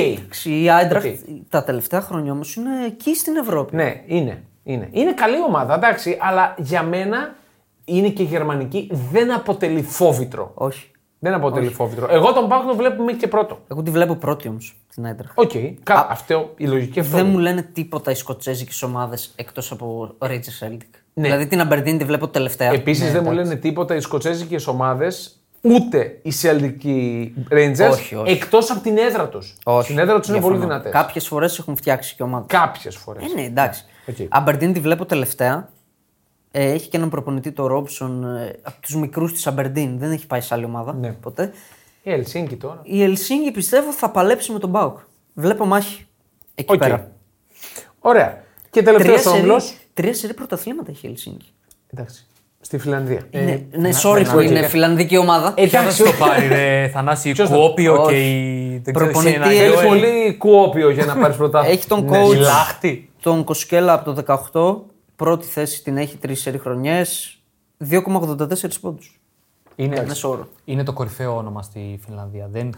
[0.45, 1.13] Η Άιντραχτ Οκ.
[1.49, 3.77] τα τελευταία χρόνια όμως είναι εκεί στην Ευρώπη.
[3.77, 4.89] Ναι, είναι, είναι.
[4.91, 7.35] Είναι καλή ομάδα, εντάξει, αλλά για μένα
[7.85, 8.91] είναι και γερμανική.
[9.13, 10.51] Δεν αποτελεί φόβητρο.
[10.55, 10.91] Όχι.
[11.23, 12.07] Δεν αποτελεί φόβητρο.
[12.11, 13.59] Εγώ τον ΠΑΟΚ τον βλέπω μέχρι και πρώτο.
[13.71, 15.39] Εγώ τη βλέπω πρώτη όμως την Άιντραχτ.
[15.39, 15.51] Οκ,
[15.83, 17.17] κα- αυτό, η λογική αυτό.
[17.17, 17.35] Δεν είναι.
[17.35, 20.95] μου λένε τίποτα οι σκοτσέζικες ομάδες εκτός από Ρέιντζερς Σέλτικ.
[21.15, 21.23] Ναι.
[21.23, 22.71] Δηλαδή την Αμπερντίν τη βλέπω τελευταία.
[22.73, 23.49] Επίσης Ναι, δεν μου εντάξει.
[23.49, 28.33] λένε τίποτα οι σκοτσέζικες ομάδες, ούτε οι Celtic και οι Rangers, Όχι, όχι.
[28.33, 29.57] εκτός από την έδρα τους.
[29.65, 29.85] Όχι.
[29.85, 30.93] Στην έδρα τους είναι πολύ δυνατές.
[30.93, 32.45] Κάποιες φορές έχουν φτιάξει και ομάδα.
[32.49, 33.23] Κάποιες φορές.
[33.33, 33.85] Ε, ναι, εντάξει.
[34.00, 34.00] Οκ.
[34.29, 35.69] Αμπερντίν τη βλέπω τελευταία.
[36.51, 39.99] Ε, έχει και έναν προπονητή το Ρόμπσον ε, από τους μικρούς της Αμπερντίν.
[39.99, 41.13] Δεν έχει πάει σε άλλη ομάδα Ναι.
[41.13, 41.53] ποτέ.
[42.03, 42.81] Η Ελσίνκι τώρα.
[42.83, 44.99] Η Ελσίνκι πιστεύω θα παλέψει με τον ΠΑΟΚ.
[45.35, 46.07] Βλέπω μάχη.
[46.55, 46.79] Εκεί Οκ.
[46.79, 47.11] πέρα.
[47.99, 48.43] Ωραία.
[48.71, 49.75] Και Τρία τελευταίο σερί, όμιλος.
[49.95, 51.45] τρία σερί πρωταθλήματα έχει η Ελσίνκι.
[51.95, 52.25] Εντάξει.
[52.61, 53.27] Στη Φινλανδία.
[53.31, 55.53] ναι, ναι, sorry που να- είναι να- φινλανδική ομάδα.
[55.55, 56.03] Ποιος θα Εντάξει.
[56.03, 58.17] το πάρει, ρε Θανάση, Ποιος θα- Κουόπιο και Όχι.
[58.17, 58.81] η.
[58.85, 59.89] Δεν ξέρω, Προπονητή εσύ ένα έχει Θέλεις Ιωέλ.
[59.89, 61.75] πολύ κουόπιο για να πάρεις πρωτάθλημα.
[61.75, 62.35] Έχει τον Ναι, coach.
[62.35, 63.10] Η Λάχτη.
[63.21, 64.93] Τον Κοσκέλα από το 18.
[65.17, 67.39] Πρώτη θέση την έχει τρεις σερί χρονιές.
[67.91, 69.21] 2,84 πόντους.
[69.77, 70.49] Είναι, Μέσο όρο.
[70.65, 72.49] είναι το κορυφαίο όνομα στη Φινλανδία.
[72.51, 72.75] Δεν...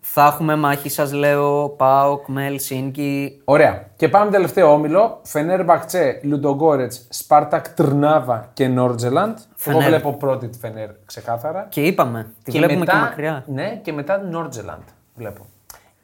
[0.00, 3.40] Θα έχουμε μάχη, σας λέω, Πάοκ με Ελσίνκι.
[3.44, 3.86] Ωραία.
[3.96, 5.20] Και πάμε τελευταίο όμιλο.
[5.22, 9.36] Φενέρ Μπακτσέ, Λουντογκόρετς, Σπάρτακ Τρνάβα και Νόρτζελαντ.
[9.36, 9.88] Εγώ Φενέρ.
[9.88, 11.66] βλέπω πρώτη τη Φενέρ ξεκάθαρα.
[11.68, 13.44] Και είπαμε, τη βλέπουμε και μακριά.
[13.46, 14.82] Ναι, και μετά Νόρτζελαντ
[15.14, 15.46] βλέπω.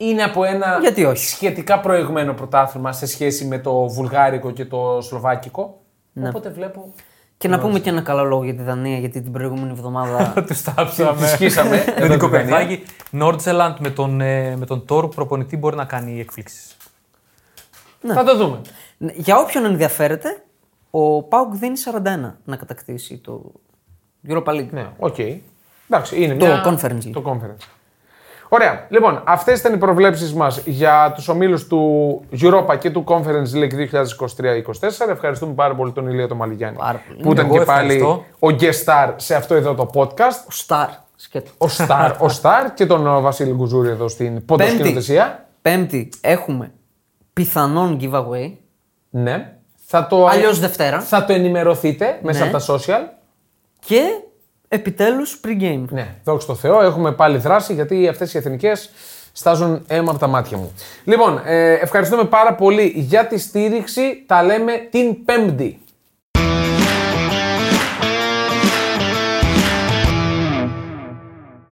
[0.08, 4.98] Είναι από ένα Γιατί όχι; σχετικά προηγμένο πρωτάθλημα σε σχέση με το βουλγάρικο και το
[5.00, 5.80] σλοβάκικο.
[6.12, 6.28] Ναι.
[6.28, 6.92] Οπότε βλέπω.
[7.36, 10.32] Και να πούμε και ένα καλό λόγο για τη Δανία, γιατί την προηγούμενη εβδομάδα.
[10.46, 11.20] Τους τάψαμε.
[11.20, 11.76] Τη σκίσαμε.
[11.86, 12.82] Με εδώ την την Κοπενχάγη.
[13.10, 16.76] Νόρτζελαντ με τον, ε, με τον Τόρ προπονητή μπορεί να κάνει εκπλήξεις.
[18.06, 18.60] Θα το δούμε.
[18.98, 20.42] Ναι, για όποιον ενδιαφέρεται,
[20.90, 23.52] ο Πάοκ δίνει 41 να κατακτήσει το
[24.28, 24.70] Europa League.
[24.70, 25.18] Ναι, οκ.
[25.88, 26.64] Εντάξει, είναι Το μια...
[26.66, 27.10] Conference League.
[27.12, 27.66] Το conference.
[28.54, 28.86] Ωραία.
[28.88, 33.72] Λοιπόν, αυτές ήταν οι προβλέψεις μας για τους ομίλους του Europa και του Conference League
[33.74, 35.08] 2023-2024.
[35.10, 37.22] Ευχαριστούμε πάρα πολύ τον Ηλία τον Μαλιγιάννη Πάρα πολύ.
[37.22, 38.24] που ήταν Εγώ και πάλι ευχαριστώ.
[38.38, 40.38] ο guest star σε αυτό εδώ το podcast.
[40.48, 40.88] Ο Star.
[41.16, 41.50] Σκέτο.
[41.58, 45.46] Ο Star, ο Star και τον ε, Βασίλη Γκουζούρη εδώ στην ποντοσκηνοθεσία.
[45.62, 46.72] Πέμπτη έχουμε
[47.32, 48.52] πιθανόν giveaway.
[49.10, 49.52] Ναι.
[49.86, 51.00] Θα το, Αλλιώς Δευτέρα.
[51.00, 52.50] Θα το ενημερωθείτε μέσα Ναι.
[52.50, 53.00] από τα social.
[53.86, 54.00] Και
[54.74, 55.84] επιτέλους pre-game.
[55.88, 58.90] Ναι, δόξα τω Θεώ, έχουμε πάλι δράση γιατί αυτές οι εθνικές
[59.32, 60.72] στάζουν αίμα από τα μάτια μου.
[61.04, 64.24] Λοιπόν, ε, ευχαριστούμε πάρα πολύ για τη στήριξη.
[64.26, 65.78] Τα λέμε την Πέμπτη.